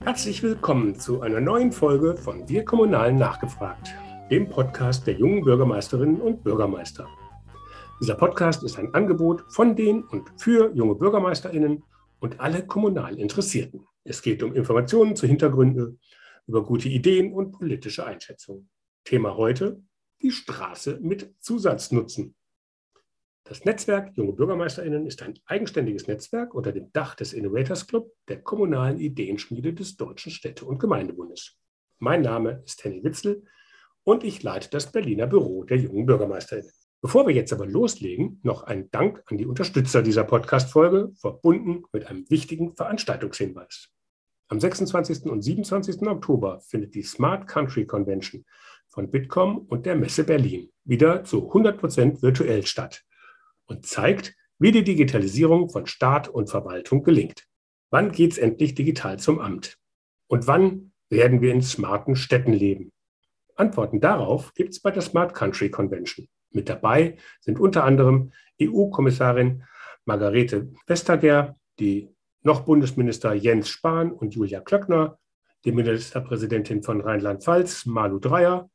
Herzlich 0.00 0.42
willkommen 0.42 0.98
zu 0.98 1.20
einer 1.20 1.40
neuen 1.40 1.70
Folge 1.70 2.16
von 2.16 2.48
Wir 2.48 2.64
Kommunalen 2.64 3.16
nachgefragt, 3.16 3.94
dem 4.30 4.48
Podcast 4.48 5.06
der 5.06 5.14
jungen 5.14 5.44
Bürgermeisterinnen 5.44 6.20
und 6.20 6.42
Bürgermeister. 6.42 7.06
Dieser 8.00 8.16
Podcast 8.16 8.64
ist 8.64 8.78
ein 8.78 8.92
Angebot 8.94 9.44
von 9.48 9.76
den 9.76 10.02
und 10.02 10.28
für 10.36 10.72
junge 10.74 10.96
Bürgermeisterinnen 10.96 11.84
und 12.18 12.40
alle 12.40 12.66
kommunal 12.66 13.18
Interessierten. 13.18 13.86
Es 14.02 14.20
geht 14.20 14.42
um 14.42 14.54
Informationen 14.54 15.14
zu 15.14 15.28
Hintergründen, 15.28 16.00
über 16.48 16.64
gute 16.64 16.88
Ideen 16.88 17.32
und 17.32 17.52
politische 17.52 18.04
Einschätzungen. 18.04 18.68
Thema 19.04 19.36
heute, 19.36 19.80
die 20.20 20.32
Straße 20.32 20.98
mit 21.00 21.34
Zusatznutzen. 21.38 22.34
Das 23.44 23.64
Netzwerk 23.64 24.16
Junge 24.16 24.34
BürgermeisterInnen 24.34 25.04
ist 25.04 25.20
ein 25.20 25.36
eigenständiges 25.46 26.06
Netzwerk 26.06 26.54
unter 26.54 26.70
dem 26.70 26.92
Dach 26.92 27.16
des 27.16 27.32
Innovators 27.32 27.88
Club, 27.88 28.12
der 28.28 28.40
kommunalen 28.40 29.00
Ideenschmiede 29.00 29.74
des 29.74 29.96
Deutschen 29.96 30.30
Städte- 30.30 30.64
und 30.64 30.78
Gemeindebundes. 30.78 31.58
Mein 31.98 32.22
Name 32.22 32.62
ist 32.64 32.84
Henny 32.84 33.02
Witzel 33.02 33.42
und 34.04 34.22
ich 34.22 34.44
leite 34.44 34.70
das 34.70 34.92
Berliner 34.92 35.26
Büro 35.26 35.64
der 35.64 35.78
Jungen 35.78 36.06
BürgermeisterInnen. 36.06 36.70
Bevor 37.00 37.26
wir 37.26 37.34
jetzt 37.34 37.52
aber 37.52 37.66
loslegen, 37.66 38.38
noch 38.44 38.62
ein 38.62 38.92
Dank 38.92 39.24
an 39.26 39.38
die 39.38 39.46
Unterstützer 39.46 40.02
dieser 40.02 40.22
Podcast-Folge, 40.22 41.10
verbunden 41.16 41.82
mit 41.92 42.06
einem 42.06 42.24
wichtigen 42.30 42.76
Veranstaltungshinweis. 42.76 43.88
Am 44.46 44.60
26. 44.60 45.24
und 45.24 45.42
27. 45.42 46.02
Oktober 46.02 46.60
findet 46.60 46.94
die 46.94 47.02
Smart 47.02 47.48
Country 47.48 47.86
Convention 47.86 48.44
von 48.86 49.10
Bitkom 49.10 49.58
und 49.58 49.84
der 49.84 49.96
Messe 49.96 50.22
Berlin 50.22 50.70
wieder 50.84 51.24
zu 51.24 51.48
100 51.48 51.76
Prozent 51.76 52.22
virtuell 52.22 52.64
statt 52.64 53.04
und 53.66 53.86
zeigt, 53.86 54.34
wie 54.58 54.72
die 54.72 54.84
Digitalisierung 54.84 55.70
von 55.70 55.86
Staat 55.86 56.28
und 56.28 56.48
Verwaltung 56.48 57.02
gelingt. 57.02 57.46
Wann 57.90 58.12
geht 58.12 58.32
es 58.32 58.38
endlich 58.38 58.74
digital 58.74 59.18
zum 59.18 59.38
Amt? 59.38 59.78
Und 60.28 60.46
wann 60.46 60.92
werden 61.10 61.42
wir 61.42 61.52
in 61.52 61.62
smarten 61.62 62.16
Städten 62.16 62.52
leben? 62.52 62.92
Antworten 63.56 64.00
darauf 64.00 64.54
gibt 64.54 64.70
es 64.70 64.80
bei 64.80 64.90
der 64.90 65.02
Smart 65.02 65.34
Country 65.34 65.70
Convention. 65.70 66.26
Mit 66.50 66.68
dabei 66.68 67.16
sind 67.40 67.58
unter 67.58 67.84
anderem 67.84 68.32
EU-Kommissarin 68.60 69.64
Margarete 70.04 70.72
Vestager, 70.86 71.56
die 71.78 72.08
noch 72.42 72.60
Bundesminister 72.60 73.34
Jens 73.34 73.68
Spahn 73.68 74.12
und 74.12 74.34
Julia 74.34 74.60
Klöckner, 74.60 75.18
die 75.64 75.72
Ministerpräsidentin 75.72 76.82
von 76.82 77.00
Rheinland-Pfalz 77.00 77.86
Malu 77.86 78.18
Dreyer 78.18 78.70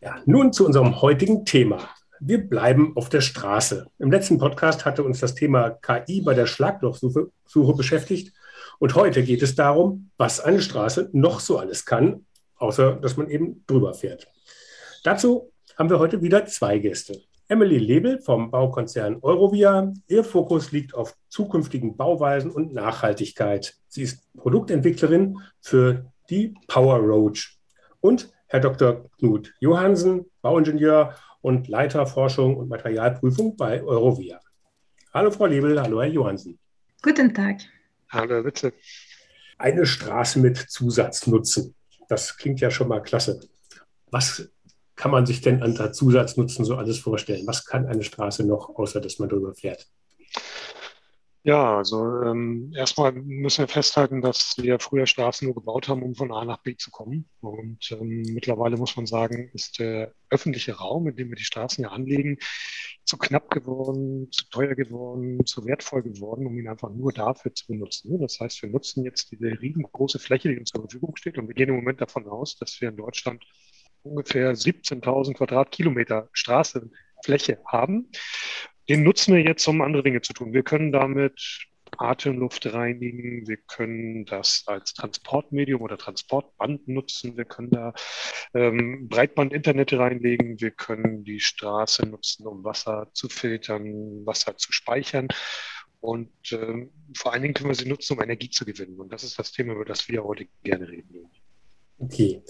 Ja, 0.00 0.22
nun 0.26 0.52
zu 0.52 0.64
unserem 0.64 1.02
heutigen 1.02 1.44
Thema. 1.44 1.88
Wir 2.20 2.38
bleiben 2.38 2.96
auf 2.96 3.08
der 3.08 3.20
Straße. 3.20 3.88
Im 3.98 4.12
letzten 4.12 4.38
Podcast 4.38 4.84
hatte 4.84 5.02
uns 5.02 5.18
das 5.18 5.34
Thema 5.34 5.70
KI 5.70 6.20
bei 6.20 6.34
der 6.34 6.46
Schlaglochsuche 6.46 7.32
Suche 7.44 7.74
beschäftigt. 7.74 8.32
Und 8.78 8.94
heute 8.94 9.24
geht 9.24 9.42
es 9.42 9.56
darum, 9.56 10.12
was 10.18 10.38
eine 10.38 10.62
Straße 10.62 11.10
noch 11.12 11.40
so 11.40 11.58
alles 11.58 11.84
kann, 11.84 12.26
außer 12.54 12.94
dass 12.96 13.16
man 13.16 13.28
eben 13.28 13.64
drüber 13.66 13.92
fährt. 13.94 14.28
Dazu 15.02 15.50
haben 15.76 15.90
wir 15.90 15.98
heute 15.98 16.22
wieder 16.22 16.46
zwei 16.46 16.78
Gäste. 16.78 17.20
Emily 17.50 17.78
Lebel 17.78 18.20
vom 18.20 18.52
Baukonzern 18.52 19.18
Eurovia. 19.22 19.92
Ihr 20.06 20.22
Fokus 20.22 20.70
liegt 20.70 20.94
auf 20.94 21.16
zukünftigen 21.28 21.96
Bauweisen 21.96 22.52
und 22.52 22.72
Nachhaltigkeit. 22.72 23.76
Sie 23.88 24.02
ist 24.02 24.32
Produktentwicklerin 24.36 25.36
für 25.60 26.12
die 26.30 26.54
Power 26.68 26.98
Roach. 26.98 27.58
Und 28.00 28.30
Herr 28.46 28.60
Dr. 28.60 29.10
Knut 29.18 29.52
Johansen, 29.58 30.26
Bauingenieur 30.42 31.16
und 31.40 31.66
Leiter 31.66 32.06
Forschung 32.06 32.56
und 32.56 32.68
Materialprüfung 32.68 33.56
bei 33.56 33.82
Eurovia. 33.82 34.38
Hallo 35.12 35.32
Frau 35.32 35.46
Lebel, 35.46 35.82
hallo 35.82 36.02
Herr 36.02 36.08
Johansen. 36.08 36.56
Guten 37.02 37.34
Tag. 37.34 37.62
Hallo 38.10 38.44
Witze. 38.44 38.72
Eine 39.58 39.86
Straße 39.86 40.38
mit 40.38 40.56
Zusatznutzen. 40.56 41.74
Das 42.08 42.36
klingt 42.36 42.60
ja 42.60 42.70
schon 42.70 42.86
mal 42.86 43.02
klasse. 43.02 43.40
Was 44.12 44.48
kann 45.00 45.10
man 45.10 45.24
sich 45.24 45.40
denn 45.40 45.62
an 45.62 45.94
Zusatznutzen 45.94 46.66
so 46.66 46.76
alles 46.76 46.98
vorstellen? 46.98 47.46
Was 47.46 47.64
kann 47.64 47.86
eine 47.86 48.02
Straße 48.02 48.46
noch, 48.46 48.76
außer 48.76 49.00
dass 49.00 49.18
man 49.18 49.30
darüber 49.30 49.54
fährt? 49.54 49.88
Ja, 51.42 51.78
also 51.78 52.20
ähm, 52.20 52.70
erstmal 52.76 53.12
müssen 53.12 53.62
wir 53.62 53.68
festhalten, 53.68 54.20
dass 54.20 54.56
wir 54.58 54.78
früher 54.78 55.06
Straßen 55.06 55.46
nur 55.46 55.54
gebaut 55.54 55.88
haben, 55.88 56.02
um 56.02 56.14
von 56.14 56.30
A 56.32 56.44
nach 56.44 56.62
B 56.62 56.76
zu 56.76 56.90
kommen. 56.90 57.30
Und 57.40 57.90
ähm, 57.92 58.24
mittlerweile 58.34 58.76
muss 58.76 58.94
man 58.94 59.06
sagen, 59.06 59.48
ist 59.54 59.78
der 59.78 60.12
öffentliche 60.28 60.74
Raum, 60.74 61.08
in 61.08 61.16
dem 61.16 61.30
wir 61.30 61.36
die 61.36 61.44
Straßen 61.44 61.82
ja 61.82 61.92
anlegen, 61.92 62.36
zu 63.06 63.16
knapp 63.16 63.48
geworden, 63.48 64.30
zu 64.30 64.50
teuer 64.50 64.74
geworden, 64.74 65.46
zu 65.46 65.64
wertvoll 65.64 66.02
geworden, 66.02 66.46
um 66.46 66.58
ihn 66.58 66.68
einfach 66.68 66.90
nur 66.90 67.10
dafür 67.10 67.54
zu 67.54 67.68
benutzen. 67.68 68.20
Das 68.20 68.38
heißt, 68.38 68.60
wir 68.60 68.68
nutzen 68.68 69.02
jetzt 69.06 69.32
diese 69.32 69.46
riesengroße 69.46 70.18
Fläche, 70.18 70.50
die 70.50 70.58
uns 70.58 70.68
zur 70.68 70.82
Verfügung 70.82 71.16
steht. 71.16 71.38
Und 71.38 71.48
wir 71.48 71.54
gehen 71.54 71.70
im 71.70 71.76
Moment 71.76 72.02
davon 72.02 72.28
aus, 72.28 72.56
dass 72.56 72.78
wir 72.82 72.90
in 72.90 72.98
Deutschland 72.98 73.42
ungefähr 74.02 74.54
17.000 74.54 75.34
Quadratkilometer 75.34 76.28
Straßenfläche 76.32 77.58
haben. 77.66 78.10
Den 78.88 79.02
nutzen 79.02 79.34
wir 79.34 79.42
jetzt, 79.42 79.66
um 79.68 79.82
andere 79.82 80.02
Dinge 80.02 80.20
zu 80.20 80.32
tun. 80.32 80.52
Wir 80.52 80.62
können 80.62 80.92
damit 80.92 81.68
Atemluft 81.98 82.72
reinigen, 82.72 83.46
wir 83.46 83.56
können 83.56 84.24
das 84.24 84.64
als 84.66 84.94
Transportmedium 84.94 85.82
oder 85.82 85.98
Transportband 85.98 86.88
nutzen, 86.88 87.36
wir 87.36 87.44
können 87.44 87.70
da 87.70 87.92
ähm, 88.54 89.08
Breitband-Internet 89.08 89.92
reinlegen, 89.94 90.60
wir 90.60 90.70
können 90.70 91.24
die 91.24 91.40
Straße 91.40 92.06
nutzen, 92.06 92.46
um 92.46 92.64
Wasser 92.64 93.10
zu 93.12 93.28
filtern, 93.28 94.24
Wasser 94.24 94.56
zu 94.56 94.72
speichern. 94.72 95.28
Und 96.00 96.30
ähm, 96.52 96.90
vor 97.14 97.32
allen 97.32 97.42
Dingen 97.42 97.54
können 97.54 97.68
wir 97.68 97.74
sie 97.74 97.88
nutzen, 97.88 98.14
um 98.14 98.22
Energie 98.22 98.48
zu 98.48 98.64
gewinnen. 98.64 98.98
Und 98.98 99.12
das 99.12 99.22
ist 99.22 99.38
das 99.38 99.52
Thema, 99.52 99.74
über 99.74 99.84
das 99.84 100.08
wir 100.08 100.24
heute 100.24 100.46
gerne 100.62 100.88
reden. 100.88 101.30
Okay. 102.00 102.42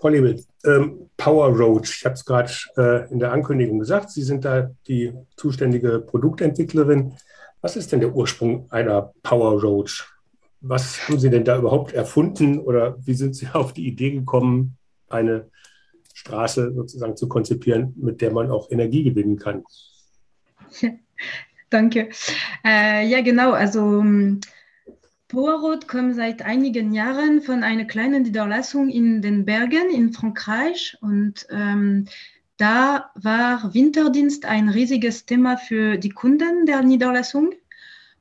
Frau 0.00 0.08
Lebel, 0.08 0.44
ähm, 0.64 1.10
Power 1.16 1.48
Roach, 1.48 1.98
ich 1.98 2.04
habe 2.04 2.14
es 2.14 2.24
gerade 2.24 2.52
äh, 2.76 3.10
in 3.10 3.18
der 3.18 3.32
Ankündigung 3.32 3.78
gesagt, 3.78 4.10
Sie 4.10 4.22
sind 4.22 4.44
da 4.44 4.70
die 4.86 5.12
zuständige 5.36 6.00
Produktentwicklerin. 6.00 7.14
Was 7.60 7.76
ist 7.76 7.90
denn 7.90 8.00
der 8.00 8.14
Ursprung 8.14 8.70
einer 8.70 9.12
Power 9.22 9.60
Roach? 9.60 10.06
Was 10.60 11.08
haben 11.08 11.18
Sie 11.18 11.30
denn 11.30 11.44
da 11.44 11.58
überhaupt 11.58 11.92
erfunden 11.92 12.58
oder 12.58 12.96
wie 13.04 13.14
sind 13.14 13.34
Sie 13.34 13.48
auf 13.52 13.72
die 13.72 13.86
Idee 13.86 14.10
gekommen, 14.10 14.76
eine 15.08 15.48
Straße 16.14 16.72
sozusagen 16.74 17.16
zu 17.16 17.28
konzipieren, 17.28 17.94
mit 17.96 18.20
der 18.20 18.32
man 18.32 18.50
auch 18.50 18.70
Energie 18.70 19.04
gewinnen 19.04 19.38
kann? 19.38 19.64
Danke. 21.70 22.08
Äh, 22.64 23.06
ja, 23.06 23.20
genau. 23.22 23.52
Also 23.52 24.02
Poirot 25.28 25.88
kommt 25.88 26.16
seit 26.16 26.40
einigen 26.40 26.94
Jahren 26.94 27.42
von 27.42 27.62
einer 27.62 27.84
kleinen 27.84 28.22
Niederlassung 28.22 28.88
in 28.88 29.20
den 29.20 29.44
Bergen 29.44 29.90
in 29.90 30.12
Frankreich 30.12 30.96
und 31.02 31.46
ähm, 31.50 32.06
da 32.56 33.10
war 33.14 33.74
Winterdienst 33.74 34.46
ein 34.46 34.70
riesiges 34.70 35.26
Thema 35.26 35.58
für 35.58 35.98
die 35.98 36.08
Kunden 36.08 36.64
der 36.64 36.82
Niederlassung 36.82 37.52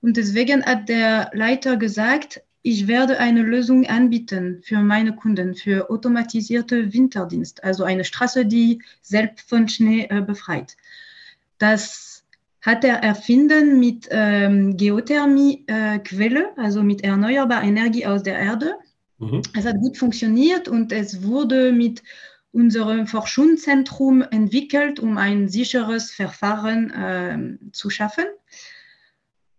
und 0.02 0.18
deswegen 0.18 0.66
hat 0.66 0.90
der 0.90 1.32
Leiter 1.34 1.78
gesagt, 1.78 2.42
ich 2.62 2.88
werde 2.88 3.20
eine 3.20 3.42
Lösung 3.42 3.86
anbieten 3.88 4.62
für 4.62 4.80
meine 4.80 5.16
Kunden, 5.16 5.56
für 5.56 5.90
automatisierte 5.90 6.92
Winterdienst, 6.92 7.64
also 7.64 7.86
eine 7.86 8.04
Straße, 8.04 8.46
die 8.46 8.82
selbst 9.02 9.50
von 9.50 9.70
Schnee 9.70 10.08
äh, 10.10 10.22
befreit. 10.22 10.76
Das 11.58 12.17
hat 12.68 12.84
er 12.84 12.96
erfinden 12.96 13.80
mit 13.80 14.10
ähm, 14.12 14.76
Geothermie-Quelle, 14.76 16.42
äh, 16.42 16.62
also 16.62 16.84
mit 16.84 17.02
erneuerbarer 17.02 17.64
Energie 17.64 18.06
aus 18.06 18.24
der 18.24 18.38
Erde. 18.38 18.76
Mhm. 19.20 19.42
Es 19.58 19.66
hat 19.66 19.80
gut 19.80 19.98
funktioniert 19.98 20.68
und 20.68 20.92
es 20.92 21.24
wurde 21.24 21.72
mit 21.72 22.04
unserem 22.52 23.08
Forschungszentrum 23.08 24.22
entwickelt, 24.22 25.00
um 25.00 25.18
ein 25.18 25.48
sicheres 25.48 26.12
Verfahren 26.12 26.92
äh, 26.92 27.72
zu 27.72 27.90
schaffen. 27.90 28.26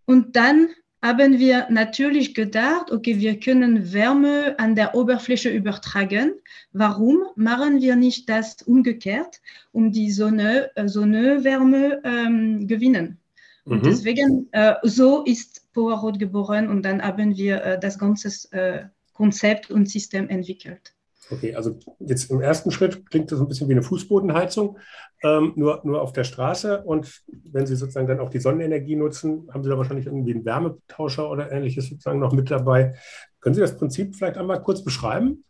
Und 0.05 0.35
dann 0.35 0.69
haben 1.01 1.39
wir 1.39 1.67
natürlich 1.69 2.35
gedacht, 2.35 2.91
okay, 2.91 3.19
wir 3.19 3.39
können 3.39 3.93
Wärme 3.93 4.57
an 4.59 4.75
der 4.75 4.95
Oberfläche 4.95 5.49
übertragen. 5.49 6.33
Warum 6.73 7.19
machen 7.35 7.81
wir 7.81 7.95
nicht 7.95 8.27
das 8.29 8.61
umgekehrt, 8.63 9.41
um 9.71 9.91
die 9.91 10.11
Sonne, 10.11 10.71
äh, 10.75 10.87
Sonnenwärme 10.87 12.01
ähm, 12.03 12.67
gewinnen? 12.67 13.17
Und 13.63 13.83
mhm. 13.83 13.87
deswegen, 13.87 14.49
äh, 14.51 14.75
so 14.83 15.23
ist 15.23 15.71
Powerrot 15.73 16.19
geboren 16.19 16.67
und 16.67 16.83
dann 16.83 17.01
haben 17.01 17.37
wir 17.37 17.63
äh, 17.63 17.79
das 17.79 17.97
ganze 17.97 18.29
äh, 18.51 18.85
Konzept 19.13 19.69
und 19.69 19.89
System 19.89 20.27
entwickelt. 20.27 20.93
Okay, 21.31 21.53
also 21.53 21.77
jetzt 21.99 22.31
im 22.31 22.41
ersten 22.41 22.71
Schritt 22.71 23.09
klingt 23.09 23.31
das 23.31 23.39
ein 23.39 23.47
bisschen 23.47 23.67
wie 23.67 23.73
eine 23.73 23.83
Fußbodenheizung, 23.83 24.79
ähm, 25.23 25.53
nur, 25.55 25.81
nur 25.83 26.01
auf 26.01 26.11
der 26.11 26.23
Straße. 26.23 26.83
Und 26.83 27.21
wenn 27.51 27.67
Sie 27.67 27.75
sozusagen 27.75 28.07
dann 28.07 28.19
auch 28.19 28.29
die 28.29 28.39
Sonnenenergie 28.39 28.95
nutzen, 28.95 29.47
haben 29.53 29.63
Sie 29.63 29.69
da 29.69 29.77
wahrscheinlich 29.77 30.07
irgendwie 30.07 30.33
einen 30.33 30.45
Wärmetauscher 30.45 31.29
oder 31.29 31.51
ähnliches 31.51 31.89
sozusagen 31.89 32.19
noch 32.19 32.33
mit 32.33 32.49
dabei. 32.49 32.95
Können 33.41 33.53
Sie 33.53 33.61
das 33.61 33.77
Prinzip 33.77 34.15
vielleicht 34.15 34.37
einmal 34.37 34.61
kurz 34.63 34.83
beschreiben? 34.83 35.43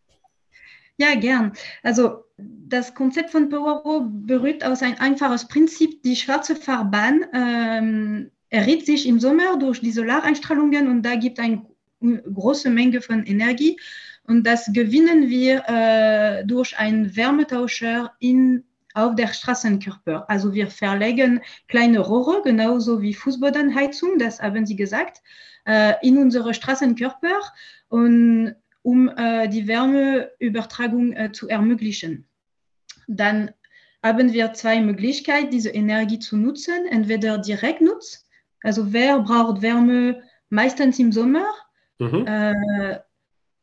Ja, 0.98 1.16
gern. 1.16 1.54
Also 1.82 2.26
das 2.38 2.94
Konzept 2.94 3.30
von 3.30 3.48
Poirot 3.48 4.04
berührt 4.28 4.66
aus 4.66 4.82
ein 4.82 5.00
einfaches 5.00 5.48
Prinzip. 5.48 6.04
Die 6.04 6.18
schwarze 6.18 6.58
Fahrbahn 6.58 7.26
ähm, 7.34 8.32
errät 8.50 8.86
sich 8.86 9.08
im 9.08 9.20
Sommer 9.20 9.58
durch 9.58 9.80
die 9.80 9.92
Solareinstrahlungen 9.92 10.90
und 10.90 11.04
da 11.04 11.16
gibt 11.16 11.40
es 11.40 11.46
eine 11.46 11.64
große 12.02 12.70
Menge 12.70 13.02
von 13.02 13.24
Energie. 13.26 13.78
Und 14.30 14.46
das 14.46 14.72
gewinnen 14.72 15.28
wir 15.28 15.64
äh, 15.68 16.46
durch 16.46 16.78
einen 16.78 17.16
Wärmetauscher 17.16 18.14
in, 18.20 18.64
auf 18.94 19.16
der 19.16 19.34
Straßenkörper. 19.34 20.30
Also 20.30 20.54
wir 20.54 20.68
verlegen 20.68 21.42
kleine 21.68 22.00
Rohre, 22.00 22.44
genauso 22.44 23.02
wie 23.02 23.16
Fußbodenheizung, 23.16 24.20
das 24.20 24.40
haben 24.40 24.68
Sie 24.68 24.76
gesagt, 24.76 25.24
äh, 25.66 25.96
in 26.04 26.20
unsere 26.20 26.54
Straßenkörper, 26.54 27.40
und, 27.88 28.56
um 28.84 29.10
äh, 29.10 29.48
die 29.48 29.68
Wärmeübertragung 29.68 31.14
äh, 31.14 31.32
zu 31.32 31.50
ermöglichen. 31.50 32.28
Dann 33.08 33.50
haben 34.04 34.32
wir 34.32 34.54
zwei 34.54 34.80
Möglichkeiten, 34.80 35.50
diese 35.50 35.72
Energie 35.72 36.20
zu 36.20 36.38
nutzen. 36.38 36.86
Entweder 36.92 37.40
direkt 37.40 37.82
nutzen, 37.82 38.20
also 38.62 38.94
wer 38.94 39.20
braucht 39.22 39.64
Wärme 39.64 40.22
meistens 40.50 41.00
im 41.00 41.12
Sommer. 41.12 41.48
Mhm. 41.98 42.28
Äh, 42.28 43.00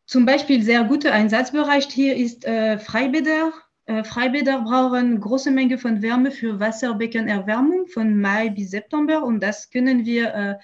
zum 0.06 0.24
Beispiel 0.24 0.62
sehr 0.62 0.84
guter 0.84 1.12
Einsatzbereich 1.12 1.88
hier 1.88 2.16
ist 2.16 2.44
äh, 2.44 2.78
Freibäder. 2.78 3.52
Äh, 3.86 4.04
Freibäder 4.04 4.62
brauchen 4.62 5.20
große 5.20 5.50
Menge 5.50 5.78
von 5.78 6.00
Wärme 6.00 6.30
für 6.30 6.60
Wasserbeckenerwärmung 6.60 7.88
von 7.88 8.20
Mai 8.20 8.50
bis 8.50 8.70
September 8.70 9.24
und 9.24 9.40
das 9.40 9.70
können 9.70 10.06
wir 10.06 10.34
äh, 10.34 10.54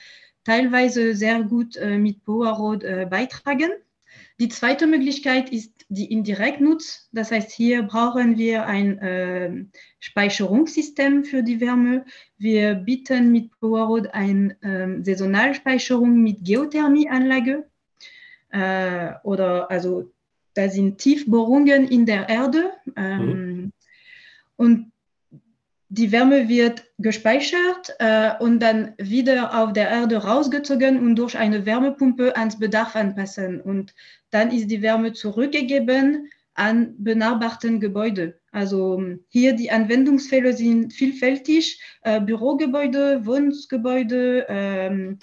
teilweise 0.44 1.15
sehr 1.15 1.43
gut 1.43 1.77
äh, 1.77 1.99
mit 1.99 2.25
Powerroad 2.25 2.85
äh, 2.85 3.06
beitragen. 3.11 3.71
Die 4.39 4.49
zweite 4.49 4.87
Möglichkeit 4.87 5.50
ist 5.50 5.73
die 5.88 6.11
indirekt 6.11 6.61
Nutz. 6.61 7.09
Das 7.12 7.31
heißt, 7.31 7.50
hier 7.50 7.83
brauchen 7.83 8.38
wir 8.38 8.67
ein 8.67 8.99
äh, 8.99 9.65
Speicherungssystem 10.00 11.25
für 11.25 11.43
die 11.43 11.61
Wärme. 11.61 12.05
Wir 12.38 12.75
bieten 12.75 13.31
mit 13.31 13.50
Powerroad 13.61 14.09
eine 14.15 14.56
äh, 14.62 15.03
Saisonalspeicherung 15.05 16.23
mit 16.23 16.45
Geothermieanlage 16.45 17.71
äh, 18.52 19.14
oder 19.25 19.70
also 19.70 20.10
da 20.54 20.69
sind 20.69 20.99
Tiefbohrungen 20.99 21.88
in 21.88 22.06
der 22.06 22.28
Erde 22.28 22.70
ähm, 22.96 23.26
mhm. 23.26 23.72
und 24.56 24.93
die 25.94 26.10
Wärme 26.10 26.49
wird 26.49 26.84
gespeichert 26.96 27.94
äh, 27.99 28.31
und 28.40 28.60
dann 28.60 28.94
wieder 28.96 29.62
auf 29.62 29.75
der 29.75 29.90
Erde 29.90 30.16
rausgezogen 30.16 30.99
und 30.99 31.16
durch 31.16 31.37
eine 31.37 31.66
Wärmepumpe 31.66 32.34
ans 32.34 32.58
Bedarf 32.58 32.96
anpassen. 32.96 33.60
Und 33.60 33.94
dann 34.31 34.50
ist 34.50 34.69
die 34.69 34.81
Wärme 34.81 35.12
zurückgegeben 35.12 36.31
an 36.54 36.94
benachbarten 36.96 37.78
Gebäude. 37.78 38.40
Also 38.52 39.02
hier 39.28 39.52
die 39.52 39.70
Anwendungsfälle 39.70 40.54
sind 40.54 40.94
vielfältig. 40.94 41.82
Äh, 42.00 42.22
Bürogebäude, 42.22 43.26
Wohngebäude, 43.26 44.46
ähm, 44.49 45.19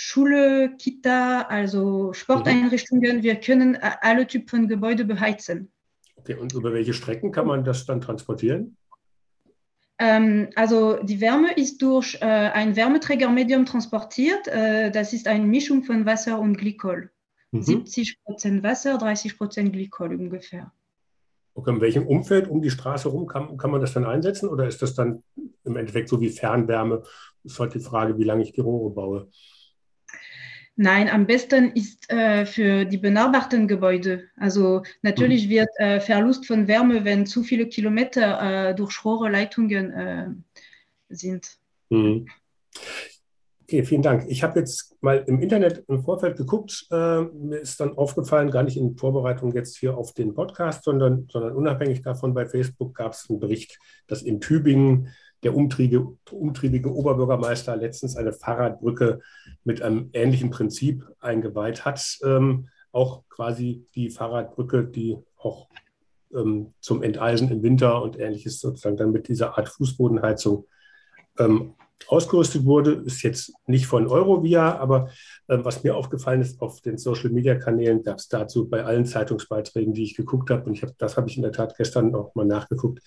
Schule, 0.00 0.76
Kita, 0.78 1.42
also 1.48 2.12
Sporteinrichtungen. 2.12 3.24
Wir 3.24 3.34
können 3.34 3.74
äh, 3.74 3.90
alle 4.00 4.28
Typen 4.28 4.48
von 4.48 4.68
Gebäude 4.68 5.04
beheizen. 5.04 5.72
Okay, 6.14 6.34
und 6.34 6.52
über 6.54 6.72
welche 6.72 6.94
Strecken 6.94 7.32
kann 7.32 7.48
man 7.48 7.64
das 7.64 7.84
dann 7.84 8.00
transportieren? 8.00 8.76
Ähm, 9.98 10.50
also 10.54 11.02
die 11.02 11.20
Wärme 11.20 11.52
ist 11.52 11.82
durch 11.82 12.16
äh, 12.20 12.26
ein 12.26 12.76
Wärmeträgermedium 12.76 13.66
transportiert. 13.66 14.46
Äh, 14.46 14.92
das 14.92 15.12
ist 15.12 15.26
eine 15.26 15.44
Mischung 15.44 15.82
von 15.82 16.06
Wasser 16.06 16.38
und 16.38 16.58
Glykol. 16.58 17.10
Mhm. 17.50 17.62
70 17.62 18.22
Prozent 18.22 18.62
Wasser, 18.62 18.98
30 18.98 19.36
Prozent 19.36 19.72
Glykol 19.72 20.14
ungefähr. 20.14 20.70
Okay, 21.54 21.70
in 21.70 21.80
welchem 21.80 22.06
Umfeld 22.06 22.46
um 22.46 22.62
die 22.62 22.70
Straße 22.70 23.10
herum 23.10 23.26
kann, 23.26 23.56
kann 23.56 23.72
man 23.72 23.80
das 23.80 23.94
dann 23.94 24.04
einsetzen 24.04 24.48
oder 24.48 24.68
ist 24.68 24.80
das 24.80 24.94
dann 24.94 25.24
im 25.64 25.76
Endeffekt 25.76 26.08
so 26.08 26.20
wie 26.20 26.28
Fernwärme? 26.28 27.02
Das 27.42 27.54
ist 27.54 27.58
halt 27.58 27.74
die 27.74 27.80
Frage, 27.80 28.16
wie 28.16 28.22
lange 28.22 28.44
ich 28.44 28.52
die 28.52 28.60
Rohre 28.60 28.94
baue. 28.94 29.28
Nein, 30.80 31.08
am 31.08 31.26
besten 31.26 31.72
ist 31.72 32.08
äh, 32.08 32.46
für 32.46 32.84
die 32.84 32.98
benachbarten 32.98 33.66
Gebäude. 33.66 34.28
Also 34.36 34.84
natürlich 35.02 35.46
mhm. 35.46 35.50
wird 35.50 35.68
äh, 35.78 35.98
Verlust 35.98 36.46
von 36.46 36.68
Wärme, 36.68 37.04
wenn 37.04 37.26
zu 37.26 37.42
viele 37.42 37.66
Kilometer 37.66 38.68
äh, 38.70 38.74
durch 38.76 39.04
Rohrleitungen 39.04 39.92
äh, 39.92 40.28
sind. 41.08 41.58
Mhm. 41.88 42.28
Okay, 43.64 43.84
vielen 43.84 44.02
Dank. 44.02 44.26
Ich 44.28 44.44
habe 44.44 44.60
jetzt 44.60 44.96
mal 45.02 45.24
im 45.26 45.40
Internet 45.40 45.82
im 45.88 46.04
Vorfeld 46.04 46.36
geguckt. 46.36 46.86
Äh, 46.92 47.22
mir 47.22 47.58
ist 47.58 47.80
dann 47.80 47.98
aufgefallen, 47.98 48.52
gar 48.52 48.62
nicht 48.62 48.76
in 48.76 48.96
Vorbereitung 48.96 49.52
jetzt 49.54 49.78
hier 49.78 49.98
auf 49.98 50.14
den 50.14 50.32
Podcast, 50.32 50.84
sondern, 50.84 51.26
sondern 51.28 51.56
unabhängig 51.56 52.02
davon 52.02 52.34
bei 52.34 52.46
Facebook 52.46 52.94
gab 52.94 53.14
es 53.14 53.28
einen 53.28 53.40
Bericht, 53.40 53.80
dass 54.06 54.22
in 54.22 54.40
Tübingen 54.40 55.08
der 55.42 55.54
umtriebige, 55.54 56.16
umtriebige 56.30 56.92
Oberbürgermeister 56.92 57.76
letztens 57.76 58.16
eine 58.16 58.32
Fahrradbrücke 58.32 59.20
mit 59.64 59.82
einem 59.82 60.10
ähnlichen 60.12 60.50
Prinzip 60.50 61.04
eingeweiht 61.20 61.84
hat. 61.84 62.18
Ähm, 62.24 62.68
auch 62.92 63.22
quasi 63.28 63.86
die 63.94 64.10
Fahrradbrücke, 64.10 64.84
die 64.84 65.18
auch 65.36 65.68
ähm, 66.34 66.74
zum 66.80 67.02
Enteisen 67.02 67.50
im 67.50 67.62
Winter 67.62 68.02
und 68.02 68.18
ähnliches 68.18 68.60
sozusagen 68.60 68.96
dann 68.96 69.12
mit 69.12 69.28
dieser 69.28 69.56
Art 69.56 69.68
Fußbodenheizung 69.68 70.66
ähm, 71.38 71.74
ausgerüstet 72.06 72.64
wurde, 72.64 72.92
ist 72.92 73.22
jetzt 73.22 73.52
nicht 73.66 73.86
von 73.86 74.06
Eurovia, 74.06 74.78
aber 74.78 75.10
äh, 75.48 75.58
was 75.62 75.82
mir 75.82 75.96
aufgefallen 75.96 76.40
ist, 76.40 76.60
auf 76.60 76.80
den 76.80 76.96
Social-Media-Kanälen 76.96 78.02
gab 78.02 78.18
es 78.18 78.28
dazu 78.28 78.68
bei 78.68 78.84
allen 78.84 79.04
Zeitungsbeiträgen, 79.04 79.94
die 79.94 80.04
ich 80.04 80.14
geguckt 80.14 80.50
habe, 80.50 80.64
und 80.64 80.74
ich 80.74 80.82
hab, 80.82 80.96
das 80.98 81.16
habe 81.16 81.28
ich 81.28 81.36
in 81.36 81.42
der 81.42 81.52
Tat 81.52 81.76
gestern 81.76 82.14
auch 82.14 82.34
mal 82.34 82.46
nachgeguckt, 82.46 83.00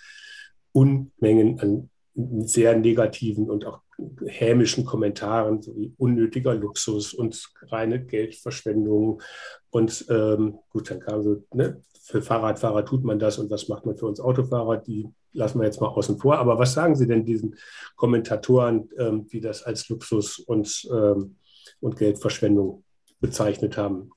Unmengen 0.74 1.60
an 1.60 1.90
sehr 2.14 2.78
negativen 2.78 3.50
und 3.50 3.66
auch 3.66 3.82
hämischen 4.26 4.86
Kommentaren, 4.86 5.62
so 5.62 5.76
wie 5.76 5.94
unnötiger 5.98 6.54
Luxus 6.54 7.14
und 7.14 7.52
reine 7.68 8.04
Geldverschwendung. 8.04 9.22
Und 9.70 10.06
ähm, 10.10 10.60
gut, 10.70 10.92
dann 10.92 11.00
kam 11.00 11.24
so, 11.24 11.44
ne, 11.54 11.82
für 12.02 12.22
Fahrradfahrer 12.22 12.86
tut 12.86 13.04
man 13.04 13.20
das 13.20 13.38
und 13.38 13.50
was 13.50 13.68
macht 13.68 13.86
man 13.86 13.96
für 13.96 14.08
uns 14.08 14.20
Autofahrer? 14.20 14.78
Die 14.78 15.08
lassen 15.34 15.60
wir 15.60 15.66
jetzt 15.66 15.80
mal 15.80 15.88
außen 15.88 16.18
vor. 16.18 16.38
Aber 16.38 16.60
was 16.60 16.74
sagen 16.74 16.96
Sie 16.96 17.08
denn 17.08 17.26
diesen 17.26 17.56
Kommentatoren, 17.96 18.90
ähm, 18.98 19.28
die 19.28 19.40
das 19.40 19.64
als 19.64 19.88
Luxus 19.90 20.40
und, 20.40 20.90
ähm, 20.92 21.38
und 21.80 21.96
Geldverschwendung 21.98 22.84
bezeichnet 23.20 23.78
haben? 23.78 24.12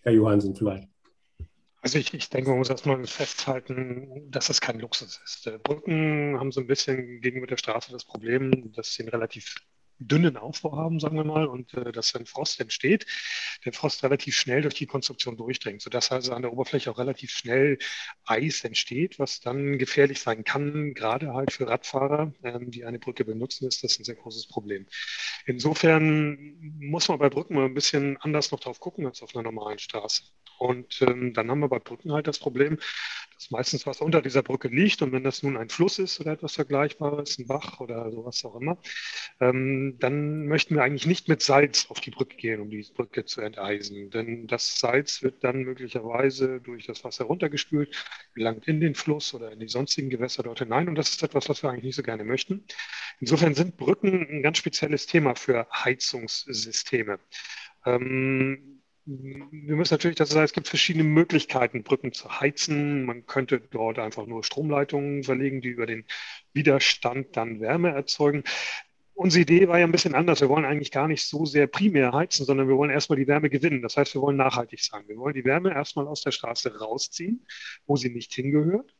Herr 0.00 0.12
Johansen 0.12 0.54
vielleicht. 0.54 0.95
Also 1.86 2.00
ich, 2.00 2.12
ich 2.14 2.30
denke, 2.30 2.50
man 2.50 2.58
muss 2.58 2.68
erstmal 2.68 3.06
festhalten, 3.06 4.28
dass 4.32 4.48
das 4.48 4.60
kein 4.60 4.80
Luxus 4.80 5.20
ist. 5.24 5.48
Brücken 5.62 6.36
haben 6.36 6.50
so 6.50 6.60
ein 6.60 6.66
bisschen 6.66 7.20
gegenüber 7.20 7.46
der 7.46 7.58
Straße 7.58 7.92
das 7.92 8.04
Problem, 8.04 8.72
dass 8.72 8.92
sie 8.92 9.04
einen 9.04 9.10
relativ 9.10 9.54
dünnen 9.98 10.36
Aufbau 10.36 10.76
haben, 10.76 11.00
sagen 11.00 11.16
wir 11.16 11.24
mal, 11.24 11.46
und 11.46 11.74
äh, 11.74 11.92
dass 11.92 12.14
wenn 12.14 12.26
Frost 12.26 12.60
entsteht, 12.60 13.06
der 13.64 13.72
Frost 13.72 14.02
relativ 14.02 14.36
schnell 14.36 14.62
durch 14.62 14.74
die 14.74 14.86
Konstruktion 14.86 15.36
durchdringt, 15.36 15.82
sodass 15.82 16.12
also 16.12 16.32
an 16.32 16.42
der 16.42 16.52
Oberfläche 16.52 16.90
auch 16.90 16.98
relativ 16.98 17.30
schnell 17.30 17.78
Eis 18.24 18.64
entsteht, 18.64 19.18
was 19.18 19.40
dann 19.40 19.78
gefährlich 19.78 20.20
sein 20.20 20.44
kann, 20.44 20.94
gerade 20.94 21.32
halt 21.32 21.52
für 21.52 21.68
Radfahrer, 21.68 22.32
ähm, 22.42 22.70
die 22.70 22.84
eine 22.84 22.98
Brücke 22.98 23.24
benutzen, 23.24 23.66
ist 23.68 23.84
das 23.84 23.98
ein 23.98 24.04
sehr 24.04 24.16
großes 24.16 24.48
Problem. 24.48 24.86
Insofern 25.46 26.56
muss 26.80 27.08
man 27.08 27.18
bei 27.18 27.28
Brücken 27.30 27.54
mal 27.54 27.66
ein 27.66 27.74
bisschen 27.74 28.16
anders 28.18 28.50
noch 28.50 28.60
drauf 28.60 28.80
gucken 28.80 29.06
als 29.06 29.22
auf 29.22 29.34
einer 29.34 29.42
normalen 29.42 29.78
Straße. 29.78 30.24
Und 30.58 31.02
ähm, 31.02 31.34
dann 31.34 31.50
haben 31.50 31.60
wir 31.60 31.68
bei 31.68 31.78
Brücken 31.78 32.12
halt 32.12 32.26
das 32.26 32.38
Problem, 32.38 32.78
dass 33.36 33.50
meistens 33.50 33.86
was 33.86 34.00
unter 34.00 34.22
dieser 34.22 34.42
Brücke 34.42 34.68
liegt. 34.68 35.02
Und 35.02 35.12
wenn 35.12 35.22
das 35.22 35.42
nun 35.42 35.56
ein 35.56 35.68
Fluss 35.68 35.98
ist 35.98 36.20
oder 36.20 36.32
etwas 36.32 36.54
Vergleichbares, 36.54 37.38
ein 37.38 37.46
Bach 37.46 37.80
oder 37.80 38.10
sowas 38.10 38.44
auch 38.44 38.56
immer, 38.56 38.78
ähm, 39.40 39.96
dann 40.00 40.46
möchten 40.46 40.74
wir 40.74 40.82
eigentlich 40.82 41.06
nicht 41.06 41.28
mit 41.28 41.42
Salz 41.42 41.86
auf 41.90 42.00
die 42.00 42.10
Brücke 42.10 42.36
gehen, 42.36 42.60
um 42.60 42.70
die 42.70 42.86
Brücke 42.94 43.24
zu 43.24 43.42
enteisen. 43.42 44.10
Denn 44.10 44.46
das 44.46 44.78
Salz 44.78 45.22
wird 45.22 45.44
dann 45.44 45.62
möglicherweise 45.62 46.60
durch 46.60 46.86
das 46.86 47.04
Wasser 47.04 47.26
runtergespült, 47.26 47.94
gelangt 48.34 48.66
in 48.66 48.80
den 48.80 48.94
Fluss 48.94 49.34
oder 49.34 49.52
in 49.52 49.60
die 49.60 49.68
sonstigen 49.68 50.10
Gewässer 50.10 50.42
dort 50.42 50.60
hinein. 50.60 50.88
Und 50.88 50.94
das 50.94 51.10
ist 51.10 51.22
etwas, 51.22 51.48
was 51.48 51.62
wir 51.62 51.70
eigentlich 51.70 51.84
nicht 51.84 51.96
so 51.96 52.02
gerne 52.02 52.24
möchten. 52.24 52.64
Insofern 53.20 53.54
sind 53.54 53.76
Brücken 53.76 54.26
ein 54.28 54.42
ganz 54.42 54.58
spezielles 54.58 55.06
Thema 55.06 55.34
für 55.34 55.66
Heizungssysteme. 55.70 57.18
Ähm, 57.84 58.75
wir 59.06 59.76
müssen 59.76 59.94
natürlich 59.94 60.16
dazu 60.16 60.32
sagen, 60.32 60.46
es 60.46 60.52
gibt 60.52 60.66
verschiedene 60.66 61.04
Möglichkeiten, 61.04 61.84
Brücken 61.84 62.12
zu 62.12 62.40
heizen. 62.40 63.04
Man 63.04 63.24
könnte 63.24 63.60
dort 63.60 64.00
einfach 64.00 64.26
nur 64.26 64.42
Stromleitungen 64.42 65.22
verlegen, 65.22 65.60
die 65.60 65.68
über 65.68 65.86
den 65.86 66.04
Widerstand 66.52 67.36
dann 67.36 67.60
Wärme 67.60 67.90
erzeugen. 67.90 68.42
Unsere 69.14 69.42
Idee 69.42 69.68
war 69.68 69.78
ja 69.78 69.86
ein 69.86 69.92
bisschen 69.92 70.16
anders. 70.16 70.40
Wir 70.40 70.48
wollen 70.48 70.64
eigentlich 70.64 70.90
gar 70.90 71.06
nicht 71.06 71.24
so 71.24 71.46
sehr 71.46 71.68
primär 71.68 72.12
heizen, 72.12 72.44
sondern 72.44 72.68
wir 72.68 72.76
wollen 72.76 72.90
erstmal 72.90 73.18
die 73.18 73.28
Wärme 73.28 73.48
gewinnen. 73.48 73.80
Das 73.80 73.96
heißt, 73.96 74.12
wir 74.14 74.22
wollen 74.22 74.36
nachhaltig 74.36 74.82
sein. 74.82 75.04
Wir 75.06 75.16
wollen 75.16 75.34
die 75.34 75.44
Wärme 75.44 75.72
erstmal 75.72 76.08
aus 76.08 76.22
der 76.22 76.32
Straße 76.32 76.76
rausziehen, 76.76 77.46
wo 77.86 77.96
sie 77.96 78.10
nicht 78.10 78.34
hingehört, 78.34 78.92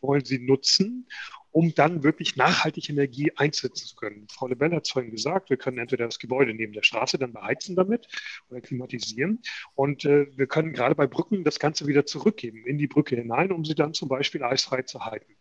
wollen 0.00 0.24
sie 0.24 0.40
nutzen 0.40 1.06
um 1.52 1.74
dann 1.74 2.02
wirklich 2.02 2.36
nachhaltig 2.36 2.88
Energie 2.88 3.30
einsetzen 3.36 3.86
zu 3.86 3.94
können. 3.94 4.26
Frau 4.30 4.48
Lebel 4.48 4.72
hat 4.72 4.86
es 4.86 4.90
vorhin 4.90 5.10
gesagt, 5.10 5.50
wir 5.50 5.58
können 5.58 5.78
entweder 5.78 6.06
das 6.06 6.18
Gebäude 6.18 6.54
neben 6.54 6.72
der 6.72 6.82
Straße 6.82 7.18
dann 7.18 7.32
beheizen 7.32 7.76
damit 7.76 8.08
oder 8.48 8.60
klimatisieren. 8.60 9.42
Und 9.74 10.04
äh, 10.06 10.26
wir 10.36 10.46
können 10.46 10.72
gerade 10.72 10.94
bei 10.94 11.06
Brücken 11.06 11.44
das 11.44 11.58
Ganze 11.58 11.86
wieder 11.86 12.06
zurückgeben 12.06 12.66
in 12.66 12.78
die 12.78 12.86
Brücke 12.86 13.16
hinein, 13.16 13.52
um 13.52 13.64
sie 13.64 13.74
dann 13.74 13.92
zum 13.92 14.08
Beispiel 14.08 14.42
eisfrei 14.42 14.82
zu 14.82 15.04
halten. 15.04 15.34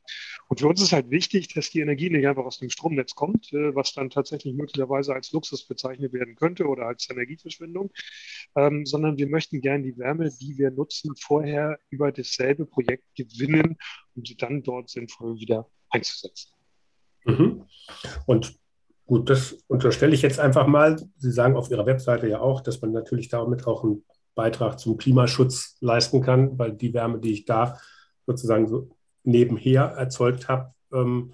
Und 0.50 0.60
für 0.60 0.68
uns 0.68 0.82
ist 0.82 0.91
halt 0.91 1.10
wichtig, 1.12 1.53
dass 1.53 1.70
die 1.70 1.80
Energie 1.80 2.10
nicht 2.10 2.27
einfach 2.27 2.44
aus 2.44 2.60
dem 2.60 2.70
Stromnetz 2.70 3.15
kommt, 3.15 3.53
äh, 3.53 3.74
was 3.74 3.94
dann 3.94 4.10
tatsächlich 4.10 4.53
möglicherweise 4.53 5.13
als 5.13 5.32
Luxus 5.32 5.65
bezeichnet 5.65 6.12
werden 6.12 6.36
könnte 6.36 6.68
oder 6.68 6.88
als 6.88 7.10
Energieverschwendung, 7.10 7.89
ähm, 8.58 8.86
sondern 8.86 9.18
wir 9.18 9.30
möchten 9.30 9.62
gerne 9.62 9.84
die 9.86 9.98
Wärme, 9.98 10.30
die 10.30 10.58
wir 10.58 10.72
nutzen, 10.72 11.15
vorher 11.15 11.80
über 11.89 12.12
dasselbe 12.12 12.65
Projekt 12.65 13.15
gewinnen, 13.15 13.77
um 14.15 14.25
sie 14.25 14.36
dann 14.36 14.62
dort 14.62 14.89
sinnvoll 14.89 15.39
wieder 15.39 15.70
einzusetzen. 15.91 16.51
Mhm. 17.25 17.63
Und 18.25 18.55
gut, 19.05 19.29
das 19.29 19.53
unterstelle 19.67 20.13
ich 20.13 20.21
jetzt 20.21 20.39
einfach 20.39 20.67
mal. 20.67 20.98
Sie 21.17 21.31
sagen 21.31 21.55
auf 21.55 21.69
Ihrer 21.69 21.86
Webseite 21.86 22.27
ja 22.27 22.39
auch, 22.39 22.62
dass 22.62 22.81
man 22.81 22.91
natürlich 22.91 23.29
damit 23.29 23.67
auch 23.67 23.83
einen 23.83 24.03
Beitrag 24.36 24.79
zum 24.79 24.98
Klimaschutz 24.98 25.77
leisten 25.81 26.21
kann, 26.21 26.57
weil 26.57 26.74
die 26.74 26.93
Wärme, 26.93 27.19
die 27.19 27.33
ich 27.33 27.45
da 27.45 27.79
sozusagen 28.25 28.67
so 28.67 28.89
nebenher 29.24 29.83
erzeugt 29.83 30.48
habe, 30.48 30.74
ähm, 30.93 31.33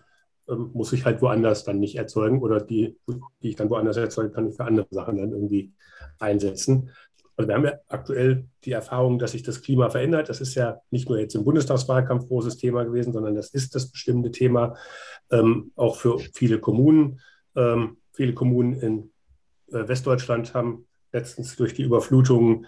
ähm, 0.49 0.71
muss 0.73 0.93
ich 0.93 1.05
halt 1.05 1.21
woanders 1.21 1.63
dann 1.63 1.79
nicht 1.79 1.95
erzeugen 1.95 2.41
oder 2.41 2.59
die, 2.61 2.97
die 3.41 3.49
ich 3.49 3.55
dann 3.55 3.69
woanders 3.69 3.97
erzeuge, 3.97 4.31
kann 4.31 4.51
für 4.51 4.65
andere 4.65 4.87
Sachen 4.91 5.17
dann 5.17 5.31
irgendwie 5.31 5.73
einsetzen. 6.19 6.89
Also 7.37 7.47
wir 7.47 7.55
haben 7.55 7.65
ja 7.65 7.79
aktuell 7.87 8.45
die 8.65 8.71
Erfahrung, 8.71 9.19
dass 9.19 9.31
sich 9.31 9.43
das 9.43 9.61
Klima 9.61 9.89
verändert. 9.91 10.27
Das 10.27 10.41
ist 10.41 10.55
ja 10.55 10.81
nicht 10.89 11.07
nur 11.07 11.19
jetzt 11.19 11.35
im 11.35 11.45
Bundestagswahlkampf 11.45 12.27
großes 12.27 12.57
Thema 12.57 12.83
gewesen, 12.83 13.13
sondern 13.13 13.35
das 13.35 13.51
ist 13.51 13.75
das 13.75 13.91
bestimmte 13.91 14.31
Thema 14.31 14.75
ähm, 15.31 15.71
auch 15.75 15.97
für 15.97 16.17
viele 16.17 16.59
Kommunen. 16.59 17.21
Ähm, 17.55 17.97
viele 18.11 18.33
Kommunen 18.33 18.73
in 18.73 19.11
äh, 19.71 19.87
Westdeutschland 19.87 20.55
haben 20.55 20.87
letztens 21.11 21.55
durch 21.55 21.75
die 21.75 21.83
Überflutungen 21.83 22.65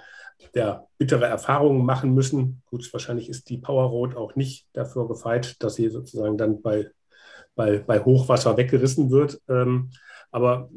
der 0.54 0.88
bittere 1.00 1.26
Erfahrungen 1.26 1.84
machen 1.84 2.14
müssen. 2.14 2.62
Gut, 2.68 2.88
wahrscheinlich 2.94 3.28
ist 3.28 3.50
die 3.50 3.58
Power 3.58 3.90
Road 3.90 4.16
auch 4.16 4.36
nicht 4.36 4.68
dafür 4.74 5.08
gefeit, 5.08 5.62
dass 5.64 5.76
sie 5.76 5.90
sozusagen 5.90 6.38
dann 6.38 6.62
bei, 6.62 6.92
bei, 7.56 7.80
bei 7.80 8.00
Hochwasser 8.00 8.56
weggerissen 8.56 9.10
wird. 9.10 9.42
Ähm, 9.50 9.90
aber 10.32 10.70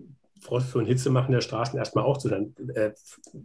Frost 0.43 0.75
und 0.75 0.87
Hitze 0.87 1.09
machen 1.11 1.33
der 1.33 1.41
Straßen 1.41 1.79
erstmal 1.79 2.05
auch 2.05 2.19
zu. 2.19 2.29
Dann 2.29 2.55
äh, 2.75 2.93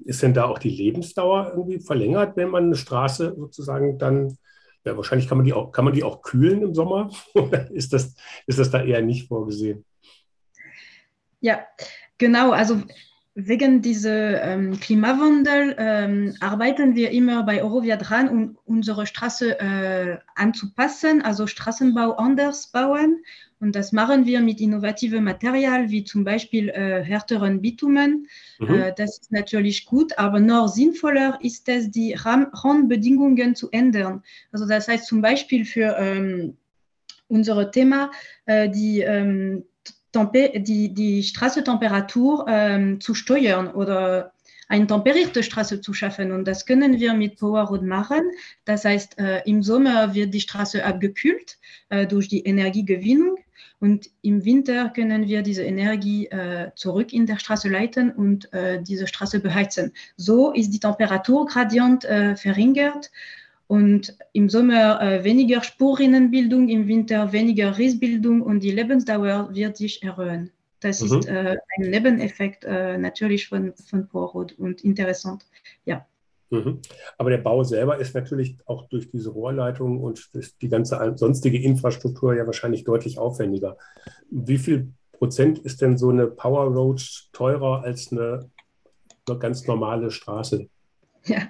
ist 0.06 0.24
denn 0.24 0.34
da 0.34 0.46
auch 0.46 0.60
die 0.60 0.70
Lebensdauer 0.70 1.52
irgendwie 1.56 1.80
verlängert, 1.80 2.36
wenn 2.36 2.50
man 2.50 2.66
eine 2.66 2.76
Straße 2.76 3.36
sozusagen 3.38 4.00
dann, 4.00 4.38
ja, 4.84 4.98
wahrscheinlich 4.98 5.28
kann 5.28 5.38
man 5.38 5.46
die 5.46 5.54
auch, 5.54 5.72
kann 5.72 5.86
man 5.86 5.94
die 5.94 6.04
auch 6.04 6.22
kühlen 6.24 6.64
im 6.64 6.74
Sommer? 6.74 7.12
Oder 7.36 7.70
ist 7.72 7.94
das, 7.94 8.16
ist 8.48 8.60
das 8.60 8.72
da 8.72 8.84
eher 8.84 9.02
nicht 9.02 9.28
vorgesehen? 9.28 9.86
Ja, 11.40 11.66
genau. 12.18 12.52
Also 12.52 12.82
wegen 13.40 13.84
diesem 13.84 14.36
ähm, 14.42 14.80
Klimawandel 14.80 15.76
ähm, 15.78 16.34
arbeiten 16.40 16.96
wir 16.96 17.12
immer 17.12 17.44
bei 17.44 17.62
Eurovia 17.62 17.96
dran, 17.96 18.28
um 18.30 18.58
unsere 18.66 19.06
Straße 19.06 19.60
äh, 19.60 20.18
anzupassen, 20.34 21.22
also 21.22 21.46
Straßenbau 21.46 22.14
anders 22.14 22.72
bauen. 22.72 23.24
Und 23.60 23.76
das 23.76 23.92
machen 23.92 24.26
wir 24.26 24.42
mit 24.42 24.60
innovativen 24.60 25.24
Material, 25.24 25.92
wie 25.92 26.04
zum 26.04 26.24
Beispiel 26.24 26.70
äh, 26.70 27.04
härteren 27.04 27.62
Bitumen. 27.62 28.28
Mhm. 28.58 28.74
Äh, 28.74 28.94
das 28.98 29.20
ist 29.20 29.32
natürlich 29.32 29.86
gut, 29.86 30.18
aber 30.18 30.40
noch 30.40 30.68
sinnvoller 30.68 31.38
ist 31.44 31.70
es, 31.70 31.92
die 31.92 32.16
Rahmenbedingungen 32.16 33.54
zu 33.54 33.70
ändern. 33.70 34.24
Also 34.52 34.68
das 34.68 34.88
heißt 34.88 35.06
zum 35.06 35.22
Beispiel 35.22 35.64
für 35.64 35.96
ähm, 36.00 36.58
unser 37.28 37.70
Thema, 37.70 38.10
äh, 38.48 38.68
die 38.68 39.02
ähm, 39.02 39.64
die, 40.26 40.94
die 40.94 41.24
Straßentemperatur 41.24 42.46
ähm, 42.48 43.02
zu 43.02 43.14
steuern 43.14 43.68
oder 43.70 44.34
eine 44.68 44.88
temperierte 44.88 45.44
Straße 45.44 45.82
zu 45.82 45.94
schaffen. 45.94 46.32
Und 46.32 46.46
das 46.46 46.66
können 46.66 47.00
wir 47.00 47.14
mit 47.14 47.38
Powerroad 47.38 47.84
machen. 47.84 48.22
Das 48.66 48.86
heißt, 48.86 49.18
äh, 49.18 49.42
im 49.46 49.64
Sommer 49.64 50.14
wird 50.14 50.34
die 50.34 50.42
Straße 50.42 50.84
abgekühlt 50.84 51.58
äh, 51.90 52.06
durch 52.06 52.28
die 52.28 52.44
Energiegewinnung. 52.44 53.38
Und 53.80 54.10
im 54.24 54.44
Winter 54.44 54.90
können 54.90 55.28
wir 55.28 55.44
diese 55.44 55.64
Energie 55.64 56.26
äh, 56.28 56.72
zurück 56.76 57.14
in 57.14 57.28
der 57.28 57.38
Straße 57.38 57.70
leiten 57.70 58.12
und 58.12 58.52
äh, 58.52 58.82
diese 58.82 59.08
Straße 59.08 59.40
beheizen. 59.40 59.94
So 60.16 60.52
ist 60.52 60.72
die 60.72 60.80
Temperaturgradient 60.80 62.04
äh, 62.06 62.36
verringert 62.36 63.12
und 63.68 64.18
im 64.34 64.50
Sommer 64.50 65.02
äh, 65.02 65.24
weniger 65.24 65.62
Spurrinnenbildung, 65.62 66.70
im 66.70 66.88
Winter 66.88 67.32
weniger 67.34 67.78
Rissbildung 67.78 68.42
und 68.42 68.62
die 68.62 68.72
Lebensdauer 68.72 69.50
wird 69.54 69.78
sich 69.78 70.02
erhöhen. 70.04 70.52
Das 70.80 71.02
mhm. 71.02 71.20
ist 71.20 71.28
äh, 71.28 71.58
ein 71.78 71.90
Nebeneffekt 71.90 72.64
äh, 72.64 72.98
natürlich 72.98 73.48
von, 73.48 73.74
von 73.76 74.08
Porrot 74.08 74.54
und 74.54 74.84
interessant. 74.84 75.46
Ja. 75.86 76.06
Mhm. 76.50 76.80
Aber 77.18 77.30
der 77.30 77.40
Bau 77.40 77.64
selber 77.64 77.98
ist 77.98 78.16
natürlich 78.16 78.56
auch 78.66 78.88
durch 78.88 79.10
diese 79.10 79.32
Rohrleitung 79.32 80.02
und 80.02 80.30
die 80.62 80.70
ganze 80.70 81.14
sonstige 81.18 81.62
Infrastruktur 81.62 82.36
ja 82.36 82.46
wahrscheinlich 82.46 82.86
deutlich 82.86 83.20
aufwendiger. 83.20 83.78
Wie 84.30 84.58
viel 84.58 84.94
Prozent 85.12 85.60
ist 85.60 85.82
denn 85.82 85.98
so 85.98 86.10
eine 86.10 86.28
Power 86.28 86.68
Road 86.74 87.02
teurer 87.34 87.84
als 87.84 88.12
eine, 88.12 88.50
eine 89.28 89.40
ganz 89.40 89.68
normale 89.68 90.10
Straße? 90.10 90.70
Ja, 91.26 91.50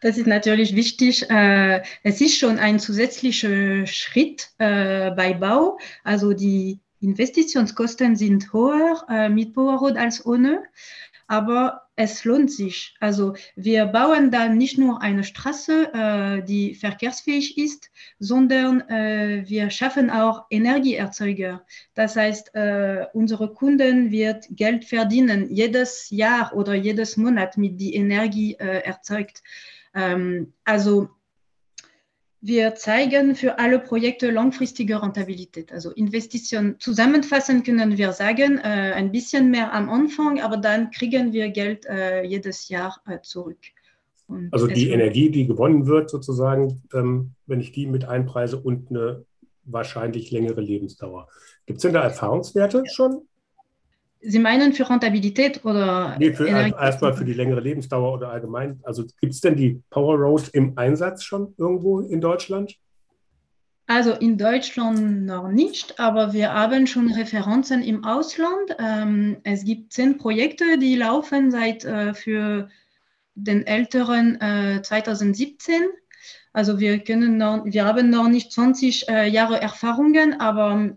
das 0.00 0.16
ist 0.16 0.26
natürlich 0.26 0.74
wichtig. 0.74 1.28
Äh, 1.30 1.82
es 2.02 2.20
ist 2.20 2.38
schon 2.38 2.58
ein 2.58 2.78
zusätzlicher 2.78 3.86
Schritt 3.86 4.50
äh, 4.58 5.10
bei 5.10 5.34
Bau. 5.34 5.78
Also 6.04 6.32
die 6.32 6.80
Investitionskosten 7.00 8.16
sind 8.16 8.52
höher 8.52 9.04
äh, 9.08 9.28
mit 9.28 9.54
Powerroad 9.54 9.96
als 9.96 10.24
ohne, 10.24 10.62
aber 11.30 11.82
es 11.94 12.24
lohnt 12.24 12.50
sich. 12.50 12.96
Also 12.98 13.34
wir 13.54 13.86
bauen 13.86 14.32
dann 14.32 14.58
nicht 14.58 14.78
nur 14.78 15.00
eine 15.00 15.22
Straße, 15.22 16.42
die 16.48 16.74
verkehrsfähig 16.74 17.56
ist, 17.56 17.88
sondern 18.18 18.80
wir 18.88 19.70
schaffen 19.70 20.10
auch 20.10 20.46
Energieerzeuger. 20.50 21.64
Das 21.94 22.16
heißt, 22.16 22.50
unsere 23.12 23.54
Kunden 23.54 24.10
wird 24.10 24.46
Geld 24.50 24.86
verdienen 24.86 25.54
jedes 25.54 26.10
Jahr 26.10 26.52
oder 26.52 26.74
jedes 26.74 27.16
Monat 27.16 27.56
mit 27.56 27.80
die 27.80 27.94
Energie 27.94 28.54
erzeugt. 28.54 29.42
Ähm, 29.94 30.52
also 30.64 31.10
wir 32.40 32.74
zeigen 32.74 33.34
für 33.34 33.58
alle 33.58 33.78
Projekte 33.78 34.30
langfristige 34.30 35.02
Rentabilität. 35.02 35.72
Also 35.72 35.90
Investitionen 35.90 36.78
zusammenfassend 36.78 37.66
können 37.66 37.98
wir 37.98 38.12
sagen, 38.12 38.58
äh, 38.58 38.92
ein 38.94 39.12
bisschen 39.12 39.50
mehr 39.50 39.72
am 39.74 39.90
Anfang, 39.90 40.40
aber 40.40 40.56
dann 40.56 40.90
kriegen 40.90 41.32
wir 41.32 41.50
Geld 41.50 41.84
äh, 41.86 42.22
jedes 42.22 42.68
Jahr 42.68 43.00
äh, 43.06 43.20
zurück. 43.22 43.58
Und 44.26 44.52
also 44.52 44.66
die 44.66 44.90
Energie, 44.90 45.30
die 45.30 45.46
gewonnen 45.46 45.86
wird, 45.86 46.08
sozusagen, 46.08 46.82
ähm, 46.94 47.32
wenn 47.46 47.60
ich 47.60 47.72
die 47.72 47.86
mit 47.86 48.04
einpreise 48.04 48.58
und 48.58 48.90
eine 48.90 49.24
wahrscheinlich 49.64 50.30
längere 50.30 50.60
Lebensdauer. 50.60 51.28
Gibt 51.66 51.78
es 51.78 51.82
denn 51.82 51.92
da 51.92 52.02
Erfahrungswerte 52.02 52.84
schon? 52.86 53.22
Sie 54.22 54.38
meinen 54.38 54.72
für 54.72 54.88
Rentabilität 54.88 55.64
oder? 55.64 56.16
Nee, 56.18 56.32
für, 56.32 56.46
erstmal 56.46 57.14
für 57.14 57.24
die 57.24 57.32
längere 57.32 57.60
Lebensdauer 57.60 58.12
oder 58.12 58.30
allgemein. 58.30 58.80
Also 58.82 59.04
gibt 59.20 59.32
es 59.32 59.40
denn 59.40 59.56
die 59.56 59.82
Power 59.88 60.16
Road 60.16 60.48
im 60.52 60.76
Einsatz 60.76 61.24
schon 61.24 61.54
irgendwo 61.56 62.00
in 62.00 62.20
Deutschland? 62.20 62.76
Also 63.86 64.12
in 64.12 64.38
Deutschland 64.38 65.26
noch 65.26 65.48
nicht, 65.48 65.98
aber 65.98 66.32
wir 66.32 66.52
haben 66.54 66.86
schon 66.86 67.10
Referenzen 67.12 67.82
im 67.82 68.04
Ausland. 68.04 68.76
Ähm, 68.78 69.38
es 69.42 69.64
gibt 69.64 69.92
zehn 69.92 70.16
Projekte, 70.16 70.78
die 70.78 70.94
laufen 70.94 71.50
seit 71.50 71.84
äh, 71.84 72.14
für 72.14 72.68
den 73.34 73.66
älteren 73.66 74.40
äh, 74.40 74.80
2017. 74.82 75.88
Also 76.52 76.78
wir 76.78 77.00
können 77.00 77.36
noch, 77.36 77.64
wir 77.64 77.84
haben 77.84 78.10
noch 78.10 78.28
nicht 78.28 78.52
20 78.52 79.08
äh, 79.08 79.26
Jahre 79.26 79.60
Erfahrungen, 79.60 80.38
aber 80.40 80.96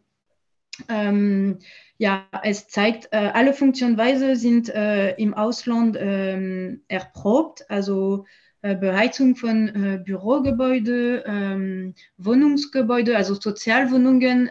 ähm, 0.88 1.60
ja, 2.04 2.28
es 2.44 2.68
zeigt, 2.68 3.08
äh, 3.14 3.32
alle 3.34 3.54
Funktionsweisen 3.54 4.36
sind 4.36 4.68
äh, 4.68 5.16
im 5.16 5.34
Ausland 5.34 5.96
äh, 5.96 6.78
erprobt, 6.90 7.64
also 7.70 8.26
äh, 8.62 8.76
Beheizung 8.76 9.38
von 9.38 10.04
Bürogebäude, 10.04 11.24
ähm, 11.26 11.94
Wohnungsgebäude, 12.18 13.16
also 13.16 13.36
Sozialwohnungen 13.36 14.50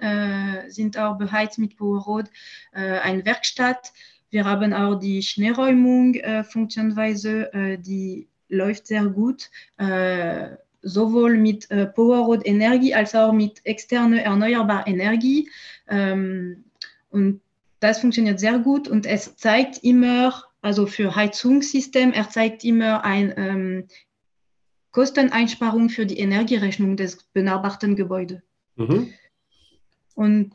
sind 0.69 0.99
auch 0.99 1.19
beheizt 1.19 1.59
mit 1.59 1.77
Powerrot, 1.77 2.27
eine 2.73 3.25
Werkstatt. 3.27 3.93
Wir 4.31 4.45
haben 4.45 4.73
auch 4.73 4.95
die 4.95 5.23
Schneeräumung 5.23 6.17
Funktionsweise, 6.45 7.51
die 7.81 8.29
läuft 8.49 8.87
sehr 8.87 9.07
gut 9.07 9.51
sowohl 10.83 11.39
mit 11.39 11.71
äh, 11.71 11.87
Powerroad 11.87 12.45
Energie 12.45 12.95
als 12.95 13.15
auch 13.15 13.33
mit 13.33 13.65
externer 13.65 14.23
erneuerbarer 14.23 14.87
Energie. 14.89 15.49
Ähm, 15.89 16.65
und 17.13 17.41
das 17.81 18.01
funktioniert 18.01 18.41
sehr 18.41 18.59
gut 18.59 18.89
und 18.89 19.07
es 19.07 19.37
zeigt 19.37 19.79
immer, 19.83 20.45
also 20.61 20.87
für 20.87 21.15
Heizungssystem, 21.15 22.13
er 22.13 22.31
zeigt 22.31 22.65
immer 22.65 23.05
eine 23.05 23.37
ähm, 23.37 23.89
Kosteneinsparung 24.93 25.89
für 25.89 26.07
die 26.07 26.19
Energierechnung 26.19 26.97
des 26.97 27.25
benachbarten 27.33 27.97
Gebäudes. 27.97 28.41
Mhm. 28.77 29.13
Und 30.15 30.53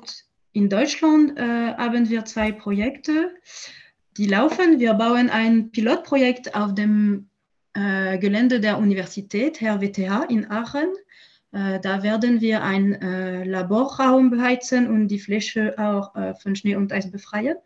in 0.53 0.69
Deutschland 0.69 1.37
äh, 1.37 1.73
haben 1.75 2.09
wir 2.09 2.25
zwei 2.25 2.51
Projekte, 2.51 3.35
die 4.17 4.27
laufen. 4.27 4.79
Wir 4.79 4.93
bauen 4.93 5.29
ein 5.29 5.71
Pilotprojekt 5.71 6.55
auf 6.55 6.73
dem 6.73 7.29
äh, 7.73 8.17
Gelände 8.17 8.59
der 8.59 8.77
Universität, 8.77 9.61
RWTH 9.61 10.25
in 10.29 10.49
Aachen. 10.49 10.93
Äh, 11.57 11.79
da 11.79 12.03
werden 12.03 12.39
wir 12.39 12.61
einen 12.61 12.93
äh, 12.93 13.43
Laborraum 13.43 14.29
beheizen 14.29 14.87
und 14.87 15.07
die 15.07 15.19
Fläche 15.19 15.73
auch 15.77 16.15
äh, 16.15 16.35
von 16.35 16.55
Schnee 16.55 16.75
und 16.75 16.93
Eis 16.93 17.09
befreien. 17.09 17.57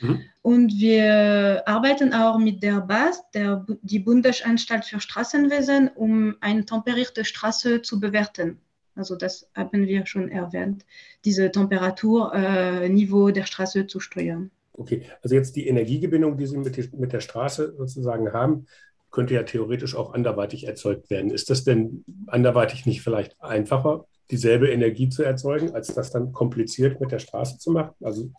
Mhm. 0.00 0.20
Und 0.42 0.72
wir 0.78 1.62
arbeiten 1.66 2.12
auch 2.12 2.38
mit 2.38 2.62
der 2.62 2.80
BAS, 2.80 3.22
der, 3.34 3.66
die 3.82 3.98
Bundesanstalt 3.98 4.84
für 4.84 5.00
Straßenwesen, 5.00 5.88
um 5.88 6.36
eine 6.40 6.64
temperierte 6.64 7.24
Straße 7.24 7.82
zu 7.82 7.98
bewerten. 7.98 8.58
Also 8.94 9.16
das 9.16 9.48
haben 9.54 9.86
wir 9.86 10.06
schon 10.06 10.28
erwähnt, 10.28 10.84
diese 11.24 11.50
Temperaturniveau 11.50 13.28
äh, 13.28 13.32
der 13.32 13.46
Straße 13.46 13.86
zu 13.86 13.98
steuern. 13.98 14.50
Okay, 14.74 15.02
also 15.22 15.34
jetzt 15.34 15.56
die 15.56 15.66
Energiegewinnung, 15.66 16.36
die 16.36 16.46
Sie 16.46 16.58
mit, 16.58 16.94
mit 16.94 17.12
der 17.12 17.20
Straße 17.20 17.74
sozusagen 17.76 18.32
haben, 18.32 18.66
könnte 19.12 19.34
ja 19.34 19.44
theoretisch 19.44 19.94
auch 19.94 20.14
anderweitig 20.14 20.66
erzeugt 20.66 21.10
werden. 21.10 21.30
Ist 21.30 21.50
das 21.50 21.64
denn 21.64 22.04
anderweitig 22.26 22.86
nicht 22.86 23.02
vielleicht 23.02 23.40
einfacher, 23.40 24.06
dieselbe 24.30 24.70
Energie 24.70 25.08
zu 25.08 25.22
erzeugen, 25.22 25.74
als 25.74 25.94
das 25.94 26.10
dann 26.10 26.32
kompliziert 26.32 27.00
mit 27.00 27.12
der 27.12 27.18
Straße 27.18 27.58
zu 27.58 27.70
machen? 27.70 27.94
Also, 28.00 28.30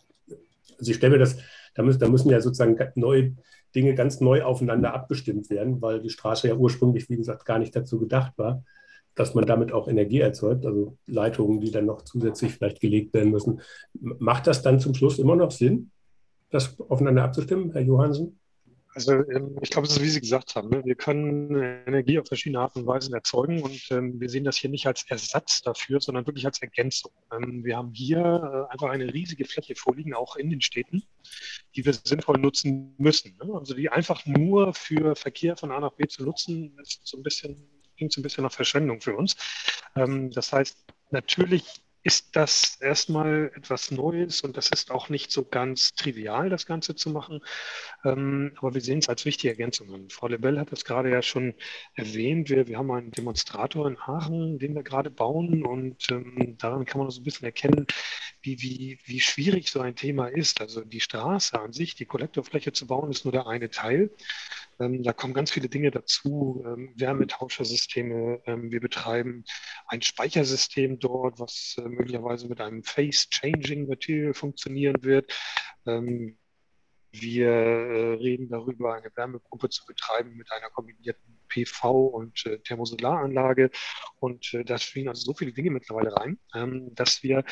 also 0.78 0.90
ich 0.90 0.96
stelle 0.96 1.12
mir 1.12 1.20
das, 1.20 1.38
da 1.74 1.82
müssen, 1.82 2.00
da 2.00 2.08
müssen 2.08 2.28
ja 2.28 2.40
sozusagen 2.40 2.76
neue 2.96 3.34
Dinge 3.74 3.94
ganz 3.94 4.20
neu 4.20 4.42
aufeinander 4.42 4.94
abgestimmt 4.94 5.48
werden, 5.48 5.80
weil 5.80 6.00
die 6.00 6.10
Straße 6.10 6.48
ja 6.48 6.54
ursprünglich, 6.54 7.08
wie 7.08 7.16
gesagt, 7.16 7.46
gar 7.46 7.58
nicht 7.58 7.74
dazu 7.74 7.98
gedacht 7.98 8.32
war, 8.36 8.64
dass 9.14 9.34
man 9.34 9.46
damit 9.46 9.72
auch 9.72 9.86
Energie 9.86 10.20
erzeugt, 10.20 10.66
also 10.66 10.96
Leitungen, 11.06 11.60
die 11.60 11.70
dann 11.70 11.86
noch 11.86 12.02
zusätzlich 12.02 12.54
vielleicht 12.54 12.80
gelegt 12.80 13.14
werden 13.14 13.30
müssen. 13.30 13.60
Macht 13.92 14.48
das 14.48 14.62
dann 14.62 14.80
zum 14.80 14.94
Schluss 14.94 15.20
immer 15.20 15.36
noch 15.36 15.52
Sinn, 15.52 15.92
das 16.50 16.78
aufeinander 16.80 17.22
abzustimmen, 17.22 17.70
Herr 17.72 17.82
Johansen? 17.82 18.38
Also 18.94 19.12
ähm, 19.12 19.58
ich 19.60 19.70
glaube, 19.70 19.88
es 19.88 19.94
ist, 19.94 20.02
wie 20.02 20.08
Sie 20.08 20.20
gesagt 20.20 20.54
haben, 20.54 20.68
ne? 20.68 20.84
wir 20.84 20.94
können 20.94 21.54
Energie 21.86 22.18
auf 22.20 22.28
verschiedene 22.28 22.60
Arten 22.60 22.80
und 22.80 22.86
Weisen 22.86 23.12
erzeugen 23.12 23.60
und 23.62 23.80
ähm, 23.90 24.20
wir 24.20 24.28
sehen 24.28 24.44
das 24.44 24.56
hier 24.56 24.70
nicht 24.70 24.86
als 24.86 25.04
Ersatz 25.10 25.62
dafür, 25.62 26.00
sondern 26.00 26.26
wirklich 26.26 26.46
als 26.46 26.62
Ergänzung. 26.62 27.10
Ähm, 27.32 27.64
wir 27.64 27.76
haben 27.76 27.92
hier 27.92 28.18
äh, 28.18 28.72
einfach 28.72 28.90
eine 28.90 29.12
riesige 29.12 29.46
Fläche 29.46 29.74
vorliegen, 29.74 30.14
auch 30.14 30.36
in 30.36 30.48
den 30.48 30.60
Städten, 30.60 31.02
die 31.74 31.84
wir 31.84 31.92
sinnvoll 31.92 32.38
nutzen 32.38 32.94
müssen. 32.98 33.36
Ne? 33.42 33.52
Also 33.54 33.74
die 33.74 33.88
einfach 33.88 34.24
nur 34.26 34.72
für 34.74 35.16
Verkehr 35.16 35.56
von 35.56 35.72
A 35.72 35.80
nach 35.80 35.94
B 35.94 36.06
zu 36.06 36.24
nutzen, 36.24 36.78
ist 36.80 37.00
so 37.04 37.16
ein 37.16 37.24
bisschen, 37.24 37.68
klingt 37.96 38.12
so 38.12 38.20
ein 38.20 38.22
bisschen 38.22 38.44
nach 38.44 38.52
Verschwendung 38.52 39.00
für 39.00 39.16
uns. 39.16 39.36
Das 39.94 40.52
heißt, 40.52 40.84
natürlich 41.10 41.83
ist 42.04 42.36
das 42.36 42.76
erstmal 42.80 43.50
etwas 43.56 43.90
Neues 43.90 44.42
und 44.42 44.58
das 44.58 44.68
ist 44.68 44.90
auch 44.90 45.08
nicht 45.08 45.32
so 45.32 45.42
ganz 45.42 45.94
trivial, 45.94 46.50
das 46.50 46.66
Ganze 46.66 46.94
zu 46.94 47.08
machen. 47.08 47.40
Ähm, 48.04 48.52
aber 48.58 48.74
wir 48.74 48.82
sehen 48.82 48.98
es 48.98 49.08
als 49.08 49.24
wichtige 49.24 49.48
Ergänzung 49.52 49.92
an. 49.92 50.10
Frau 50.10 50.28
Lebel 50.28 50.60
hat 50.60 50.70
das 50.70 50.84
gerade 50.84 51.10
ja 51.10 51.22
schon 51.22 51.54
erwähnt. 51.94 52.50
Wir, 52.50 52.68
wir 52.68 52.76
haben 52.76 52.90
einen 52.90 53.10
Demonstrator 53.10 53.88
in 53.88 53.98
Aachen, 53.98 54.58
den 54.58 54.74
wir 54.74 54.82
gerade 54.82 55.10
bauen 55.10 55.64
und 55.64 56.10
ähm, 56.10 56.56
daran 56.58 56.84
kann 56.84 57.00
man 57.00 57.10
so 57.10 57.22
ein 57.22 57.24
bisschen 57.24 57.46
erkennen, 57.46 57.86
wie, 58.42 58.60
wie, 58.60 58.98
wie 59.06 59.20
schwierig 59.20 59.70
so 59.70 59.80
ein 59.80 59.96
Thema 59.96 60.26
ist. 60.26 60.60
Also 60.60 60.82
die 60.82 61.00
Straße 61.00 61.58
an 61.58 61.72
sich, 61.72 61.94
die 61.94 62.04
Kollektorfläche 62.04 62.72
zu 62.72 62.86
bauen, 62.86 63.10
ist 63.10 63.24
nur 63.24 63.32
der 63.32 63.46
eine 63.46 63.70
Teil. 63.70 64.10
Ähm, 64.80 65.02
da 65.02 65.12
kommen 65.12 65.34
ganz 65.34 65.50
viele 65.50 65.68
Dinge 65.68 65.90
dazu, 65.90 66.62
ähm, 66.66 66.92
Wärmetauschersysteme. 66.96 68.42
Ähm, 68.46 68.70
wir 68.70 68.80
betreiben 68.80 69.44
ein 69.86 70.02
Speichersystem 70.02 70.98
dort, 70.98 71.38
was 71.38 71.76
äh, 71.78 71.82
möglicherweise 71.82 72.48
mit 72.48 72.60
einem 72.60 72.82
Phase-Changing 72.82 73.86
Material 73.86 74.34
funktionieren 74.34 75.02
wird. 75.02 75.32
Ähm, 75.86 76.38
wir 77.12 77.48
äh, 77.48 78.14
reden 78.14 78.48
darüber, 78.48 78.94
eine 78.94 79.10
Wärmepumpe 79.14 79.68
zu 79.68 79.86
betreiben 79.86 80.34
mit 80.34 80.50
einer 80.50 80.70
kombinierten 80.70 81.33
PV 81.54 82.06
und 82.06 82.46
äh, 82.46 82.58
Thermosolaranlage. 82.58 83.70
Und 84.18 84.52
äh, 84.54 84.64
da 84.64 84.78
spielen 84.78 85.08
also 85.08 85.22
so 85.22 85.34
viele 85.34 85.52
Dinge 85.52 85.70
mittlerweile 85.70 86.16
rein, 86.16 86.38
ähm, 86.54 86.94
dass 86.94 87.22
wir 87.22 87.44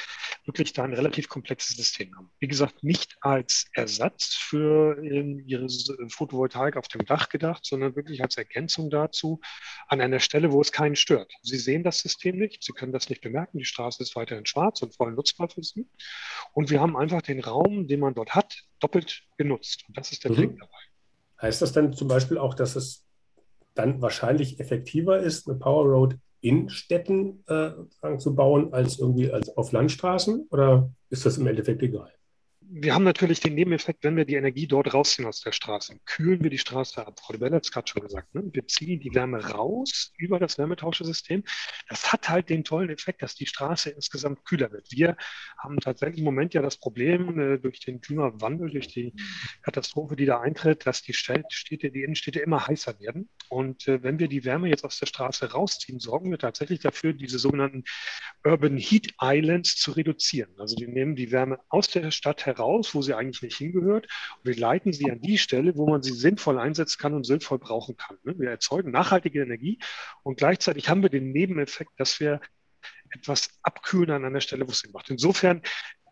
wirklich 0.44 0.72
da 0.72 0.84
ein 0.84 0.94
relativ 0.94 1.28
komplexes 1.28 1.76
System 1.76 2.16
haben. 2.16 2.30
Wie 2.40 2.48
gesagt, 2.48 2.82
nicht 2.82 3.16
als 3.20 3.66
Ersatz 3.74 4.34
für 4.34 4.98
ähm, 5.02 5.42
Ihre 5.46 5.66
Photovoltaik 6.08 6.76
auf 6.76 6.88
dem 6.88 7.04
Dach 7.04 7.28
gedacht, 7.28 7.64
sondern 7.64 7.94
wirklich 7.96 8.22
als 8.22 8.36
Ergänzung 8.36 8.90
dazu 8.90 9.40
an 9.88 10.00
einer 10.00 10.20
Stelle, 10.20 10.52
wo 10.52 10.60
es 10.60 10.72
keinen 10.72 10.96
stört. 10.96 11.32
Sie 11.42 11.58
sehen 11.58 11.84
das 11.84 12.00
System 12.00 12.38
nicht, 12.38 12.62
Sie 12.62 12.72
können 12.72 12.92
das 12.92 13.08
nicht 13.08 13.22
bemerken. 13.22 13.58
Die 13.58 13.64
Straße 13.64 14.02
ist 14.02 14.16
weiterhin 14.16 14.46
schwarz 14.46 14.82
und 14.82 14.94
voll 14.94 15.12
nutzbar 15.12 15.48
für 15.48 15.62
Sie. 15.62 15.86
Und 16.52 16.70
wir 16.70 16.80
haben 16.80 16.96
einfach 16.96 17.22
den 17.22 17.40
Raum, 17.40 17.86
den 17.86 18.00
man 18.00 18.14
dort 18.14 18.34
hat, 18.34 18.64
doppelt 18.80 19.22
genutzt. 19.36 19.84
Und 19.88 19.96
das 19.96 20.12
ist 20.12 20.24
der 20.24 20.32
mhm. 20.32 20.36
Trick 20.36 20.58
dabei. 20.58 20.78
Heißt 21.42 21.60
das 21.60 21.72
dann 21.72 21.92
zum 21.92 22.08
Beispiel 22.08 22.38
auch, 22.38 22.54
dass 22.54 22.76
es 22.76 23.04
dann 23.74 24.02
wahrscheinlich 24.02 24.60
effektiver 24.60 25.18
ist, 25.18 25.48
eine 25.48 25.58
Power 25.58 25.86
Road 25.86 26.18
in 26.40 26.68
Städten 26.68 27.44
äh, 27.46 27.70
zu 28.18 28.34
bauen, 28.34 28.72
als 28.72 28.98
irgendwie 28.98 29.30
als 29.30 29.56
auf 29.56 29.72
Landstraßen? 29.72 30.48
Oder 30.50 30.90
ist 31.08 31.24
das 31.24 31.38
im 31.38 31.46
Endeffekt 31.46 31.82
egal? 31.82 32.10
Wir 32.74 32.94
haben 32.94 33.04
natürlich 33.04 33.40
den 33.40 33.54
Nebeneffekt, 33.54 34.02
wenn 34.02 34.16
wir 34.16 34.24
die 34.24 34.36
Energie 34.36 34.66
dort 34.66 34.94
rausziehen 34.94 35.28
aus 35.28 35.42
der 35.42 35.52
Straße, 35.52 36.00
kühlen 36.06 36.42
wir 36.42 36.48
die 36.48 36.56
Straße 36.56 37.06
ab. 37.06 37.20
Frau 37.20 37.34
de 37.34 37.40
Bell 37.40 37.52
hat 37.52 37.64
es 37.64 37.70
gerade 37.70 37.86
schon 37.86 38.00
gesagt. 38.00 38.34
Ne? 38.34 38.48
Wir 38.50 38.66
ziehen 38.66 38.98
die 38.98 39.14
Wärme 39.14 39.44
raus 39.44 40.12
über 40.16 40.38
das 40.38 40.56
Wärmetauschersystem. 40.56 41.44
Das 41.90 42.12
hat 42.12 42.30
halt 42.30 42.48
den 42.48 42.64
tollen 42.64 42.88
Effekt, 42.88 43.20
dass 43.20 43.34
die 43.34 43.46
Straße 43.46 43.90
insgesamt 43.90 44.46
kühler 44.46 44.72
wird. 44.72 44.90
Wir 44.90 45.18
haben 45.58 45.80
tatsächlich 45.80 46.20
im 46.20 46.24
Moment 46.24 46.54
ja 46.54 46.62
das 46.62 46.78
Problem 46.78 47.38
äh, 47.38 47.58
durch 47.58 47.80
den 47.80 48.00
Klimawandel, 48.00 48.70
durch 48.70 48.88
die 48.88 49.12
Katastrophe, 49.60 50.16
die 50.16 50.24
da 50.24 50.40
eintritt, 50.40 50.86
dass 50.86 51.02
die 51.02 51.12
Städte, 51.12 51.90
die 51.90 52.02
Innenstädte 52.02 52.40
immer 52.40 52.66
heißer 52.66 52.98
werden. 53.00 53.28
Und 53.50 53.86
äh, 53.86 54.02
wenn 54.02 54.18
wir 54.18 54.28
die 54.28 54.46
Wärme 54.46 54.70
jetzt 54.70 54.84
aus 54.84 54.98
der 54.98 55.06
Straße 55.06 55.52
rausziehen, 55.52 56.00
sorgen 56.00 56.30
wir 56.30 56.38
tatsächlich 56.38 56.80
dafür, 56.80 57.12
diese 57.12 57.38
sogenannten 57.38 57.84
Urban 58.44 58.78
Heat 58.78 59.12
Islands 59.20 59.76
zu 59.76 59.90
reduzieren. 59.90 60.54
Also 60.56 60.76
wir 60.78 60.88
nehmen 60.88 61.16
die 61.16 61.32
Wärme 61.32 61.58
aus 61.68 61.88
der 61.88 62.10
Stadt 62.10 62.46
heraus 62.46 62.61
raus, 62.62 62.94
wo 62.94 63.02
sie 63.02 63.14
eigentlich 63.14 63.42
nicht 63.42 63.56
hingehört. 63.56 64.06
Und 64.38 64.44
wir 64.44 64.56
leiten 64.56 64.92
sie 64.92 65.10
an 65.10 65.20
die 65.20 65.38
Stelle, 65.38 65.76
wo 65.76 65.86
man 65.88 66.02
sie 66.02 66.12
sinnvoll 66.12 66.58
einsetzen 66.58 66.98
kann 66.98 67.14
und 67.14 67.26
sinnvoll 67.26 67.58
brauchen 67.58 67.96
kann. 67.96 68.18
Ne? 68.22 68.34
Wir 68.38 68.50
erzeugen 68.50 68.90
nachhaltige 68.90 69.42
Energie 69.42 69.78
und 70.22 70.38
gleichzeitig 70.38 70.88
haben 70.88 71.02
wir 71.02 71.10
den 71.10 71.32
Nebeneffekt, 71.32 71.92
dass 71.98 72.20
wir 72.20 72.40
etwas 73.10 73.50
abkühlen 73.62 74.10
an 74.10 74.24
einer 74.24 74.40
Stelle, 74.40 74.66
wo 74.66 74.70
es 74.70 74.80
Sinn 74.80 74.92
macht. 74.92 75.10
Insofern 75.10 75.62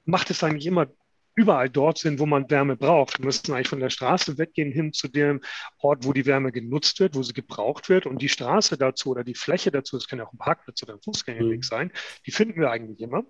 macht 0.05 0.31
es 0.31 0.43
eigentlich 0.45 0.67
immer 0.67 0.89
überall 1.41 1.71
dort 1.71 1.97
sind, 1.97 2.19
wo 2.19 2.27
man 2.27 2.51
Wärme 2.51 2.77
braucht. 2.77 3.19
Wir 3.19 3.25
müssen 3.25 3.53
eigentlich 3.53 3.69
von 3.69 3.81
der 3.81 3.89
Straße 3.89 4.37
weggehen 4.37 4.71
hin 4.71 4.93
zu 4.93 5.09
dem 5.09 5.41
Ort, 5.79 6.05
wo 6.05 6.13
die 6.13 6.27
Wärme 6.27 6.53
genutzt 6.53 7.01
wird, 7.01 7.15
wo 7.15 7.23
sie 7.23 7.33
gebraucht 7.33 7.89
wird. 7.89 8.05
Und 8.05 8.21
die 8.21 8.29
Straße 8.29 8.77
dazu 8.77 9.11
oder 9.11 9.25
die 9.25 9.35
Fläche 9.35 9.71
dazu, 9.71 9.97
das 9.97 10.07
kann 10.07 10.19
ja 10.19 10.27
auch 10.27 10.33
ein 10.33 10.39
Parkplatz 10.39 10.83
oder 10.83 10.95
ein 10.95 11.01
Fußgängerweg 11.03 11.59
mhm. 11.59 11.63
sein, 11.63 11.93
die 12.27 12.31
finden 12.31 12.61
wir 12.61 12.71
eigentlich 12.71 13.01
immer. 13.01 13.25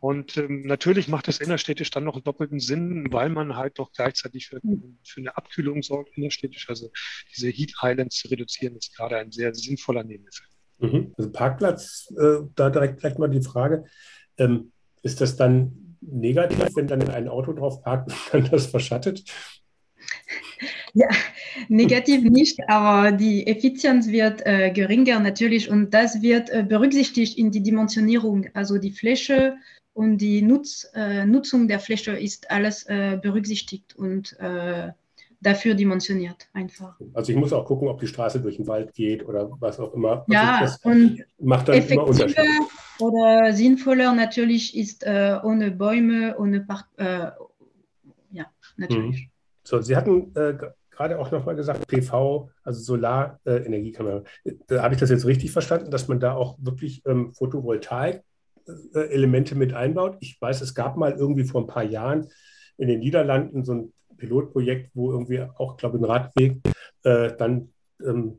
Und 0.00 0.36
ähm, 0.36 0.66
natürlich 0.66 1.08
macht 1.08 1.28
das 1.28 1.38
innerstädtisch 1.38 1.90
dann 1.90 2.04
noch 2.04 2.14
einen 2.14 2.24
doppelten 2.24 2.60
Sinn, 2.60 3.10
weil 3.10 3.30
man 3.30 3.56
halt 3.56 3.78
doch 3.78 3.90
gleichzeitig 3.92 4.48
für, 4.48 4.60
für 5.02 5.20
eine 5.20 5.36
Abkühlung 5.36 5.82
sorgt 5.82 6.16
innerstädtisch. 6.16 6.68
Also 6.68 6.90
diese 7.34 7.48
Heat 7.48 7.72
Islands 7.82 8.16
zu 8.16 8.28
reduzieren, 8.28 8.76
ist 8.76 8.94
gerade 8.94 9.16
ein 9.16 9.32
sehr 9.32 9.54
sinnvoller 9.54 10.04
Nebeneffekt. 10.04 10.50
Mhm. 10.78 11.14
Also 11.16 11.32
Parkplatz, 11.32 12.12
äh, 12.18 12.40
da 12.54 12.68
direkt 12.68 13.00
vielleicht 13.00 13.18
mal 13.18 13.30
die 13.30 13.40
Frage, 13.40 13.84
ähm, 14.36 14.72
ist 15.02 15.22
das 15.22 15.36
dann 15.36 15.85
negativ, 16.10 16.74
wenn 16.74 16.86
dann 16.86 17.08
ein 17.08 17.28
Auto 17.28 17.52
drauf 17.52 17.82
parkt 17.82 18.10
und 18.10 18.18
dann 18.32 18.50
das 18.50 18.66
verschattet? 18.66 19.24
Ja, 20.94 21.08
negativ 21.68 22.22
nicht, 22.22 22.58
aber 22.68 23.12
die 23.12 23.46
Effizienz 23.46 24.08
wird 24.08 24.46
äh, 24.46 24.70
geringer 24.70 25.20
natürlich 25.20 25.68
und 25.68 25.92
das 25.92 26.22
wird 26.22 26.48
äh, 26.48 26.62
berücksichtigt 26.62 27.36
in 27.36 27.50
die 27.50 27.62
Dimensionierung. 27.62 28.46
Also 28.54 28.78
die 28.78 28.92
Fläche 28.92 29.58
und 29.92 30.18
die 30.18 30.40
Nutz, 30.40 30.88
äh, 30.94 31.26
Nutzung 31.26 31.68
der 31.68 31.80
Fläche 31.80 32.12
ist 32.12 32.50
alles 32.50 32.84
äh, 32.84 33.18
berücksichtigt 33.20 33.94
und 33.94 34.38
äh, 34.40 34.92
dafür 35.46 35.74
dimensioniert 35.74 36.48
einfach. 36.52 36.98
Also 37.14 37.32
ich 37.32 37.38
muss 37.38 37.52
auch 37.52 37.64
gucken, 37.64 37.86
ob 37.86 38.00
die 38.00 38.08
Straße 38.08 38.40
durch 38.40 38.56
den 38.56 38.66
Wald 38.66 38.92
geht 38.94 39.24
oder 39.24 39.48
was 39.60 39.78
auch 39.78 39.94
immer. 39.94 40.22
Also 40.22 40.32
ja, 40.32 40.58
das 40.60 40.78
und 40.78 41.24
macht 41.38 41.68
dann 41.68 41.86
immer 41.86 42.04
Unterschied. 42.04 42.36
Oder 42.98 43.52
sinnvoller 43.52 44.12
natürlich 44.12 44.76
ist 44.76 45.04
äh, 45.04 45.38
ohne 45.44 45.70
Bäume, 45.70 46.36
ohne 46.38 46.62
Park. 46.62 46.88
Äh, 46.96 47.30
ja, 48.32 48.46
natürlich. 48.76 49.26
Mhm. 49.26 49.30
So, 49.62 49.80
Sie 49.80 49.96
hatten 49.96 50.34
äh, 50.34 50.58
gerade 50.90 51.20
auch 51.20 51.30
nochmal 51.30 51.54
gesagt, 51.54 51.86
PV, 51.86 52.50
also 52.64 52.80
Solarenergiekamera. 52.80 54.24
da 54.66 54.82
habe 54.82 54.94
ich 54.94 55.00
das 55.00 55.10
jetzt 55.10 55.26
richtig 55.26 55.52
verstanden, 55.52 55.92
dass 55.92 56.08
man 56.08 56.18
da 56.18 56.34
auch 56.34 56.56
wirklich 56.58 57.02
ähm, 57.06 57.32
Photovoltaik-Elemente 57.34 59.54
mit 59.54 59.74
einbaut. 59.74 60.16
Ich 60.20 60.40
weiß, 60.40 60.60
es 60.62 60.74
gab 60.74 60.96
mal 60.96 61.12
irgendwie 61.12 61.44
vor 61.44 61.60
ein 61.60 61.68
paar 61.68 61.84
Jahren 61.84 62.26
in 62.78 62.88
den 62.88 63.00
Niederlanden 63.00 63.64
so 63.64 63.74
ein 63.74 63.92
Pilotprojekt, 64.16 64.90
wo 64.94 65.12
irgendwie 65.12 65.42
auch, 65.42 65.76
glaube 65.76 65.96
ich, 65.96 66.02
ein 66.02 66.10
Radweg 66.10 66.58
äh, 67.04 67.36
dann 67.36 67.70
ähm, 68.04 68.38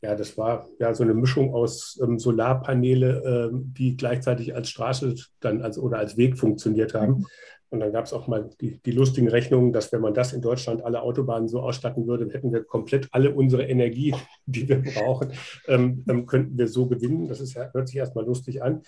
ja, 0.00 0.14
das 0.14 0.38
war 0.38 0.68
ja 0.78 0.94
so 0.94 1.02
eine 1.02 1.14
Mischung 1.14 1.52
aus 1.52 1.98
ähm, 2.02 2.18
Solarpaneele, 2.18 3.50
ähm, 3.50 3.74
die 3.76 3.96
gleichzeitig 3.96 4.54
als 4.54 4.70
Straße 4.70 5.14
dann 5.40 5.62
als, 5.62 5.78
oder 5.78 5.98
als 5.98 6.16
Weg 6.16 6.38
funktioniert 6.38 6.94
haben. 6.94 7.14
Mhm. 7.14 7.26
Und 7.70 7.80
dann 7.80 7.92
gab 7.92 8.06
es 8.06 8.14
auch 8.14 8.28
mal 8.28 8.48
die, 8.60 8.78
die, 8.78 8.92
lustigen 8.92 9.28
Rechnungen, 9.28 9.74
dass 9.74 9.92
wenn 9.92 10.00
man 10.00 10.14
das 10.14 10.32
in 10.32 10.40
Deutschland 10.40 10.82
alle 10.82 11.02
Autobahnen 11.02 11.48
so 11.48 11.60
ausstatten 11.60 12.06
würde, 12.06 12.32
hätten 12.32 12.50
wir 12.50 12.64
komplett 12.64 13.08
alle 13.10 13.34
unsere 13.34 13.64
Energie, 13.64 14.14
die 14.46 14.68
wir 14.68 14.82
brauchen, 14.82 15.32
ähm, 15.66 16.04
ähm, 16.08 16.24
könnten 16.24 16.56
wir 16.56 16.68
so 16.68 16.86
gewinnen. 16.86 17.28
Das 17.28 17.40
ist, 17.40 17.56
hört 17.56 17.88
sich 17.88 17.96
erstmal 17.96 18.24
lustig 18.24 18.62
an 18.62 18.82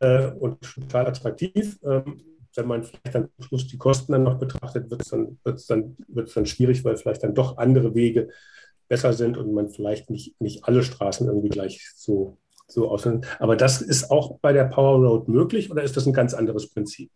äh, 0.00 0.32
und 0.32 0.60
total 0.60 1.06
attraktiv. 1.06 1.78
Ähm, 1.82 2.20
wenn 2.56 2.66
man 2.66 2.82
vielleicht 2.82 3.14
dann 3.14 3.28
am 3.36 3.44
Schluss 3.44 3.66
die 3.66 3.78
Kosten 3.78 4.12
dann 4.12 4.24
noch 4.24 4.38
betrachtet, 4.38 4.90
wird 4.90 5.02
es 5.02 5.08
dann, 5.08 5.38
wird's 5.44 5.66
dann, 5.66 5.96
wird's 6.08 6.34
dann 6.34 6.46
schwierig, 6.46 6.84
weil 6.84 6.96
vielleicht 6.96 7.22
dann 7.22 7.34
doch 7.34 7.58
andere 7.58 7.94
Wege 7.94 8.28
besser 8.88 9.12
sind 9.12 9.36
und 9.36 9.52
man 9.52 9.68
vielleicht 9.68 10.10
nicht, 10.10 10.40
nicht 10.40 10.64
alle 10.64 10.82
Straßen 10.82 11.26
irgendwie 11.28 11.48
gleich 11.48 11.90
so, 11.94 12.38
so 12.66 12.90
aussehen. 12.90 13.24
Aber 13.38 13.56
das 13.56 13.80
ist 13.80 14.10
auch 14.10 14.38
bei 14.40 14.52
der 14.52 14.64
Power 14.64 14.98
Road 14.98 15.28
möglich 15.28 15.70
oder 15.70 15.82
ist 15.82 15.96
das 15.96 16.06
ein 16.06 16.12
ganz 16.12 16.34
anderes 16.34 16.70
Prinzip? 16.70 17.10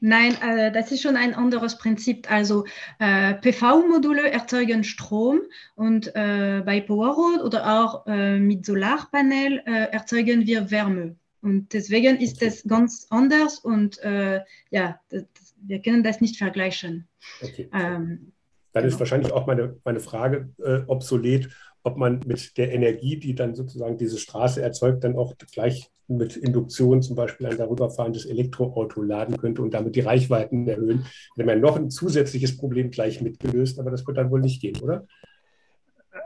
Nein, 0.00 0.36
äh, 0.42 0.70
das 0.70 0.92
ist 0.92 1.00
schon 1.00 1.16
ein 1.16 1.34
anderes 1.34 1.78
Prinzip. 1.78 2.30
Also 2.30 2.66
äh, 2.98 3.34
PV-Module 3.34 4.30
erzeugen 4.30 4.84
Strom 4.84 5.40
und 5.74 6.14
äh, 6.14 6.62
bei 6.64 6.82
Powerroad 6.82 7.42
oder 7.42 7.82
auch 7.82 8.06
äh, 8.06 8.38
mit 8.38 8.66
Solarpanel 8.66 9.62
äh, 9.64 9.90
erzeugen 9.92 10.46
wir 10.46 10.70
Wärme. 10.70 11.16
Und 11.46 11.72
deswegen 11.72 12.16
ist 12.16 12.38
okay. 12.38 12.46
das 12.46 12.64
ganz 12.64 13.06
anders 13.08 13.60
und 13.60 14.02
äh, 14.02 14.40
ja, 14.70 14.98
das, 15.10 15.26
wir 15.62 15.80
können 15.80 16.02
das 16.02 16.20
nicht 16.20 16.38
vergleichen. 16.38 17.06
Okay. 17.40 17.68
Ähm, 17.72 18.32
dann 18.72 18.84
ist 18.84 18.94
genau. 18.94 18.98
wahrscheinlich 18.98 19.32
auch 19.32 19.46
meine, 19.46 19.76
meine 19.84 20.00
Frage 20.00 20.50
äh, 20.58 20.80
obsolet, 20.88 21.48
ob 21.84 21.98
man 21.98 22.18
mit 22.26 22.58
der 22.58 22.72
Energie, 22.72 23.16
die 23.20 23.36
dann 23.36 23.54
sozusagen 23.54 23.96
diese 23.96 24.18
Straße 24.18 24.60
erzeugt, 24.60 25.04
dann 25.04 25.14
auch 25.14 25.34
gleich 25.52 25.88
mit 26.08 26.36
Induktion 26.36 27.00
zum 27.00 27.14
Beispiel 27.14 27.46
ein 27.46 27.56
darüberfahrendes 27.56 28.26
Elektroauto 28.26 29.02
laden 29.02 29.36
könnte 29.36 29.62
und 29.62 29.72
damit 29.72 29.94
die 29.94 30.00
Reichweiten 30.00 30.66
erhöhen. 30.66 31.06
Wenn 31.36 31.46
man 31.46 31.60
noch 31.60 31.76
ein 31.76 31.90
zusätzliches 31.90 32.56
Problem 32.56 32.90
gleich 32.90 33.20
mitgelöst, 33.20 33.78
aber 33.78 33.92
das 33.92 34.04
wird 34.04 34.16
dann 34.16 34.32
wohl 34.32 34.40
nicht 34.40 34.60
gehen, 34.60 34.80
oder? 34.80 35.06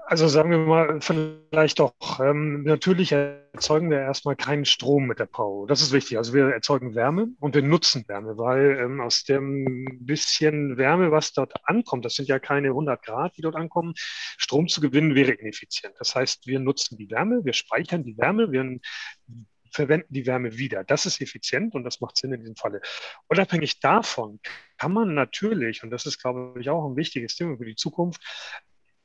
Also 0.06 0.28
sagen 0.28 0.50
wir 0.50 0.58
mal, 0.58 1.00
vielleicht 1.00 1.78
doch. 1.78 1.94
Ähm, 2.20 2.64
natürlich 2.64 3.12
erzeugen 3.12 3.90
wir 3.90 4.00
erstmal 4.00 4.36
keinen 4.36 4.64
Strom 4.64 5.06
mit 5.06 5.18
der 5.18 5.26
Power. 5.26 5.66
Das 5.66 5.82
ist 5.82 5.92
wichtig. 5.92 6.18
Also 6.18 6.34
wir 6.34 6.48
erzeugen 6.48 6.94
Wärme 6.94 7.28
und 7.40 7.54
wir 7.54 7.62
nutzen 7.62 8.04
Wärme, 8.08 8.36
weil 8.36 8.78
ähm, 8.78 9.00
aus 9.00 9.24
dem 9.24 9.98
bisschen 10.00 10.76
Wärme, 10.76 11.10
was 11.10 11.32
dort 11.32 11.52
ankommt, 11.64 12.04
das 12.04 12.14
sind 12.14 12.28
ja 12.28 12.38
keine 12.38 12.68
100 12.68 13.02
Grad, 13.02 13.36
die 13.36 13.42
dort 13.42 13.56
ankommen, 13.56 13.94
Strom 13.96 14.68
zu 14.68 14.80
gewinnen 14.80 15.14
wäre 15.14 15.32
ineffizient. 15.32 15.94
Das 15.98 16.14
heißt, 16.14 16.46
wir 16.46 16.60
nutzen 16.60 16.96
die 16.96 17.10
Wärme, 17.10 17.44
wir 17.44 17.52
speichern 17.52 18.02
die 18.04 18.18
Wärme, 18.18 18.52
wir 18.52 18.78
verwenden 19.72 20.12
die 20.12 20.26
Wärme 20.26 20.58
wieder. 20.58 20.84
Das 20.84 21.06
ist 21.06 21.20
effizient 21.20 21.74
und 21.74 21.84
das 21.84 22.00
macht 22.00 22.16
Sinn 22.16 22.32
in 22.32 22.40
diesem 22.40 22.56
Falle. 22.56 22.80
Unabhängig 23.28 23.80
davon 23.80 24.40
kann 24.76 24.92
man 24.92 25.14
natürlich, 25.14 25.82
und 25.82 25.90
das 25.90 26.06
ist, 26.06 26.20
glaube 26.20 26.60
ich, 26.60 26.68
auch 26.68 26.88
ein 26.88 26.96
wichtiges 26.96 27.36
Thema 27.36 27.56
für 27.56 27.64
die 27.64 27.76
Zukunft, 27.76 28.20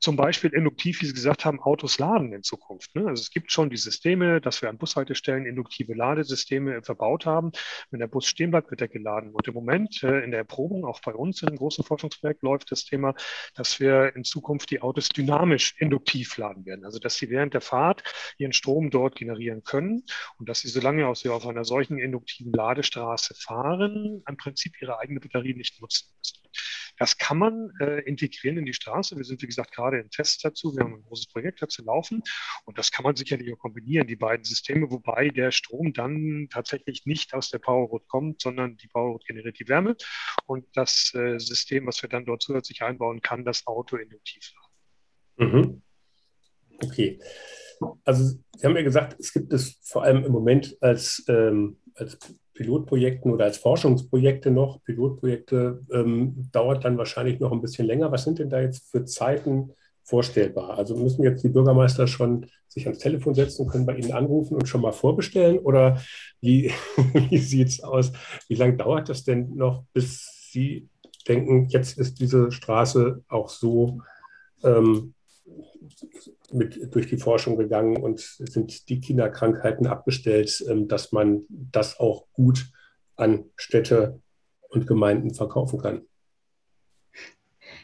zum 0.05 0.17
Beispiel 0.17 0.53
induktiv, 0.53 1.01
wie 1.01 1.07
Sie 1.07 1.13
gesagt 1.13 1.45
haben, 1.45 1.59
Autos 1.59 1.97
laden 1.97 2.31
in 2.31 2.43
Zukunft. 2.43 2.93
Ne? 2.93 3.07
Also 3.07 3.21
es 3.21 3.31
gibt 3.31 3.51
schon 3.51 3.71
die 3.71 3.77
Systeme, 3.77 4.39
dass 4.39 4.61
wir 4.61 4.69
an 4.69 4.77
Bushaltestellen 4.77 5.47
induktive 5.47 5.95
Ladesysteme 5.95 6.83
verbaut 6.83 7.25
haben. 7.25 7.51
Wenn 7.89 8.01
der 8.01 8.07
Bus 8.07 8.27
stehen 8.27 8.51
bleibt, 8.51 8.69
wird 8.69 8.81
er 8.81 8.87
geladen. 8.87 9.31
Und 9.31 9.47
im 9.47 9.55
Moment 9.55 10.03
äh, 10.03 10.23
in 10.23 10.29
der 10.29 10.41
Erprobung, 10.41 10.85
auch 10.85 11.01
bei 11.01 11.11
uns 11.11 11.41
in 11.41 11.47
einem 11.47 11.57
großen 11.57 11.83
Forschungsprojekt, 11.83 12.43
läuft 12.43 12.71
das 12.71 12.85
Thema, 12.85 13.15
dass 13.55 13.79
wir 13.79 14.15
in 14.15 14.23
Zukunft 14.23 14.69
die 14.69 14.79
Autos 14.79 15.09
dynamisch 15.09 15.73
induktiv 15.79 16.37
laden 16.37 16.67
werden. 16.67 16.85
Also 16.85 16.99
dass 16.99 17.15
sie 17.15 17.31
während 17.31 17.55
der 17.55 17.61
Fahrt 17.61 18.03
ihren 18.37 18.53
Strom 18.53 18.91
dort 18.91 19.15
generieren 19.15 19.63
können 19.63 20.03
und 20.37 20.47
dass 20.47 20.59
sie, 20.59 20.69
solange 20.69 21.15
sie 21.15 21.29
auf 21.29 21.47
einer 21.47 21.65
solchen 21.65 21.97
induktiven 21.97 22.53
Ladestraße 22.53 23.33
fahren, 23.33 24.21
im 24.29 24.37
Prinzip 24.37 24.79
ihre 24.79 24.99
eigene 24.99 25.19
Batterie 25.19 25.55
nicht 25.55 25.81
nutzen 25.81 26.13
müssen. 26.15 26.45
Das 26.97 27.17
kann 27.17 27.37
man 27.37 27.71
äh, 27.79 28.01
integrieren 28.01 28.57
in 28.57 28.65
die 28.65 28.73
Straße. 28.73 29.17
Wir 29.17 29.23
sind, 29.23 29.41
wie 29.41 29.47
gesagt, 29.47 29.73
gerade 29.73 29.99
in 29.99 30.09
Tests 30.09 30.41
dazu. 30.41 30.75
Wir 30.75 30.83
haben 30.83 30.95
ein 30.95 31.03
großes 31.03 31.27
Projekt 31.27 31.61
dazu 31.61 31.83
laufen 31.83 32.21
und 32.65 32.77
das 32.77 32.91
kann 32.91 33.03
man 33.03 33.15
sicherlich 33.15 33.51
auch 33.53 33.57
kombinieren, 33.57 34.07
die 34.07 34.15
beiden 34.15 34.43
Systeme, 34.43 34.89
wobei 34.89 35.29
der 35.29 35.51
Strom 35.51 35.93
dann 35.93 36.47
tatsächlich 36.51 37.05
nicht 37.05 37.33
aus 37.33 37.49
der 37.49 37.59
Powerroad 37.59 38.07
kommt, 38.07 38.41
sondern 38.41 38.77
die 38.77 38.87
Powerroad 38.87 39.25
generiert 39.25 39.59
die 39.59 39.67
Wärme 39.67 39.95
und 40.45 40.65
das 40.73 41.13
äh, 41.15 41.39
System, 41.39 41.87
was 41.87 42.01
wir 42.01 42.09
dann 42.09 42.25
dort 42.25 42.41
zusätzlich 42.41 42.81
einbauen, 42.81 43.21
kann 43.21 43.45
das 43.45 43.67
Auto 43.67 43.97
induktiv 43.97 44.51
laden. 45.37 45.51
Mhm. 45.53 45.81
Okay. 46.83 47.19
Also 48.03 48.37
Sie 48.57 48.65
haben 48.65 48.75
ja 48.75 48.83
gesagt, 48.83 49.19
es 49.19 49.33
gibt 49.33 49.51
es 49.51 49.77
vor 49.83 50.03
allem 50.03 50.23
im 50.23 50.31
Moment 50.31 50.77
als, 50.81 51.25
ähm, 51.27 51.77
als 51.95 52.17
Pilotprojekten 52.55 53.31
oder 53.31 53.45
als 53.45 53.57
Forschungsprojekte 53.57 54.49
noch. 54.49 54.81
Pilotprojekte 54.83 55.81
ähm, 55.91 56.49
dauert 56.51 56.83
dann 56.85 56.97
wahrscheinlich 56.97 57.39
noch 57.39 57.51
ein 57.51 57.61
bisschen 57.61 57.85
länger. 57.85 58.11
Was 58.11 58.23
sind 58.23 58.39
denn 58.39 58.49
da 58.49 58.61
jetzt 58.61 58.89
für 58.89 59.05
Zeiten 59.05 59.73
vorstellbar? 60.03 60.77
Also 60.77 60.95
müssen 60.95 61.23
jetzt 61.23 61.43
die 61.43 61.49
Bürgermeister 61.49 62.07
schon 62.07 62.47
sich 62.67 62.85
ans 62.85 62.99
Telefon 62.99 63.35
setzen 63.35 63.67
können 63.67 63.85
bei 63.85 63.95
Ihnen 63.95 64.13
anrufen 64.13 64.55
und 64.55 64.67
schon 64.67 64.81
mal 64.81 64.93
vorbestellen? 64.93 65.59
Oder 65.59 66.01
wie, 66.41 66.71
wie 67.29 67.37
sieht 67.37 67.67
es 67.67 67.83
aus? 67.83 68.13
Wie 68.47 68.55
lange 68.55 68.77
dauert 68.77 69.09
das 69.09 69.23
denn 69.23 69.55
noch, 69.55 69.83
bis 69.93 70.49
Sie 70.51 70.87
denken, 71.27 71.67
jetzt 71.69 71.97
ist 71.97 72.19
diese 72.19 72.51
Straße 72.51 73.23
auch 73.27 73.49
so 73.49 74.01
ähm, 74.63 75.14
mit 76.51 76.93
durch 76.93 77.07
die 77.07 77.17
Forschung 77.17 77.57
gegangen 77.57 77.97
und 77.97 78.19
sind 78.19 78.89
die 78.89 78.99
Kinderkrankheiten 78.99 79.87
abgestellt, 79.87 80.63
ähm, 80.69 80.87
dass 80.87 81.11
man 81.11 81.45
das 81.49 81.99
auch 81.99 82.25
gut 82.33 82.71
an 83.15 83.45
Städte 83.55 84.21
und 84.69 84.87
Gemeinden 84.87 85.33
verkaufen 85.33 85.79
kann. 85.79 86.01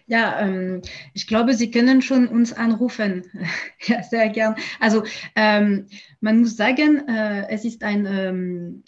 Ja, 0.07 0.41
ähm, 0.41 0.81
ich 1.13 1.27
glaube, 1.27 1.53
Sie 1.53 1.71
können 1.71 2.01
schon 2.01 2.27
uns 2.27 2.51
anrufen. 2.51 3.23
ja, 3.85 4.03
sehr 4.03 4.29
gern. 4.29 4.55
Also 4.79 5.03
ähm, 5.35 5.87
man 6.19 6.39
muss 6.39 6.57
sagen, 6.57 7.07
äh, 7.07 7.47
es 7.49 7.63
ist 7.63 7.83
ein 7.83 8.05
ähm, 8.05 8.83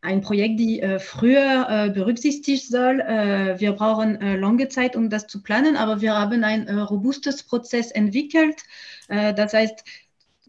ein 0.00 0.20
Projekt, 0.20 0.60
die 0.60 0.80
äh, 0.80 0.98
früher 0.98 1.66
äh, 1.68 1.90
berücksichtigt 1.90 2.68
soll. 2.68 3.00
Äh, 3.00 3.58
wir 3.58 3.72
brauchen 3.72 4.20
äh, 4.20 4.36
lange 4.36 4.68
Zeit, 4.68 4.94
um 4.94 5.10
das 5.10 5.26
zu 5.26 5.42
planen, 5.42 5.76
aber 5.76 6.00
wir 6.00 6.14
haben 6.14 6.44
ein 6.44 6.66
äh, 6.66 6.74
robustes 6.74 7.42
Prozess 7.42 7.90
entwickelt. 7.90 8.62
Äh, 9.08 9.34
das 9.34 9.54
heißt, 9.54 9.84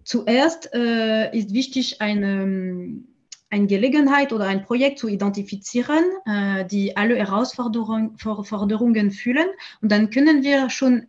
zuerst 0.04 0.66
ist 0.66 1.54
wichtig, 1.54 2.02
eine, 2.02 3.04
eine 3.52 3.68
Gelegenheit 3.68 4.34
oder 4.34 4.46
ein 4.48 4.64
Projekt 4.64 4.98
zu 4.98 5.08
identifizieren, 5.08 6.04
die 6.72 6.98
alle 6.98 7.16
Herausforderungen 7.16 9.12
fühlen. 9.12 9.48
Und 9.82 9.92
dann 9.92 10.10
können 10.10 10.42
wir 10.42 10.72
schon 10.72 11.06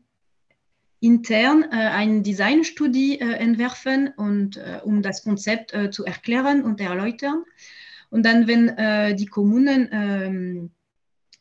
intern 1.00 1.64
äh, 1.64 1.76
eine 1.76 2.20
Designstudie 2.20 3.20
äh, 3.20 3.32
entwerfen, 3.34 4.12
und, 4.16 4.58
äh, 4.58 4.80
um 4.84 5.02
das 5.02 5.24
Konzept 5.24 5.74
zu 5.92 6.04
erklären 6.04 6.62
und 6.62 6.80
erläutern. 6.80 7.44
Und 8.10 8.24
dann, 8.26 8.46
wenn 8.46 8.68
äh, 8.68 9.14
die 9.14 9.26
Kommunen 9.26 9.88
ähm, 9.92 10.70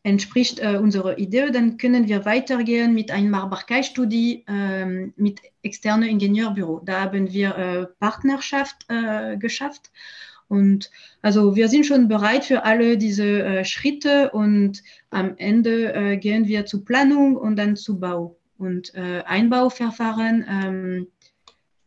entspricht 0.04 0.60
äh, 0.60 0.78
unserer 0.78 1.18
Idee, 1.18 1.52
dann 1.52 1.78
können 1.78 2.08
wir 2.08 2.26
weitergehen 2.26 2.94
mit 2.94 3.12
einer 3.12 3.30
Machbarkeitsstudie 3.30 4.46
ähm, 4.48 5.14
mit 5.18 5.42
externem 5.62 6.10
Ingenieurbüro. 6.10 6.82
Da 6.86 7.02
haben 7.02 7.34
wir 7.34 7.58
äh, 7.58 7.86
Partnerschaft 8.00 8.86
äh, 8.88 9.38
geschafft. 9.38 9.92
Und 10.48 10.90
also 11.22 11.56
wir 11.56 11.70
sind 11.70 11.86
schon 11.86 12.08
bereit 12.08 12.46
für 12.46 12.64
alle 12.64 12.98
diese 12.98 13.44
äh, 13.44 13.66
Schritte 13.66 14.32
und 14.32 14.82
am 15.12 15.36
Ende 15.38 15.94
äh, 15.94 16.18
gehen 16.18 16.48
wir 16.48 16.66
zur 16.66 16.86
Planung 16.86 17.36
und 17.36 17.56
dann 17.56 17.76
zu 17.76 18.00
Bau. 18.00 18.36
Und 18.58 18.94
Einbauverfahren 18.94 20.46
ähm, 20.50 21.08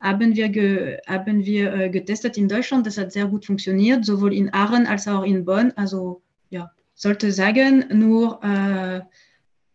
haben 0.02 0.34
wir, 0.34 0.48
ge, 0.48 0.98
haben 1.06 1.44
wir 1.44 1.72
äh, 1.72 1.90
getestet 1.90 2.36
in 2.36 2.48
Deutschland. 2.48 2.86
Das 2.86 2.98
hat 2.98 3.12
sehr 3.12 3.26
gut 3.26 3.46
funktioniert, 3.46 4.04
sowohl 4.04 4.34
in 4.34 4.52
Aachen 4.52 4.86
als 4.86 5.06
auch 5.08 5.22
in 5.22 5.44
Bonn. 5.44 5.72
Also 5.76 6.22
ja, 6.50 6.70
sollte 6.94 7.32
sagen, 7.32 7.84
nur 7.92 8.42
äh, 8.42 9.00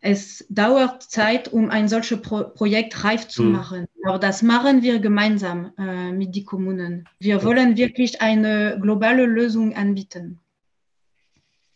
es 0.00 0.46
dauert 0.48 1.02
Zeit, 1.02 1.48
um 1.48 1.70
ein 1.70 1.88
solches 1.88 2.20
Pro 2.22 2.44
Projekt 2.44 3.02
reif 3.02 3.26
zu 3.26 3.42
mhm. 3.42 3.52
machen. 3.52 3.86
Aber 4.04 4.18
das 4.18 4.42
machen 4.42 4.82
wir 4.82 5.00
gemeinsam 5.00 5.72
äh, 5.78 6.12
mit 6.12 6.36
den 6.36 6.44
Kommunen. 6.44 7.08
Wir 7.18 7.42
wollen 7.42 7.76
wirklich 7.76 8.20
eine 8.20 8.78
globale 8.80 9.26
Lösung 9.26 9.74
anbieten. 9.74 10.38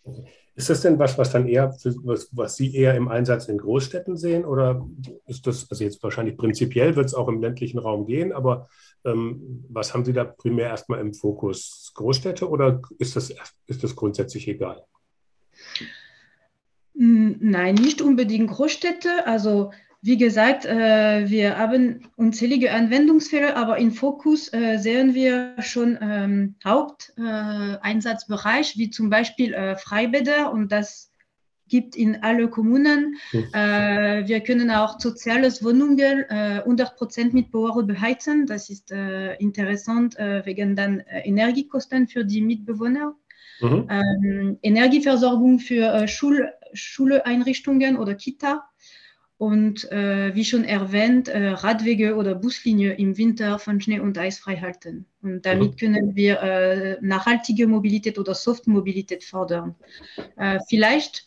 Okay. 0.05 0.42
Ist 0.55 0.69
das 0.69 0.83
denn 0.83 0.99
was, 0.99 1.17
was 1.17 1.33
dann 1.33 1.49
eher, 1.49 1.71
was, 2.03 2.29
was 2.33 2.57
Sie 2.57 2.75
eher 2.77 2.95
im 2.95 3.09
Einsatz 3.09 3.49
in 3.49 3.57
Großstädten 3.57 4.19
sehen? 4.19 4.45
Oder 4.45 4.87
ist 5.27 5.47
das, 5.47 5.71
also 5.71 5.83
jetzt 5.83 6.03
wahrscheinlich 6.03 6.37
prinzipiell 6.37 6.95
wird 6.95 7.07
es 7.07 7.15
auch 7.15 7.29
im 7.29 7.41
ländlichen 7.41 7.79
Raum 7.79 8.07
gehen, 8.07 8.33
aber 8.33 8.69
ähm, 9.05 9.65
was 9.71 9.95
haben 9.95 10.05
Sie 10.05 10.13
da 10.13 10.25
primär 10.25 10.69
erstmal 10.69 11.01
im 11.01 11.15
Fokus? 11.15 11.93
Großstädte 11.95 12.49
oder 12.49 12.83
ist 12.99 13.17
das, 13.17 13.35
ist 13.67 13.83
das 13.83 13.97
grundsätzlich 13.97 14.47
egal? 14.47 14.85
Nein, 16.95 17.75
nicht 17.77 18.03
unbedingt 18.03 18.51
Großstädte. 18.51 19.27
Also 19.27 19.73
wie 20.05 20.17
gesagt, 20.17 20.67
äh, 20.67 21.31
wir 21.31 21.59
haben 21.59 22.09
unzählige 22.17 22.73
Anwendungsfälle, 22.73 23.55
aber 23.57 23.79
im 23.79 23.93
Fokus 23.93 24.53
äh, 24.53 24.79
sehen 24.79 25.15
wir 25.15 25.55
schon 25.61 25.97
ähm, 26.03 26.57
Haupteinsatzbereich, 26.65 28.77
wie 28.77 28.91
zum 28.91 29.11
Beispiel 29.11 29.55
äh, 29.55 29.77
Freibäder 29.77 30.53
und 30.53 30.73
das 30.73 31.13
gibt 31.69 31.95
in 31.95 32.21
alle 32.23 32.49
Kommunen. 32.49 33.15
Äh, 33.33 34.27
wir 34.27 34.41
können 34.41 34.73
auch 34.73 34.99
soziales 34.99 35.63
Wohnungen 35.65 36.25
äh, 36.29 36.63
100 36.65 37.33
mit 37.33 37.53
Power 37.53 37.85
beheizen. 37.85 38.47
Das 38.47 38.71
ist 38.71 38.91
äh, 38.91 39.37
interessant 39.37 40.19
äh, 40.19 40.45
wegen 40.45 40.75
dann 40.75 40.99
äh, 41.01 41.21
Energiekosten 41.21 42.09
für 42.09 42.25
die 42.25 42.43
Mitbewohner. 42.43 43.15
Mhm. 43.61 43.89
Ähm, 43.89 44.59
Energieversorgung 44.63 45.61
für 45.61 45.95
äh, 45.95 46.09
Schul 46.09 46.51
Schuleinrichtungen 46.75 47.99
oder 47.99 48.15
Kita 48.15 48.65
und 49.43 49.91
äh, 49.91 50.37
wie 50.37 50.45
schon 50.45 50.63
erwähnt, 50.63 51.27
äh, 51.27 51.49
Radwege 51.49 52.15
oder 52.15 52.37
Buslinie 52.37 52.93
im 52.93 53.19
Winter 53.19 53.59
von 53.59 53.81
Schnee 53.81 53.99
und 53.99 54.17
Eis 54.17 54.39
frei 54.39 54.59
halten. 54.59 55.05
Und 55.21 55.45
damit 55.45 55.73
mhm. 55.73 55.77
können 55.79 56.15
wir 56.15 56.41
äh, 56.41 56.99
nachhaltige 57.01 57.67
Mobilität 57.67 58.21
oder 58.21 58.37
Softmobilität 58.37 59.25
fördern. 59.25 59.75
Äh, 60.37 60.61
vielleicht 60.69 61.27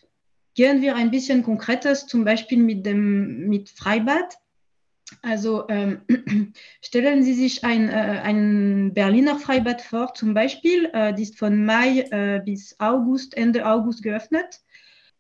gehen 0.54 0.82
wir 0.82 0.96
ein 0.96 1.12
bisschen 1.12 1.44
konkretes, 1.44 2.08
zum 2.08 2.24
Beispiel 2.24 2.60
mit 2.60 2.86
dem 2.86 3.50
mit 3.50 3.70
Freibad. 3.70 4.38
Also 5.22 5.66
ähm, 5.68 6.00
stellen 6.82 7.22
Sie 7.22 7.34
sich 7.34 7.66
ein, 7.66 7.90
äh, 7.90 8.22
ein 8.24 8.94
Berliner 8.94 9.40
Freibad 9.40 9.82
vor, 9.82 10.14
zum 10.14 10.34
Beispiel, 10.34 10.90
äh, 10.94 11.14
die 11.14 11.24
ist 11.24 11.38
von 11.38 11.66
Mai 11.66 12.42
bis 12.46 12.78
August, 12.80 13.36
Ende 13.36 13.68
August 13.68 14.04
geöffnet. 14.04 14.62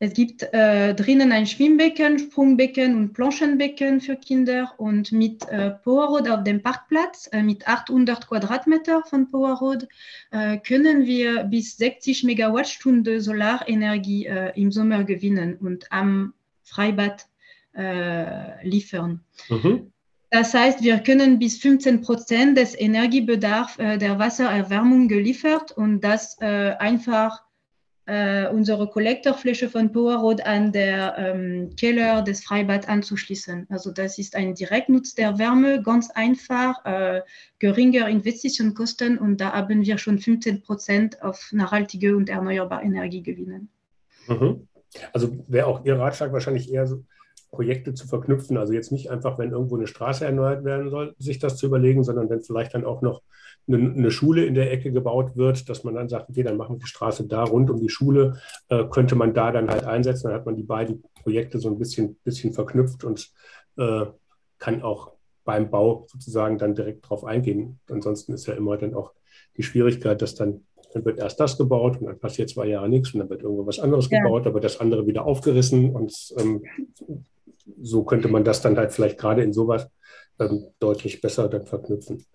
Es 0.05 0.13
gibt 0.13 0.43
äh, 0.53 0.93
drinnen 0.93 1.31
ein 1.31 1.47
Schwimmbecken, 1.47 2.19
Sprungbecken 2.19 2.95
und 2.95 3.13
Planschenbecken 3.13 4.01
für 4.01 4.15
Kinder 4.15 4.71
und 4.77 5.11
mit 5.11 5.49
äh, 5.49 5.71
Powerroad 5.71 6.29
auf 6.29 6.43
dem 6.43 6.61
Parkplatz 6.61 7.27
äh, 7.31 7.41
mit 7.41 7.67
800 7.67 8.27
Quadratmeter 8.27 9.01
von 9.01 9.31
Powerroad 9.31 9.87
äh, 10.29 10.57
können 10.57 11.07
wir 11.07 11.45
bis 11.45 11.77
60 11.77 12.23
Megawattstunde 12.23 13.19
Solarenergie 13.19 14.27
äh, 14.27 14.51
im 14.55 14.71
Sommer 14.71 15.05
gewinnen 15.05 15.57
und 15.57 15.91
am 15.91 16.35
Freibad 16.61 17.25
äh, 17.75 18.63
liefern. 18.63 19.21
Mhm. 19.49 19.91
Das 20.29 20.53
heißt, 20.53 20.83
wir 20.83 20.99
können 20.99 21.39
bis 21.39 21.57
15 21.57 22.01
Prozent 22.01 22.59
des 22.59 22.79
Energiebedarfs 22.79 23.77
der 23.77 24.19
Wassererwärmung 24.19 25.07
geliefert 25.07 25.71
und 25.71 26.01
das 26.01 26.37
einfach 26.39 27.44
äh, 28.05 28.47
unsere 28.49 28.87
Kollektorfläche 28.87 29.69
von 29.69 29.91
Powerroad 29.91 30.45
an 30.45 30.71
der 30.71 31.15
ähm, 31.17 31.75
Keller 31.75 32.21
des 32.21 32.43
Freibads 32.43 32.87
anzuschließen. 32.87 33.67
Also 33.69 33.91
das 33.91 34.17
ist 34.17 34.35
ein 34.35 34.53
Direktnutz 34.53 35.15
der 35.15 35.39
Wärme, 35.39 35.81
ganz 35.81 36.11
einfach, 36.11 36.85
äh, 36.85 37.21
geringer 37.59 38.07
Investitionskosten 38.07 39.17
und 39.17 39.41
da 39.41 39.53
haben 39.53 39.83
wir 39.83 39.97
schon 39.97 40.19
15 40.19 40.61
Prozent 40.61 41.21
auf 41.21 41.49
nachhaltige 41.51 42.15
und 42.15 42.29
erneuerbare 42.29 42.83
Energie 42.83 43.23
gewinnen. 43.23 43.69
Mhm. 44.27 44.67
Also 45.11 45.35
wäre 45.47 45.67
auch 45.67 45.83
Ihr 45.85 45.97
Ratschlag 45.97 46.31
wahrscheinlich 46.31 46.71
eher 46.71 46.87
so, 46.87 47.03
Projekte 47.55 47.93
zu 47.93 48.07
verknüpfen. 48.07 48.57
Also 48.57 48.73
jetzt 48.73 48.91
nicht 48.91 49.09
einfach, 49.09 49.37
wenn 49.39 49.51
irgendwo 49.51 49.77
eine 49.77 49.87
Straße 49.87 50.25
erneuert 50.25 50.63
werden 50.63 50.89
soll, 50.89 51.15
sich 51.17 51.39
das 51.39 51.57
zu 51.57 51.65
überlegen, 51.65 52.03
sondern 52.03 52.29
wenn 52.29 52.41
vielleicht 52.41 52.75
dann 52.75 52.85
auch 52.85 53.01
noch 53.01 53.21
eine, 53.67 54.11
Schule 54.11 54.45
in 54.45 54.53
der 54.53 54.71
Ecke 54.71 54.91
gebaut 54.91 55.35
wird, 55.35 55.69
dass 55.69 55.83
man 55.83 55.95
dann 55.95 56.09
sagt, 56.09 56.29
okay, 56.29 56.43
dann 56.43 56.57
machen 56.57 56.75
wir 56.75 56.79
die 56.79 56.87
Straße 56.87 57.25
da 57.25 57.43
rund 57.43 57.69
um 57.69 57.79
die 57.79 57.89
Schule, 57.89 58.39
äh, 58.69 58.85
könnte 58.85 59.15
man 59.15 59.33
da 59.33 59.51
dann 59.51 59.69
halt 59.69 59.85
einsetzen. 59.85 60.27
Dann 60.27 60.35
hat 60.35 60.45
man 60.45 60.55
die 60.55 60.63
beiden 60.63 61.03
Projekte 61.23 61.59
so 61.59 61.69
ein 61.69 61.79
bisschen, 61.79 62.17
bisschen 62.23 62.53
verknüpft 62.53 63.03
und 63.03 63.31
äh, 63.77 64.05
kann 64.59 64.81
auch 64.83 65.11
beim 65.43 65.69
Bau 65.69 66.05
sozusagen 66.07 66.57
dann 66.57 66.75
direkt 66.75 67.07
drauf 67.07 67.23
eingehen. 67.23 67.79
Ansonsten 67.89 68.33
ist 68.33 68.47
ja 68.47 68.53
immer 68.53 68.77
dann 68.77 68.93
auch 68.93 69.13
die 69.57 69.63
Schwierigkeit, 69.63 70.21
dass 70.21 70.35
dann, 70.35 70.65
dann 70.93 71.05
wird 71.05 71.19
erst 71.19 71.39
das 71.39 71.57
gebaut 71.57 71.99
und 71.99 72.07
dann 72.07 72.19
passiert 72.19 72.49
zwei 72.49 72.67
Jahre 72.67 72.89
nichts 72.89 73.13
und 73.13 73.19
dann 73.19 73.29
wird 73.29 73.43
irgendwo 73.43 73.65
was 73.65 73.79
anderes 73.79 74.09
ja. 74.09 74.19
gebaut, 74.21 74.47
aber 74.47 74.59
das 74.59 74.79
andere 74.79 75.07
wieder 75.07 75.25
aufgerissen 75.25 75.95
und 75.95 76.33
ähm, 76.37 76.63
so 77.81 78.03
könnte 78.03 78.27
man 78.27 78.43
das 78.43 78.61
dann 78.61 78.77
halt 78.77 78.91
vielleicht 78.91 79.17
gerade 79.17 79.43
in 79.43 79.53
sowas 79.53 79.87
ähm, 80.39 80.65
deutlich 80.79 81.21
besser 81.21 81.47
dann 81.47 81.65
verknüpfen. 81.65 82.25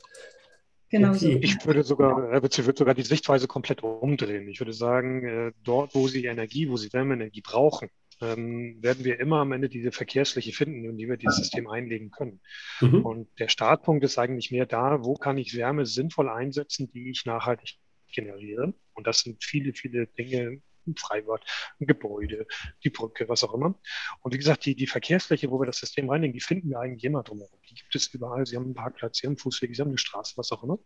Genau 0.90 1.10
okay. 1.12 1.38
Ich 1.40 1.64
würde 1.64 1.84
sogar, 1.84 2.42
ich 2.42 2.66
würde 2.66 2.78
sogar 2.78 2.94
die 2.94 3.02
Sichtweise 3.02 3.46
komplett 3.46 3.82
umdrehen. 3.82 4.48
Ich 4.48 4.60
würde 4.60 4.72
sagen, 4.72 5.24
äh, 5.24 5.52
dort, 5.62 5.94
wo 5.94 6.08
Sie 6.08 6.24
Energie, 6.24 6.68
wo 6.68 6.76
Sie 6.76 6.92
Wärmeenergie 6.92 7.42
brauchen, 7.42 7.90
ähm, 8.20 8.82
werden 8.82 9.04
wir 9.04 9.20
immer 9.20 9.38
am 9.38 9.52
Ende 9.52 9.68
diese 9.68 9.92
Verkehrsfläche 9.92 10.52
finden, 10.52 10.84
in 10.84 10.98
die 10.98 11.08
wir 11.08 11.16
dieses 11.16 11.36
System 11.36 11.68
einlegen 11.68 12.10
können. 12.10 12.40
Mhm. 12.80 13.06
Und 13.06 13.28
der 13.38 13.48
Startpunkt 13.48 14.04
ist 14.04 14.18
eigentlich 14.18 14.50
mehr 14.50 14.66
da, 14.66 15.04
wo 15.04 15.14
kann 15.14 15.38
ich 15.38 15.56
Wärme 15.56 15.86
sinnvoll 15.86 16.28
einsetzen, 16.28 16.90
die 16.90 17.10
ich 17.10 17.24
nachhaltig 17.24 17.78
generiere. 18.12 18.74
Und 18.94 19.06
das 19.06 19.20
sind 19.20 19.42
viele, 19.44 19.72
viele 19.72 20.08
Dinge, 20.08 20.60
ein 20.86 20.96
Freibad, 20.96 21.44
ein 21.80 21.86
Gebäude, 21.86 22.46
die 22.84 22.90
Brücke, 22.90 23.28
was 23.28 23.44
auch 23.44 23.54
immer. 23.54 23.74
Und 24.22 24.34
wie 24.34 24.38
gesagt, 24.38 24.64
die, 24.64 24.74
die 24.74 24.86
Verkehrsfläche, 24.86 25.50
wo 25.50 25.60
wir 25.60 25.66
das 25.66 25.78
System 25.78 26.08
reinlegen, 26.10 26.34
die 26.34 26.40
finden 26.40 26.70
wir 26.70 26.80
eigentlich 26.80 27.04
immer 27.04 27.22
drumherum. 27.22 27.58
Die 27.68 27.74
gibt 27.74 27.94
es 27.94 28.08
überall. 28.08 28.46
Sie 28.46 28.56
haben 28.56 28.64
einen 28.64 28.74
Parkplatz, 28.74 29.18
Sie 29.18 29.26
haben 29.26 29.32
einen 29.32 29.38
Fußweg, 29.38 29.74
Sie 29.74 29.80
haben 29.82 29.88
eine 29.88 29.98
Straße, 29.98 30.36
was 30.36 30.52
auch 30.52 30.62
immer. 30.62 30.78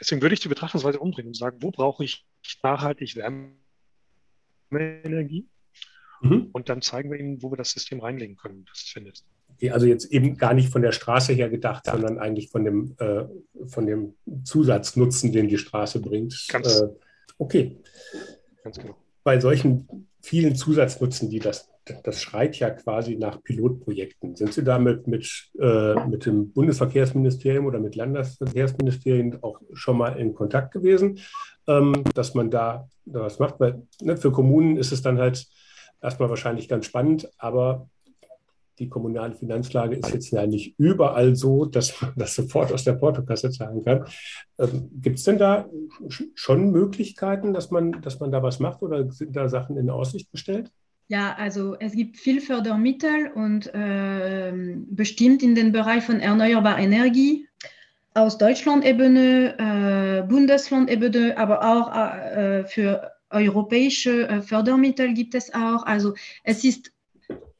Deswegen 0.00 0.22
würde 0.22 0.34
ich 0.34 0.40
die 0.40 0.48
Betrachtungsweise 0.48 0.98
umdrehen 0.98 1.26
und 1.26 1.36
sagen, 1.36 1.58
wo 1.60 1.70
brauche 1.70 2.04
ich 2.04 2.26
nachhaltig 2.62 3.16
Wärmeenergie? 4.70 5.48
Mhm. 6.22 6.48
Und 6.52 6.68
dann 6.68 6.80
zeigen 6.82 7.10
wir 7.10 7.18
Ihnen, 7.18 7.42
wo 7.42 7.50
wir 7.52 7.56
das 7.56 7.72
System 7.72 8.00
reinlegen 8.00 8.36
können, 8.36 8.64
das 8.66 8.80
findet. 8.80 9.24
Also 9.70 9.86
jetzt 9.86 10.06
eben 10.06 10.36
gar 10.36 10.52
nicht 10.52 10.70
von 10.70 10.82
der 10.82 10.92
Straße 10.92 11.32
her 11.32 11.48
gedacht, 11.48 11.86
sondern 11.86 12.18
eigentlich 12.18 12.50
von 12.50 12.64
dem, 12.64 12.96
äh, 12.98 13.24
von 13.66 13.86
dem 13.86 14.14
Zusatznutzen, 14.42 15.32
den 15.32 15.48
die 15.48 15.58
Straße 15.58 16.00
bringt. 16.00 16.46
Ganz, 16.48 16.80
äh, 16.80 16.88
okay. 17.38 17.78
Ganz 18.62 18.78
genau 18.78 18.96
bei 19.24 19.40
solchen 19.40 20.06
vielen 20.20 20.54
Zusatznutzen, 20.54 21.28
die 21.30 21.38
das, 21.38 21.68
das 22.02 22.22
schreit 22.22 22.58
ja 22.58 22.70
quasi 22.70 23.16
nach 23.16 23.42
Pilotprojekten. 23.42 24.36
Sind 24.36 24.54
Sie 24.54 24.64
damit 24.64 25.06
mit, 25.06 25.50
äh, 25.58 26.06
mit 26.06 26.26
dem 26.26 26.52
Bundesverkehrsministerium 26.52 27.66
oder 27.66 27.80
mit 27.80 27.96
Landesverkehrsministerien 27.96 29.42
auch 29.42 29.60
schon 29.72 29.98
mal 29.98 30.18
in 30.18 30.34
Kontakt 30.34 30.72
gewesen, 30.72 31.18
ähm, 31.66 32.04
dass 32.14 32.34
man 32.34 32.50
da, 32.50 32.88
da 33.04 33.20
was 33.20 33.38
macht? 33.38 33.60
Weil 33.60 33.82
ne, 34.00 34.16
für 34.16 34.30
Kommunen 34.32 34.76
ist 34.76 34.92
es 34.92 35.02
dann 35.02 35.18
halt 35.18 35.46
erstmal 36.00 36.28
wahrscheinlich 36.28 36.68
ganz 36.68 36.86
spannend, 36.86 37.28
aber 37.38 37.88
die 38.78 38.88
kommunale 38.88 39.34
Finanzlage 39.34 39.96
ist 39.96 40.12
jetzt 40.12 40.30
ja 40.30 40.46
nicht 40.46 40.74
überall 40.78 41.36
so, 41.36 41.64
dass 41.64 42.00
man 42.00 42.12
das 42.16 42.34
sofort 42.34 42.72
aus 42.72 42.84
der 42.84 42.94
Portokasse 42.94 43.50
zahlen 43.50 43.84
kann. 43.84 44.04
Ähm, 44.58 44.90
Gibt 45.00 45.18
es 45.18 45.24
denn 45.24 45.38
da 45.38 45.66
schon 46.34 46.70
Möglichkeiten, 46.70 47.52
dass 47.54 47.70
man, 47.70 48.00
dass 48.02 48.20
man 48.20 48.32
da 48.32 48.42
was 48.42 48.60
macht 48.60 48.82
oder 48.82 49.10
sind 49.10 49.34
da 49.36 49.48
Sachen 49.48 49.76
in 49.76 49.90
Aussicht 49.90 50.30
gestellt? 50.30 50.70
Ja, 51.08 51.34
also 51.38 51.76
es 51.78 51.92
gibt 51.92 52.16
viel 52.16 52.40
Fördermittel 52.40 53.30
und 53.34 53.72
äh, 53.74 54.52
bestimmt 54.88 55.42
in 55.42 55.54
den 55.54 55.70
Bereich 55.70 56.02
von 56.02 56.20
erneuerbarer 56.20 56.78
Energie 56.78 57.46
aus 58.14 58.38
Deutschland-Ebene, 58.38 59.58
äh, 59.58 60.26
Bundesland-Ebene, 60.26 61.36
aber 61.36 61.62
auch 61.62 61.94
äh, 61.94 62.64
für 62.64 63.10
europäische 63.28 64.28
äh, 64.28 64.40
Fördermittel 64.40 65.12
gibt 65.12 65.34
es 65.34 65.52
auch. 65.52 65.84
Also 65.84 66.14
es 66.44 66.64
ist 66.64 66.93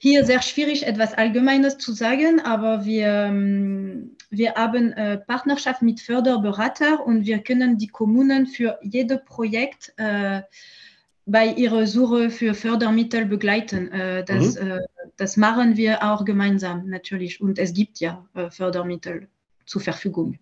hier 0.04 0.26
sehr 0.26 0.42
schwierig, 0.42 0.86
etwas 0.86 1.14
Allgemeines 1.14 1.78
zu 1.78 1.94
sagen, 1.94 2.38
aber 2.38 2.84
wir, 2.84 3.06
ähm, 3.06 4.10
wir 4.28 4.52
haben 4.54 4.92
äh, 4.92 5.16
Partnerschaft 5.16 5.80
mit 5.80 5.98
Förderberater 5.98 7.06
und 7.06 7.24
wir 7.24 7.38
können 7.38 7.78
die 7.78 7.86
Kommunen 7.86 8.46
für 8.46 8.78
jedes 8.82 9.24
Projekt 9.24 9.94
äh, 9.96 10.42
bei 11.24 11.46
ihrer 11.46 11.86
Suche 11.86 12.28
für 12.28 12.52
Fördermittel 12.52 13.24
begleiten. 13.24 13.90
Äh, 13.92 14.24
das, 14.26 14.60
mhm. 14.60 14.80
das 15.16 15.38
machen 15.38 15.78
wir 15.78 16.02
auch 16.02 16.26
gemeinsam 16.26 16.86
natürlich 16.90 17.40
und 17.40 17.58
es 17.58 17.72
gibt 17.72 17.98
ja 18.00 18.26
Fördermittel 18.50 19.28
zur 19.64 19.80
Verfügung. 19.80 20.38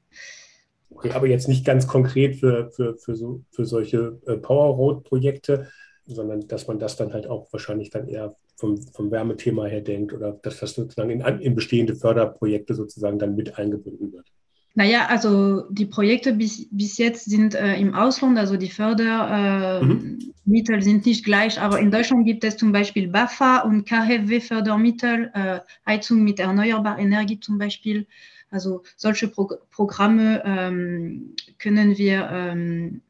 Okay, 0.90 1.12
aber 1.12 1.28
jetzt 1.28 1.46
nicht 1.46 1.64
ganz 1.64 1.86
konkret 1.86 2.34
für, 2.34 2.72
für, 2.72 2.96
für, 2.98 3.14
so, 3.14 3.44
für 3.52 3.64
solche 3.64 4.10
Power 4.42 4.74
Road-Projekte, 4.74 5.70
sondern 6.04 6.48
dass 6.48 6.66
man 6.66 6.80
das 6.80 6.96
dann 6.96 7.12
halt 7.12 7.28
auch 7.28 7.46
wahrscheinlich 7.52 7.90
dann 7.90 8.08
eher 8.08 8.34
vom, 8.56 8.80
vom 8.80 9.10
Wärmethema 9.10 9.66
her 9.66 9.80
denkt 9.80 10.12
oder 10.12 10.32
dass 10.42 10.60
das 10.60 10.74
sozusagen 10.74 11.10
in, 11.10 11.20
in 11.20 11.54
bestehende 11.54 11.94
Förderprojekte 11.94 12.74
sozusagen 12.74 13.18
dann 13.18 13.34
mit 13.34 13.58
eingebunden 13.58 14.12
wird? 14.12 14.26
Naja, 14.74 15.06
also 15.08 15.68
die 15.68 15.84
Projekte 15.84 16.32
bis, 16.32 16.66
bis 16.70 16.96
jetzt 16.96 17.26
sind 17.26 17.54
äh, 17.54 17.76
im 17.76 17.94
Ausland, 17.94 18.38
also 18.38 18.56
die 18.56 18.70
Fördermittel 18.70 20.74
äh, 20.74 20.76
mhm. 20.76 20.82
sind 20.82 21.04
nicht 21.04 21.26
gleich, 21.26 21.60
aber 21.60 21.78
in 21.78 21.90
Deutschland 21.90 22.24
gibt 22.24 22.42
es 22.42 22.56
zum 22.56 22.72
Beispiel 22.72 23.08
BAFA 23.08 23.60
und 23.60 23.86
KfW-Fördermittel, 23.86 25.30
äh, 25.34 25.60
Heizung 25.84 26.24
mit 26.24 26.40
erneuerbarer 26.40 26.98
Energie 26.98 27.38
zum 27.38 27.58
Beispiel. 27.58 28.06
Also 28.50 28.82
solche 28.96 29.28
Pro 29.28 29.50
Programme 29.70 30.42
ähm, 30.44 31.34
können 31.58 31.98
wir 31.98 32.28
ähm, 32.30 33.02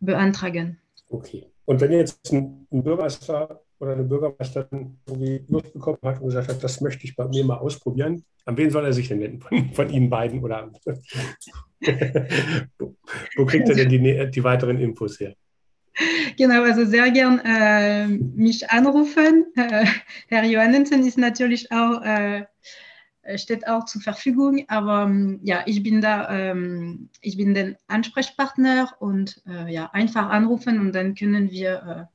beantragen. 0.00 0.78
Okay. 1.10 1.46
Und 1.64 1.80
wenn 1.80 1.92
jetzt 1.92 2.32
ein, 2.32 2.66
Bürgermeister 2.70 3.60
oder 3.78 3.92
eine 3.92 4.04
Bürgermeisterin 4.04 4.98
irgendwie 5.06 5.44
Lust 5.48 5.72
bekommen 5.72 5.98
hat 6.02 6.20
und 6.20 6.26
gesagt 6.26 6.48
hat, 6.48 6.62
das 6.62 6.80
möchte 6.80 7.04
ich 7.04 7.16
bei 7.16 7.26
mir 7.28 7.44
mal 7.44 7.58
ausprobieren, 7.58 8.24
an 8.44 8.56
wen 8.56 8.70
soll 8.70 8.84
er 8.84 8.92
sich 8.92 9.08
denn 9.08 9.20
wenden? 9.20 9.40
Von, 9.40 9.72
von 9.72 9.90
Ihnen 9.90 10.10
beiden 10.10 10.42
oder 10.42 10.70
wo, 13.36 13.46
kriegt 13.46 13.68
er 13.68 13.74
denn 13.74 13.88
die, 13.88 14.30
die, 14.30 14.44
weiteren 14.44 14.78
Infos 14.78 15.18
her? 15.20 15.34
Genau, 16.36 16.62
also 16.62 16.84
sehr 16.84 17.10
gern 17.10 17.40
äh, 17.44 18.06
mich 18.08 18.70
anrufen. 18.70 19.46
Äh, 19.56 19.86
Herr 20.28 20.44
Johannsen 20.44 21.06
ist 21.06 21.18
natürlich 21.18 21.70
auch, 21.70 22.02
äh, 22.02 22.44
steht 23.36 23.66
auch 23.66 23.84
zur 23.84 24.02
Verfügung, 24.02 24.64
aber 24.68 25.04
ähm, 25.04 25.40
ja, 25.42 25.62
ich 25.66 25.82
bin 25.82 26.00
da, 26.00 26.28
ähm, 26.30 27.08
ich 27.20 27.36
bin 27.36 27.54
der 27.54 27.76
Ansprechpartner 27.86 28.94
und 28.98 29.42
äh, 29.46 29.72
ja, 29.72 29.90
einfach 29.92 30.28
anrufen 30.30 30.80
und 30.80 30.94
dann 30.94 31.14
können 31.14 31.50
wir 31.50 32.08
äh, 32.10 32.13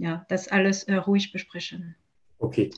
ja, 0.00 0.24
das 0.28 0.48
alles 0.48 0.84
äh, 0.84 0.94
ruhig 0.94 1.30
besprechen. 1.30 1.94
Okay. 2.42 2.70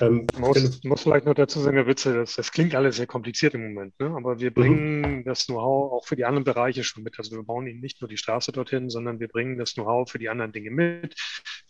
Ähm, 0.00 0.28
muss, 0.38 0.84
muss, 0.84 1.02
vielleicht 1.02 1.26
noch 1.26 1.34
dazu 1.34 1.58
sagen, 1.58 1.76
Herr 1.76 1.88
Witze, 1.88 2.14
das, 2.14 2.36
das 2.36 2.52
klingt 2.52 2.76
alles 2.76 2.94
sehr 2.94 3.08
kompliziert 3.08 3.54
im 3.54 3.74
Moment, 3.74 3.98
ne? 3.98 4.06
aber 4.16 4.38
wir 4.38 4.54
bringen 4.54 5.00
mhm. 5.00 5.24
das 5.24 5.46
Know-how 5.46 5.92
auch 5.92 6.06
für 6.06 6.14
die 6.14 6.24
anderen 6.24 6.44
Bereiche 6.44 6.84
schon 6.84 7.02
mit. 7.02 7.18
Also 7.18 7.34
wir 7.34 7.42
bauen 7.42 7.66
Ihnen 7.66 7.80
nicht 7.80 8.00
nur 8.00 8.08
die 8.08 8.16
Straße 8.16 8.52
dorthin, 8.52 8.88
sondern 8.88 9.18
wir 9.18 9.26
bringen 9.26 9.58
das 9.58 9.74
Know-how 9.74 10.08
für 10.08 10.20
die 10.20 10.28
anderen 10.28 10.52
Dinge 10.52 10.70
mit. 10.70 11.16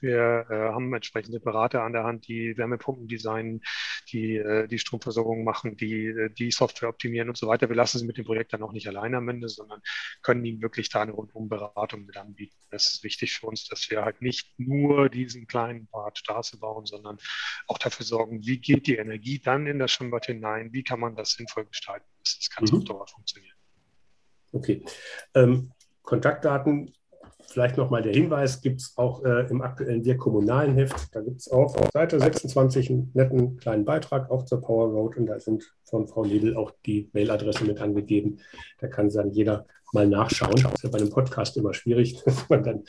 Wir 0.00 0.46
äh, 0.50 0.54
haben 0.54 0.92
entsprechende 0.92 1.40
Berater 1.40 1.82
an 1.82 1.94
der 1.94 2.04
Hand, 2.04 2.28
die 2.28 2.58
Wärmepumpen 2.58 3.08
designen, 3.08 3.62
die 4.12 4.36
äh, 4.36 4.66
die 4.66 4.78
Stromversorgung 4.78 5.44
machen, 5.44 5.76
die 5.76 6.06
äh, 6.06 6.30
die 6.30 6.50
Software 6.50 6.88
optimieren 6.88 7.28
und 7.28 7.36
so 7.36 7.46
weiter. 7.48 7.68
Wir 7.68 7.76
lassen 7.76 7.98
sie 7.98 8.06
mit 8.06 8.18
dem 8.18 8.24
Projekt 8.24 8.52
dann 8.52 8.62
auch 8.62 8.72
nicht 8.72 8.86
alleine 8.86 9.18
am 9.18 9.28
Ende, 9.28 9.48
sondern 9.48 9.80
können 10.22 10.44
ihnen 10.44 10.62
wirklich 10.62 10.88
da 10.88 11.02
eine 11.02 11.12
Rundum-Beratung 11.12 12.06
mit 12.06 12.16
anbieten. 12.16 12.56
Das 12.70 12.92
ist 12.92 13.04
wichtig 13.04 13.34
für 13.34 13.46
uns, 13.46 13.66
dass 13.68 13.90
wir 13.90 14.04
halt 14.04 14.22
nicht 14.22 14.52
nur 14.58 15.08
diesen 15.08 15.46
kleinen 15.46 15.86
Part 15.88 16.18
Straße 16.18 16.58
bauen, 16.58 16.86
sondern 16.86 17.18
auch 17.66 17.78
dafür 17.78 18.06
sorgen, 18.06 18.44
wie 18.46 18.58
geht 18.58 18.86
die 18.86 18.96
Energie 18.96 19.38
dann 19.38 19.66
in 19.66 19.78
das 19.78 19.92
Schwimmbad 19.92 20.26
hinein, 20.26 20.72
wie 20.72 20.82
kann 20.82 21.00
man 21.00 21.16
das 21.16 21.32
sinnvoll 21.32 21.66
gestalten, 21.66 22.06
dass 22.18 22.38
das 22.38 22.50
Ganze 22.50 22.74
mhm. 22.74 22.80
auf 22.80 22.84
Dauer 22.84 23.06
funktioniert. 23.06 23.56
Okay. 24.52 24.84
Ähm, 25.34 25.72
Kontaktdaten, 26.02 26.92
vielleicht 27.50 27.76
nochmal 27.76 28.02
der 28.02 28.12
Hinweis, 28.12 28.60
gibt 28.60 28.80
es 28.80 28.96
auch 28.96 29.24
äh, 29.24 29.46
im 29.50 29.60
aktuellen 29.60 30.04
Wir 30.04 30.16
kommunalen 30.16 30.74
Heft. 30.74 31.14
Da 31.14 31.20
gibt 31.20 31.40
es 31.40 31.50
auch 31.50 31.74
auf 31.76 31.88
Seite 31.92 32.20
26 32.20 32.90
einen 32.90 33.10
netten 33.12 33.56
kleinen 33.56 33.84
Beitrag 33.84 34.30
auch 34.30 34.44
zur 34.44 34.60
Power 34.60 34.88
Road 34.88 35.16
und 35.16 35.26
da 35.26 35.40
sind 35.40 35.64
von 35.84 36.06
Frau 36.06 36.24
Nebel 36.24 36.56
auch 36.56 36.72
die 36.86 37.10
Mailadresse 37.12 37.64
mit 37.64 37.80
angegeben. 37.80 38.38
Da 38.78 38.86
kann 38.86 39.10
dann 39.10 39.30
jeder 39.30 39.66
mal 39.92 40.06
nachschauen. 40.06 40.62
Das 40.62 40.74
ist 40.74 40.84
ja 40.84 40.90
bei 40.90 40.98
einem 40.98 41.10
Podcast 41.10 41.56
immer 41.56 41.74
schwierig, 41.74 42.22
dass 42.24 42.48
man 42.48 42.62
dann, 42.62 42.84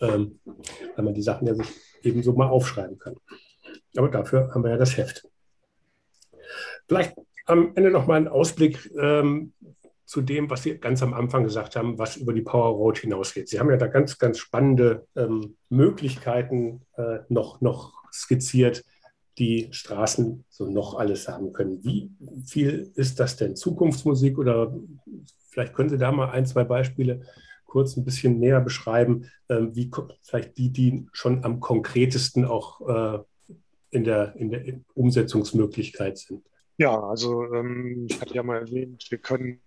ähm, 0.00 0.40
weil 0.44 1.04
man 1.04 1.14
die 1.14 1.22
Sachen 1.22 1.46
ja 1.46 1.54
sich 1.54 1.68
eben 2.02 2.22
so 2.22 2.32
mal 2.32 2.48
aufschreiben 2.48 2.98
kann. 2.98 3.16
Aber 3.96 4.08
dafür 4.08 4.50
haben 4.54 4.64
wir 4.64 4.70
ja 4.70 4.78
das 4.78 4.96
Heft. 4.96 5.28
Vielleicht 6.88 7.14
am 7.44 7.72
Ende 7.74 7.90
noch 7.90 8.06
mal 8.06 8.16
ein 8.16 8.28
Ausblick 8.28 8.90
ähm, 8.98 9.52
zu 10.06 10.22
dem, 10.22 10.48
was 10.48 10.62
Sie 10.62 10.78
ganz 10.78 11.02
am 11.02 11.12
Anfang 11.12 11.44
gesagt 11.44 11.76
haben, 11.76 11.98
was 11.98 12.16
über 12.16 12.32
die 12.32 12.42
Power 12.42 12.70
Road 12.76 12.98
hinausgeht. 12.98 13.48
Sie 13.48 13.58
haben 13.58 13.70
ja 13.70 13.76
da 13.76 13.88
ganz, 13.88 14.18
ganz 14.18 14.38
spannende 14.38 15.06
ähm, 15.16 15.56
Möglichkeiten 15.68 16.82
äh, 16.96 17.18
noch, 17.28 17.60
noch 17.60 17.92
skizziert, 18.12 18.84
die 19.38 19.68
Straßen 19.72 20.44
so 20.48 20.66
noch 20.70 20.94
alles 20.94 21.28
haben 21.28 21.52
können. 21.52 21.84
Wie 21.84 22.10
viel 22.46 22.90
ist 22.94 23.20
das 23.20 23.36
denn 23.36 23.56
Zukunftsmusik 23.56 24.38
oder 24.38 24.74
vielleicht 25.48 25.74
können 25.74 25.90
Sie 25.90 25.98
da 25.98 26.12
mal 26.12 26.30
ein, 26.30 26.46
zwei 26.46 26.64
Beispiele 26.64 27.22
kurz 27.66 27.96
ein 27.96 28.04
bisschen 28.04 28.38
näher 28.38 28.60
beschreiben, 28.60 29.28
äh, 29.48 29.60
wie 29.72 29.90
vielleicht 30.22 30.56
die, 30.56 30.70
die 30.70 31.06
schon 31.12 31.44
am 31.44 31.58
konkretesten 31.60 32.44
auch 32.44 32.80
äh, 32.88 33.18
in 33.90 34.04
der, 34.04 34.36
in 34.36 34.50
der 34.50 34.62
Umsetzungsmöglichkeit 34.94 36.16
sind. 36.16 36.46
Ja, 36.78 36.98
also 36.98 37.52
ähm, 37.52 38.06
ich 38.08 38.20
hatte 38.20 38.34
ja 38.34 38.42
mal 38.42 38.60
erwähnt, 38.60 39.04
wir 39.10 39.18
können 39.18 39.60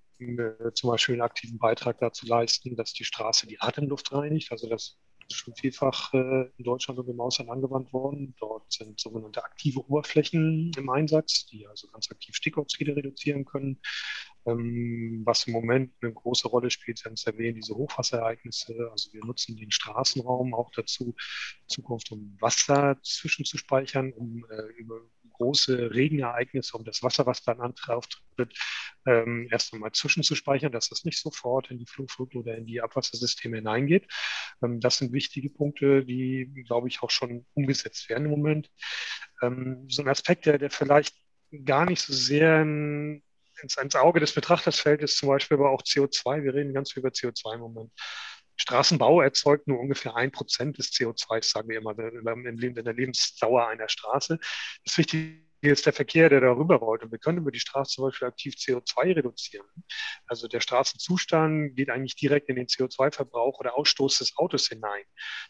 zum 0.73 0.89
Beispiel 0.91 1.15
einen 1.15 1.21
aktiven 1.21 1.59
Beitrag 1.59 1.99
dazu 1.99 2.25
leisten, 2.25 2.75
dass 2.75 2.93
die 2.93 3.05
Straße 3.05 3.47
die 3.47 3.59
Atemluft 3.61 4.11
reinigt. 4.11 4.51
Also 4.51 4.67
das 4.67 4.97
ist 5.29 5.37
schon 5.37 5.55
vielfach 5.55 6.13
äh, 6.13 6.49
in 6.57 6.63
Deutschland 6.63 6.99
und 6.99 7.07
im 7.07 7.21
Ausland 7.21 7.49
angewandt 7.49 7.93
worden. 7.93 8.35
Dort 8.39 8.71
sind 8.71 8.99
sogenannte 8.99 9.43
aktive 9.43 9.79
Oberflächen 9.87 10.71
im 10.77 10.89
Einsatz, 10.89 11.45
die 11.45 11.67
also 11.67 11.87
ganz 11.89 12.09
aktiv 12.11 12.35
Stickoxide 12.35 12.95
reduzieren 12.95 13.45
können. 13.45 13.79
Ähm, 14.45 15.21
was 15.25 15.45
im 15.47 15.53
Moment 15.53 15.93
eine 16.01 16.13
große 16.13 16.47
Rolle 16.47 16.71
spielt, 16.71 17.05
es 17.05 17.25
erwähnt, 17.25 17.57
diese 17.57 17.75
Hochwasserereignisse. 17.75 18.89
Also 18.91 19.13
wir 19.13 19.23
nutzen 19.25 19.57
den 19.57 19.71
Straßenraum 19.71 20.53
auch 20.53 20.71
dazu, 20.71 21.15
in 21.61 21.67
Zukunft 21.67 22.11
um 22.11 22.37
Wasser 22.39 22.97
zwischenzuspeichern, 23.03 24.13
um 24.13 24.45
äh, 24.49 24.61
über 24.77 25.01
große 25.39 25.91
Regenereignisse, 25.91 26.77
um 26.77 26.83
das 26.83 27.01
Wasser, 27.01 27.25
was 27.25 27.43
dann 27.43 27.59
auftritt, 27.61 28.53
ähm, 29.05 29.47
erst 29.51 29.73
einmal 29.73 29.91
zwischenzuspeichern, 29.91 30.71
dass 30.71 30.89
das 30.89 31.05
nicht 31.05 31.19
sofort 31.19 31.71
in 31.71 31.79
die 31.79 31.85
Flugflut 31.85 32.35
oder 32.35 32.55
in 32.55 32.65
die 32.65 32.81
Abwassersysteme 32.81 33.57
hineingeht. 33.57 34.07
Ähm, 34.61 34.79
das 34.79 34.97
sind 34.97 35.13
wichtige 35.13 35.49
Punkte, 35.49 36.05
die, 36.05 36.51
glaube 36.67 36.87
ich, 36.87 37.01
auch 37.01 37.09
schon 37.09 37.45
umgesetzt 37.53 38.09
werden 38.09 38.25
im 38.25 38.31
Moment. 38.31 38.69
Ähm, 39.41 39.85
so 39.89 40.01
ein 40.01 40.09
Aspekt, 40.09 40.45
der, 40.45 40.57
der 40.57 40.69
vielleicht 40.69 41.15
gar 41.65 41.85
nicht 41.85 42.01
so 42.01 42.13
sehr 42.13 42.61
in, 42.61 43.23
ins, 43.61 43.77
ins 43.77 43.95
Auge 43.95 44.19
des 44.19 44.33
Betrachters 44.33 44.79
fällt, 44.79 45.01
ist 45.01 45.17
zum 45.17 45.29
Beispiel 45.29 45.57
aber 45.57 45.71
auch 45.71 45.81
CO2. 45.81 46.43
Wir 46.43 46.53
reden 46.53 46.73
ganz 46.73 46.91
viel 46.91 47.01
über 47.01 47.09
CO2 47.09 47.55
im 47.55 47.61
Moment. 47.61 47.91
Straßenbau 48.59 49.21
erzeugt 49.21 49.67
nur 49.67 49.79
ungefähr 49.79 50.15
ein 50.15 50.31
Prozent 50.31 50.77
des 50.77 50.91
CO2, 50.91 51.43
sagen 51.43 51.69
wir 51.69 51.77
immer, 51.77 51.97
in 51.97 52.75
der 52.75 52.93
Lebensdauer 52.93 53.67
einer 53.67 53.87
Straße. 53.87 54.37
Das 54.83 54.97
Wichtige 54.97 55.49
ist 55.61 55.85
der 55.85 55.93
Verkehr, 55.93 56.29
der 56.29 56.41
darüber 56.41 56.75
rollt. 56.75 57.03
Und 57.03 57.11
wir 57.11 57.19
können 57.19 57.39
über 57.39 57.51
die 57.51 57.59
Straße 57.59 57.95
zum 57.95 58.05
Beispiel 58.05 58.27
aktiv 58.27 58.55
CO2 58.55 59.15
reduzieren. 59.15 59.65
Also 60.27 60.47
der 60.47 60.61
Straßenzustand 60.61 61.75
geht 61.75 61.89
eigentlich 61.89 62.15
direkt 62.15 62.49
in 62.49 62.55
den 62.55 62.67
CO2-Verbrauch 62.67 63.59
oder 63.59 63.77
Ausstoß 63.77 64.19
des 64.19 64.37
Autos 64.37 64.67
hinein. 64.67 65.03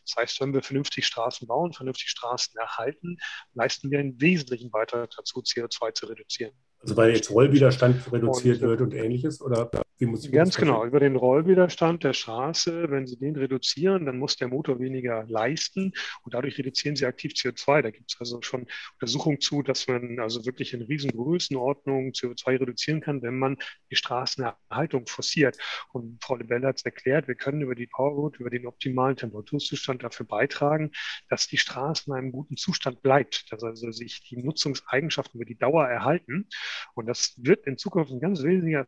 Das 0.06 0.16
heißt, 0.18 0.42
wenn 0.42 0.54
wir 0.54 0.64
vernünftig 0.64 1.06
Straßen 1.06 1.48
bauen, 1.48 1.74
vernünftig 1.74 2.10
Straßen 2.10 2.58
erhalten, 2.60 3.18
leisten 3.54 3.92
wir 3.92 4.00
einen 4.00 4.20
wesentlichen 4.20 4.72
Beitrag 4.72 5.12
dazu, 5.12 5.42
CO2 5.42 5.94
zu 5.94 6.06
reduzieren. 6.08 6.54
Also 6.80 6.96
weil 6.96 7.16
jetzt 7.16 7.30
Rollwiderstand 7.30 8.12
reduziert 8.12 8.62
und, 8.62 8.70
wird 8.70 8.82
und 8.82 8.94
ähnliches? 8.94 9.42
Oder 9.42 9.70
wie 10.00 10.06
muss 10.06 10.24
ich 10.24 10.32
Ganz 10.32 10.56
genau, 10.56 10.86
über 10.86 11.02
den 11.02 11.18
Rollwiderstand 11.18 12.06
der 12.06 12.14
Straße, 12.14 12.90
wenn 12.90 13.06
Sie 13.06 13.18
den 13.18 13.36
reduzieren, 13.36 14.06
dann 14.06 14.18
muss 14.18 14.38
der 14.38 14.48
Motor 14.48 14.80
weniger 14.80 15.26
leisten 15.28 15.92
und 16.24 16.34
dadurch 16.34 16.58
reduzieren 16.58 16.96
Sie 16.96 17.06
aktiv 17.06 17.34
CO2. 17.34 17.82
Da 17.82 17.92
gibt 17.92 18.14
es 18.14 18.20
also 18.20 18.42
schon 18.42 18.66
Untersuchungen 18.94 19.42
zu, 19.42 19.62
dass 19.62 19.88
man 19.90 20.20
also 20.20 20.46
wirklich 20.46 20.74
in 20.74 20.84
riesen 20.84 21.12
Größenordnungen 21.12 22.14
CO2 22.14 22.62
reduzieren 22.62 23.02
kann, 23.02 23.22
wenn 23.22 23.38
man 23.38 23.58
die 23.92 23.98
Straßenerhaltung 23.98 25.06
forciert. 25.06 25.58
Und 25.92 26.24
Frau 26.24 26.38
Lebel 26.38 26.66
hat 26.66 26.78
es 26.78 26.86
erklärt, 26.86 27.28
wir 27.28 27.36
können 27.36 27.62
über 27.62 27.76
die 27.76 27.88
Powerroad, 27.88 28.40
über 28.40 28.50
den 28.50 28.68
optimalen 28.68 29.18
Temperaturzustand 29.18 30.02
dafür 30.04 30.26
beitragen, 30.26 30.92
dass 31.28 31.48
die 31.48 31.58
Straße 31.58 32.06
in 32.08 32.14
einem 32.14 32.32
guten 32.32 32.56
Zustand 32.56 33.02
bleibt, 33.02 33.52
dass 33.52 33.64
also 33.64 33.92
sich 33.92 34.24
die 34.24 34.38
Nutzungseigenschaften 34.38 35.42
über 35.42 35.46
die 35.46 35.58
Dauer 35.58 35.86
erhalten. 35.90 36.48
Und 36.96 37.08
das 37.08 37.34
wird 37.38 37.68
in 37.68 37.78
Zukunft 37.78 38.12
ein 38.12 38.22
ganz 38.22 38.42
wesentlicher 38.44 38.88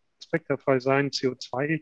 Fall 0.57 0.81
sein, 0.81 1.09
CO2 1.09 1.81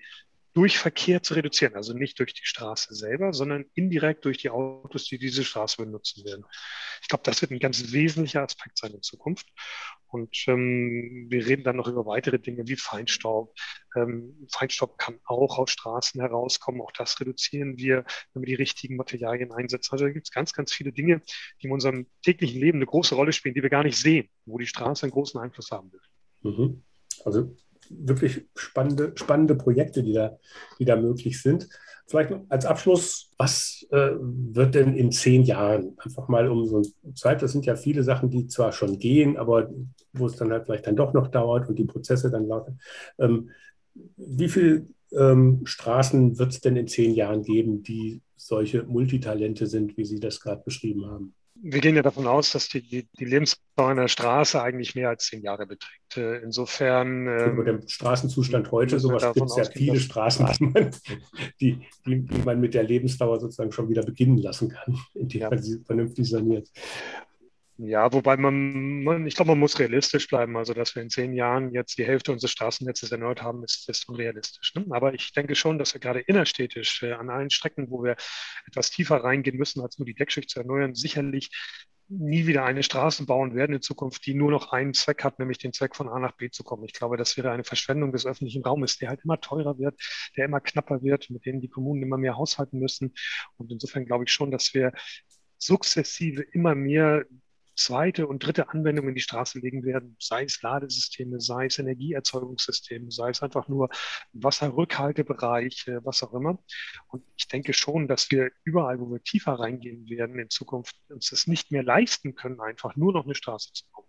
durch 0.54 0.78
Verkehr 0.78 1.22
zu 1.22 1.36
reduzieren. 1.36 1.76
Also 1.76 1.94
nicht 1.94 2.20
durch 2.20 2.34
die 2.34 2.46
Straße 2.46 2.94
selber, 2.96 3.34
sondern 3.34 3.66
indirekt 3.76 4.26
durch 4.26 4.40
die 4.40 4.50
Autos, 4.50 5.06
die 5.06 5.20
diese 5.20 5.44
Straße 5.44 5.78
benutzen 5.78 6.26
werden. 6.26 6.44
Ich 7.02 7.08
glaube, 7.08 7.24
das 7.24 7.42
wird 7.42 7.52
ein 7.52 7.60
ganz 7.60 7.92
wesentlicher 7.92 8.42
Aspekt 8.42 8.78
sein 8.78 8.94
in 8.94 9.02
Zukunft. 9.02 9.48
Und 10.08 10.36
ähm, 10.48 11.28
wir 11.30 11.46
reden 11.46 11.64
dann 11.64 11.76
noch 11.76 11.88
über 11.88 12.08
weitere 12.08 12.40
Dinge 12.40 12.68
wie 12.68 12.76
Feinstaub. 12.76 13.54
Ähm, 13.96 14.48
Feinstaub 14.52 14.98
kann 14.98 15.20
auch 15.26 15.60
aus 15.60 15.70
Straßen 15.70 16.20
herauskommen. 16.20 16.82
Auch 16.82 16.92
das 16.92 17.20
reduzieren 17.20 17.78
wir, 17.78 18.04
wenn 18.34 18.42
wir 18.42 18.48
die 18.48 18.56
richtigen 18.56 18.96
Materialien 18.96 19.52
einsetzen. 19.52 19.92
Also 19.92 20.06
da 20.06 20.12
gibt 20.12 20.28
es 20.28 20.32
ganz, 20.32 20.54
ganz 20.54 20.74
viele 20.74 20.92
Dinge, 20.92 21.22
die 21.62 21.68
in 21.68 21.72
unserem 21.72 22.08
täglichen 22.24 22.60
Leben 22.60 22.80
eine 22.80 22.88
große 22.88 23.14
Rolle 23.14 23.34
spielen, 23.34 23.54
die 23.54 23.62
wir 23.62 23.70
gar 23.70 23.84
nicht 23.84 23.98
sehen, 23.98 24.30
wo 24.46 24.58
die 24.58 24.66
Straße 24.66 25.04
einen 25.04 25.12
großen 25.12 25.40
Einfluss 25.40 25.70
haben 25.70 25.92
wird. 25.92 26.04
Mhm. 26.42 26.84
Also 27.24 27.56
wirklich 27.90 28.46
spannende, 28.56 29.12
spannende 29.16 29.56
Projekte, 29.56 30.04
die 30.04 30.14
da, 30.14 30.38
die 30.80 30.86
da 30.86 30.96
möglich 30.96 31.42
sind. 31.42 31.68
Vielleicht 32.08 32.34
als 32.50 32.66
Abschluss, 32.66 33.32
was 33.38 33.86
äh, 33.92 34.12
wird 34.20 34.74
denn 34.74 34.96
in 34.96 35.12
zehn 35.12 35.44
Jahren? 35.44 35.96
Einfach 36.00 36.28
mal 36.28 36.48
um 36.50 36.66
so 36.66 36.78
eine 36.78 37.14
Zeit, 37.14 37.42
das 37.42 37.52
sind 37.52 37.66
ja 37.66 37.76
viele 37.76 38.04
Sachen, 38.04 38.30
die 38.30 38.48
zwar 38.48 38.72
schon 38.72 38.98
gehen, 38.98 39.38
aber 39.38 39.70
wo 40.14 40.26
es 40.26 40.36
dann 40.36 40.52
halt 40.52 40.66
vielleicht 40.66 40.88
dann 40.88 40.96
doch 40.96 41.14
noch 41.14 41.28
dauert 41.28 41.70
und 41.70 41.78
die 41.78 41.86
Prozesse 41.86 42.32
dann 42.32 42.48
laufen. 42.48 42.80
Ähm, 43.20 43.52
wie 44.18 44.50
viele 44.50 44.88
ähm, 45.12 45.62
Straßen 45.66 46.40
wird 46.40 46.52
es 46.52 46.62
denn 46.62 46.76
in 46.76 46.88
zehn 46.88 47.14
Jahren 47.14 47.44
geben, 47.44 47.84
die 47.84 48.22
solche 48.36 48.84
Multitalente 48.84 49.68
sind, 49.68 49.98
wie 49.98 50.06
Sie 50.06 50.20
das 50.20 50.40
gerade 50.40 50.64
beschrieben 50.64 51.06
haben? 51.06 51.34
Wir 51.62 51.82
gehen 51.82 51.96
ja 51.96 52.02
davon 52.02 52.28
aus, 52.28 52.52
dass 52.52 52.70
die, 52.70 52.82
die, 52.82 53.08
die 53.20 53.26
Lebensdauer 53.26 53.90
einer 53.90 54.08
Straße 54.08 54.62
eigentlich 54.62 54.96
mehr 54.96 55.10
als 55.10 55.26
zehn 55.26 55.42
Jahre 55.42 55.66
beträgt. 55.66 56.18
Äh, 56.18 56.40
insofern. 56.40 57.28
Ähm, 57.28 57.64
der 57.66 57.80
Straßenzustand 57.88 58.72
heute, 58.72 59.00
sowas 59.00 59.34
gibt 59.34 59.50
es 59.50 59.56
ja 59.56 59.64
viele 59.66 60.00
Straßen, 60.00 60.46
die 60.60 60.66
man, 60.66 60.92
die, 61.62 61.82
die, 62.06 62.26
die, 62.26 62.42
man 62.44 62.60
mit 62.60 62.74
der 62.74 62.84
Lebensdauer 62.84 63.40
sozusagen 63.40 63.72
schon 63.72 63.90
wieder 63.90 64.04
beginnen 64.04 64.38
lassen 64.38 64.70
kann, 64.70 64.98
indem 65.14 65.42
ja. 65.42 65.50
man 65.50 65.62
sie 65.62 65.82
vernünftig 65.86 66.30
saniert. 66.30 66.70
Ja, 67.82 68.12
wobei 68.12 68.36
man, 68.36 69.04
man 69.04 69.26
ich 69.26 69.36
glaube, 69.36 69.52
man 69.52 69.60
muss 69.60 69.80
realistisch 69.80 70.28
bleiben. 70.28 70.58
Also, 70.58 70.74
dass 70.74 70.96
wir 70.96 71.02
in 71.02 71.10
zehn 71.10 71.32
Jahren 71.32 71.72
jetzt 71.72 71.98
die 71.98 72.06
Hälfte 72.06 72.34
unseres 72.34 72.52
Straßennetzes 72.52 73.10
erneuert 73.10 73.42
haben, 73.42 73.64
ist, 73.64 73.88
ist 73.88 74.10
unrealistisch. 74.10 74.76
Ne? 74.76 74.86
Aber 74.90 75.14
ich 75.14 75.32
denke 75.32 75.56
schon, 75.56 75.80
dass 75.80 75.94
wir 75.94 76.02
gerade 76.02 76.20
innerstädtisch 76.20 77.04
äh, 77.04 77.14
an 77.14 77.30
allen 77.30 77.50
Strecken, 77.50 77.90
wo 77.90 78.04
wir 78.04 78.18
etwas 78.68 78.92
tiefer 78.92 79.24
reingehen 79.24 79.56
müssen, 79.56 79.80
als 79.80 79.98
nur 79.98 80.06
die 80.06 80.14
Deckschicht 80.14 80.50
zu 80.50 80.60
erneuern, 80.60 80.94
sicherlich 80.94 81.52
nie 82.10 82.48
wieder 82.48 82.66
eine 82.66 82.84
Straße 82.84 83.26
bauen 83.26 83.56
werden 83.56 83.76
in 83.76 83.82
Zukunft, 83.82 84.26
die 84.26 84.34
nur 84.34 84.52
noch 84.52 84.74
einen 84.74 84.94
Zweck 84.94 85.24
hat, 85.24 85.40
nämlich 85.40 85.60
den 85.60 85.72
Zweck 85.72 85.96
von 85.96 86.10
A 86.10 86.20
nach 86.20 86.34
B 86.34 86.50
zu 86.50 86.66
kommen. 86.66 86.84
Ich 86.84 86.94
glaube, 86.94 87.16
das 87.16 87.38
wäre 87.38 87.52
eine 87.52 87.64
Verschwendung 87.64 88.12
des 88.12 88.26
öffentlichen 88.26 88.64
Raumes, 88.64 88.98
der 88.98 89.08
halt 89.08 89.22
immer 89.24 89.40
teurer 89.40 89.80
wird, 89.80 89.96
der 90.36 90.46
immer 90.46 90.60
knapper 90.60 91.02
wird, 91.02 91.30
mit 91.30 91.46
denen 91.46 91.62
die 91.62 91.70
Kommunen 91.70 92.04
immer 92.04 92.18
mehr 92.18 92.36
haushalten 92.36 92.78
müssen. 92.78 93.14
Und 93.56 93.72
insofern 93.72 94.06
glaube 94.06 94.26
ich 94.26 94.34
schon, 94.34 94.52
dass 94.52 94.74
wir 94.74 94.92
sukzessive 95.58 96.42
immer 96.42 96.76
mehr 96.76 97.24
zweite 97.80 98.28
und 98.28 98.46
dritte 98.46 98.70
Anwendung 98.70 99.08
in 99.08 99.16
die 99.16 99.22
Straße 99.22 99.60
legen 99.60 99.84
werden, 99.84 100.16
sei 100.20 100.44
es 100.44 100.62
Ladesysteme, 100.62 101.40
sei 101.40 101.68
es 101.68 101.80
Energieerzeugungssysteme, 101.80 103.12
sei 103.12 103.30
es 103.30 103.42
einfach 103.42 103.68
nur 103.68 103.90
Wasserrückhaltebereich, 104.34 105.90
was 106.04 106.22
auch 106.24 106.34
immer. 106.34 106.60
Und 107.08 107.24
ich 107.38 107.48
denke 107.48 107.74
schon, 107.74 108.08
dass 108.08 108.30
wir 108.32 108.52
überall, 108.64 109.00
wo 109.00 109.10
wir 109.10 109.24
tiefer 109.24 109.54
reingehen 109.54 110.10
werden, 110.10 110.38
in 110.40 110.50
Zukunft 110.50 110.96
uns 111.10 111.30
das 111.30 111.48
nicht 111.48 111.72
mehr 111.72 111.84
leisten 111.84 112.36
können, 112.36 112.60
einfach 112.60 112.96
nur 112.96 113.14
noch 113.14 113.26
eine 113.26 113.36
Straße 113.36 113.72
zu 113.74 113.86
bauen. 113.92 114.06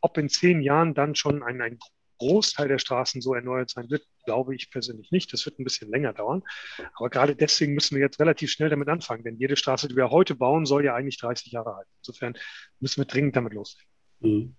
Ob 0.00 0.16
in 0.18 0.28
zehn 0.28 0.62
Jahren 0.62 0.94
dann 0.94 1.14
schon 1.14 1.42
ein, 1.42 1.60
ein 1.60 1.78
Großteil 2.18 2.68
der 2.68 2.78
Straßen 2.78 3.20
so 3.20 3.34
erneuert 3.34 3.70
sein 3.70 3.90
wird, 3.90 4.04
glaube 4.24 4.54
ich 4.54 4.70
persönlich 4.70 5.10
nicht. 5.10 5.32
Das 5.32 5.44
wird 5.46 5.58
ein 5.58 5.64
bisschen 5.64 5.90
länger 5.90 6.12
dauern. 6.12 6.42
Aber 6.94 7.10
gerade 7.10 7.34
deswegen 7.34 7.74
müssen 7.74 7.96
wir 7.96 8.02
jetzt 8.02 8.20
relativ 8.20 8.50
schnell 8.50 8.70
damit 8.70 8.88
anfangen, 8.88 9.24
denn 9.24 9.36
jede 9.36 9.56
Straße, 9.56 9.88
die 9.88 9.96
wir 9.96 10.10
heute 10.10 10.34
bauen, 10.34 10.66
soll 10.66 10.84
ja 10.84 10.94
eigentlich 10.94 11.18
30 11.18 11.52
Jahre 11.52 11.76
halten. 11.76 11.90
Insofern 11.98 12.34
müssen 12.80 13.00
wir 13.00 13.06
dringend 13.06 13.36
damit 13.36 13.54
loslegen. 13.54 13.88
Mhm. 14.22 14.54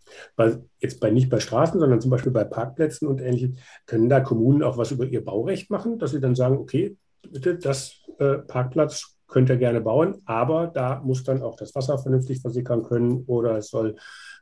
jetzt 0.79 0.99
bei, 0.99 1.09
nicht 1.09 1.29
bei 1.29 1.39
Straßen, 1.39 1.79
sondern 1.79 2.01
zum 2.01 2.11
Beispiel 2.11 2.33
bei 2.33 2.43
Parkplätzen 2.43 3.07
und 3.07 3.21
ähnlichem, 3.21 3.57
können 3.85 4.09
da 4.09 4.19
Kommunen 4.19 4.61
auch 4.61 4.77
was 4.77 4.91
über 4.91 5.05
ihr 5.05 5.23
Baurecht 5.23 5.69
machen, 5.69 5.99
dass 5.99 6.11
sie 6.11 6.19
dann 6.19 6.35
sagen, 6.35 6.57
okay, 6.57 6.97
bitte, 7.21 7.57
das 7.57 8.01
äh, 8.19 8.39
Parkplatz 8.39 9.17
könnt 9.27 9.49
ihr 9.49 9.57
gerne 9.57 9.81
bauen, 9.81 10.21
aber 10.25 10.67
da 10.67 11.01
muss 11.03 11.23
dann 11.23 11.41
auch 11.41 11.55
das 11.55 11.73
Wasser 11.75 11.97
vernünftig 11.97 12.41
versickern 12.41 12.83
können 12.83 13.23
oder 13.25 13.57
es 13.57 13.69
soll 13.69 13.95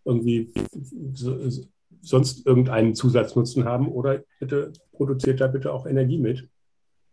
irgendwie 0.04 0.52
sonst 2.02 2.46
irgendeinen 2.46 2.96
Zusatznutzen 2.96 3.66
haben 3.66 3.88
oder 3.88 4.24
bitte 4.40 4.74
produziert 4.92 5.42
da 5.42 5.48
bitte 5.48 5.72
auch 5.72 5.86
Energie 5.86 6.18
mit. 6.18 6.50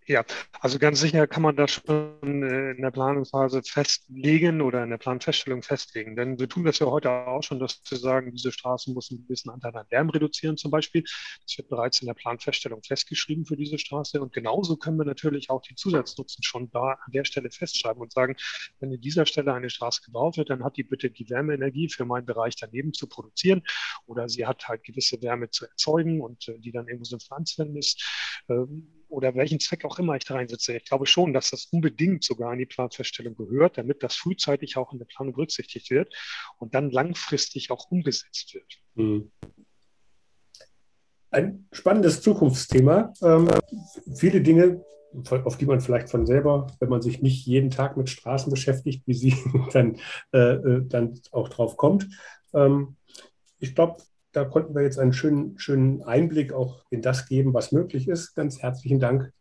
Ja, 0.09 0.25
also 0.61 0.79
ganz 0.79 1.01
sicher 1.01 1.27
kann 1.27 1.43
man 1.43 1.55
das 1.55 1.71
schon 1.73 2.43
äh, 2.43 2.71
in 2.71 2.81
der 2.81 2.91
Planungsphase 2.91 3.63
festlegen 3.63 4.63
oder 4.63 4.83
in 4.83 4.89
der 4.89 4.97
Planfeststellung 4.97 5.63
festlegen. 5.63 6.17
Denn 6.17 6.39
wir 6.39 6.49
tun 6.49 6.65
das 6.65 6.79
ja 6.79 6.87
heute 6.87 7.11
auch 7.11 7.43
schon, 7.43 7.61
dass 7.61 7.83
wir 7.91 7.99
sagen, 7.99 8.33
diese 8.33 8.51
Straße 8.51 8.91
muss 8.91 9.11
einen 9.11 9.25
gewissen 9.25 9.51
Anteil 9.51 9.77
an 9.77 9.85
Lärm 9.91 10.09
reduzieren 10.09 10.57
zum 10.57 10.71
Beispiel. 10.71 11.05
Das 11.43 11.59
wird 11.59 11.69
bereits 11.69 12.01
in 12.01 12.07
der 12.07 12.15
Planfeststellung 12.15 12.83
festgeschrieben 12.83 13.45
für 13.45 13.57
diese 13.57 13.79
Straße. 13.79 14.19
Und 14.19 14.33
genauso 14.33 14.79
können 14.79 14.97
wir 14.97 15.05
natürlich 15.05 15.51
auch 15.51 15.61
die 15.61 15.75
Zusatznutzen 15.75 16.43
schon 16.43 16.71
da 16.71 16.93
an 17.05 17.13
der 17.13 17.27
Stelle 17.27 17.51
festschreiben 17.51 18.01
und 18.01 18.11
sagen, 18.11 18.35
wenn 18.81 18.91
in 18.91 19.03
dieser 19.03 19.27
Stelle 19.27 19.53
eine 19.53 19.69
Straße 19.69 20.01
gebaut 20.07 20.39
wird, 20.39 20.49
dann 20.49 20.65
hat 20.65 20.79
die 20.79 20.85
bitte 20.85 21.11
die 21.11 21.29
Wärmeenergie 21.29 21.91
für 21.91 22.07
meinen 22.07 22.25
Bereich 22.25 22.57
daneben 22.57 22.95
zu 22.95 23.09
produzieren 23.09 23.63
oder 24.07 24.31
sie 24.31 24.47
hat 24.47 24.69
halt 24.69 24.85
gewisse 24.85 25.21
Wärme 25.21 25.51
zu 25.51 25.67
erzeugen 25.67 26.23
und 26.23 26.49
äh, 26.49 26.59
die 26.59 26.73
dann 26.73 26.87
irgendwo 26.89 27.05
so 27.05 27.17
ein 27.17 27.21
Pflanzverhältnis 27.21 27.99
ähm, 28.49 28.97
oder 29.09 29.35
welchen 29.35 29.61
Zweck 29.61 29.85
auch 29.85 29.99
immer 29.99 30.17
ich 30.17 30.25
da 30.25 30.35
reinsetze. 30.35 30.77
Ich 30.77 30.85
glaube 30.85 31.07
schon, 31.07 31.33
dass 31.33 31.51
das 31.51 31.67
unbedingt 31.67 32.25
sogar 32.25 32.53
in 32.53 32.59
die 32.59 32.67
Planfeststellung 32.67 33.37
gehört, 33.37 33.79
damit 33.79 34.03
das 34.03 34.17
frühzeitig 34.17 34.77
auch 34.77 34.93
in 34.93 34.99
der 34.99 35.07
Planung 35.07 35.35
berücksichtigt 35.35 35.91
wird 35.91 36.15
und 36.59 36.75
dann 36.75 36.91
langfristig 36.91 37.71
auch 37.71 37.91
umgesetzt 37.91 38.55
wird. 38.55 38.81
Mhm. 38.95 39.31
Ein 41.31 41.69
spannendes 41.73 42.23
Zukunftsthema. 42.23 43.13
Ähm, 43.23 43.49
viele 44.15 44.41
Dinge, 44.41 44.83
auf 45.31 45.59
die 45.59 45.67
man 45.67 45.81
vielleicht 45.81 46.09
von 46.09 46.27
selber, 46.27 46.69
wenn 46.81 46.89
man 46.89 47.03
sich 47.03 47.21
nicht 47.21 47.47
jeden 47.47 47.71
Tag 47.71 47.97
mit 47.97 48.09
Straßen 48.09 48.51
beschäftigt, 48.51 49.03
wie 49.07 49.15
Sie, 49.15 49.37
dann, 49.73 49.99
äh, 50.33 50.39
äh, 50.39 50.83
dann 50.87 51.21
auch 51.33 51.49
drauf 51.49 51.77
kommt. 51.77 52.09
Ähm, 52.55 52.97
ich 53.59 53.75
glaube, 53.75 53.99
da 54.33 54.45
konnten 54.45 54.74
wir 54.74 54.83
jetzt 54.83 54.99
einen 54.99 55.12
schönen, 55.12 55.59
schönen 55.59 56.03
Einblick 56.03 56.53
auch 56.53 56.85
in 56.91 57.03
das 57.03 57.26
geben, 57.26 57.55
was 57.55 57.72
möglich 57.72 58.09
ist. 58.09 58.35
Ganz 58.35 58.61
herzlichen 58.62 59.01
Dank, 59.01 59.33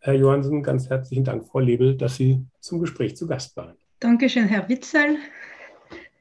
Herr 0.00 0.14
Johansen, 0.14 0.62
ganz 0.62 0.88
herzlichen 0.88 1.24
Dank, 1.24 1.46
Frau 1.46 1.58
Lebel, 1.58 1.96
dass 1.96 2.16
Sie 2.16 2.44
zum 2.60 2.80
Gespräch 2.80 3.16
zu 3.16 3.26
Gast 3.26 3.56
waren. 3.56 3.76
Dankeschön, 4.00 4.46
Herr 4.46 4.68
Witzel. 4.68 5.16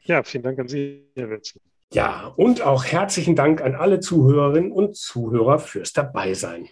Ja, 0.03 0.23
vielen 0.23 0.43
Dank 0.43 0.59
an 0.59 0.67
Sie, 0.67 1.11
Herr 1.15 1.29
Witzel. 1.29 1.61
Ja, 1.93 2.27
und 2.35 2.61
auch 2.61 2.85
herzlichen 2.85 3.35
Dank 3.35 3.61
an 3.61 3.75
alle 3.75 3.99
Zuhörerinnen 3.99 4.71
und 4.71 4.95
Zuhörer 4.97 5.59
fürs 5.59 5.93
Dabeisein. 5.93 6.67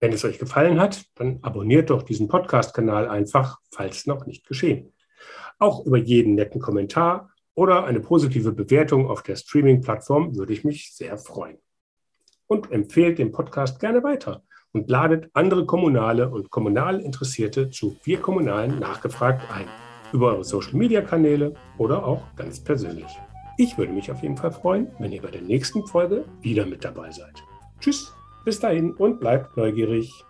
Wenn 0.00 0.12
es 0.12 0.24
euch 0.24 0.38
gefallen 0.38 0.80
hat, 0.80 1.04
dann 1.14 1.38
abonniert 1.42 1.90
doch 1.90 2.02
diesen 2.02 2.28
Podcast-Kanal 2.28 3.08
einfach, 3.08 3.60
falls 3.70 4.06
noch 4.06 4.26
nicht 4.26 4.46
geschehen. 4.46 4.92
Auch 5.58 5.86
über 5.86 5.96
jeden 5.96 6.34
netten 6.34 6.60
Kommentar 6.60 7.30
oder 7.56 7.84
eine 7.84 8.00
positive 8.00 8.52
Bewertung 8.52 9.10
auf 9.10 9.24
der 9.24 9.34
Streaming-Plattform 9.34 10.36
würde 10.36 10.52
ich 10.52 10.62
mich 10.62 10.94
sehr 10.94 11.18
freuen. 11.18 11.58
Und 12.46 12.70
empfehlt 12.70 13.18
den 13.18 13.32
Podcast 13.32 13.80
gerne 13.80 14.04
weiter 14.04 14.44
und 14.72 14.88
ladet 14.90 15.30
andere 15.32 15.64
Kommunale 15.64 16.28
und 16.28 16.50
kommunal 16.50 17.00
Interessierte 17.00 17.70
zu 17.70 17.96
Wir 18.04 18.20
Kommunalen 18.20 18.78
nachgefragt 18.78 19.42
ein. 19.50 19.66
Über 20.12 20.34
eure 20.34 20.44
Social-Media-Kanäle 20.44 21.54
oder 21.78 22.04
auch 22.06 22.22
ganz 22.36 22.62
persönlich. 22.62 23.18
Ich 23.56 23.78
würde 23.78 23.92
mich 23.94 24.12
auf 24.12 24.22
jeden 24.22 24.36
Fall 24.36 24.52
freuen, 24.52 24.88
wenn 24.98 25.12
ihr 25.12 25.22
bei 25.22 25.30
der 25.30 25.40
nächsten 25.40 25.84
Folge 25.86 26.26
wieder 26.42 26.66
mit 26.66 26.84
dabei 26.84 27.10
seid. 27.10 27.42
Tschüss, 27.80 28.12
bis 28.44 28.60
dahin 28.60 28.92
und 28.92 29.18
bleibt 29.18 29.56
neugierig. 29.56 30.25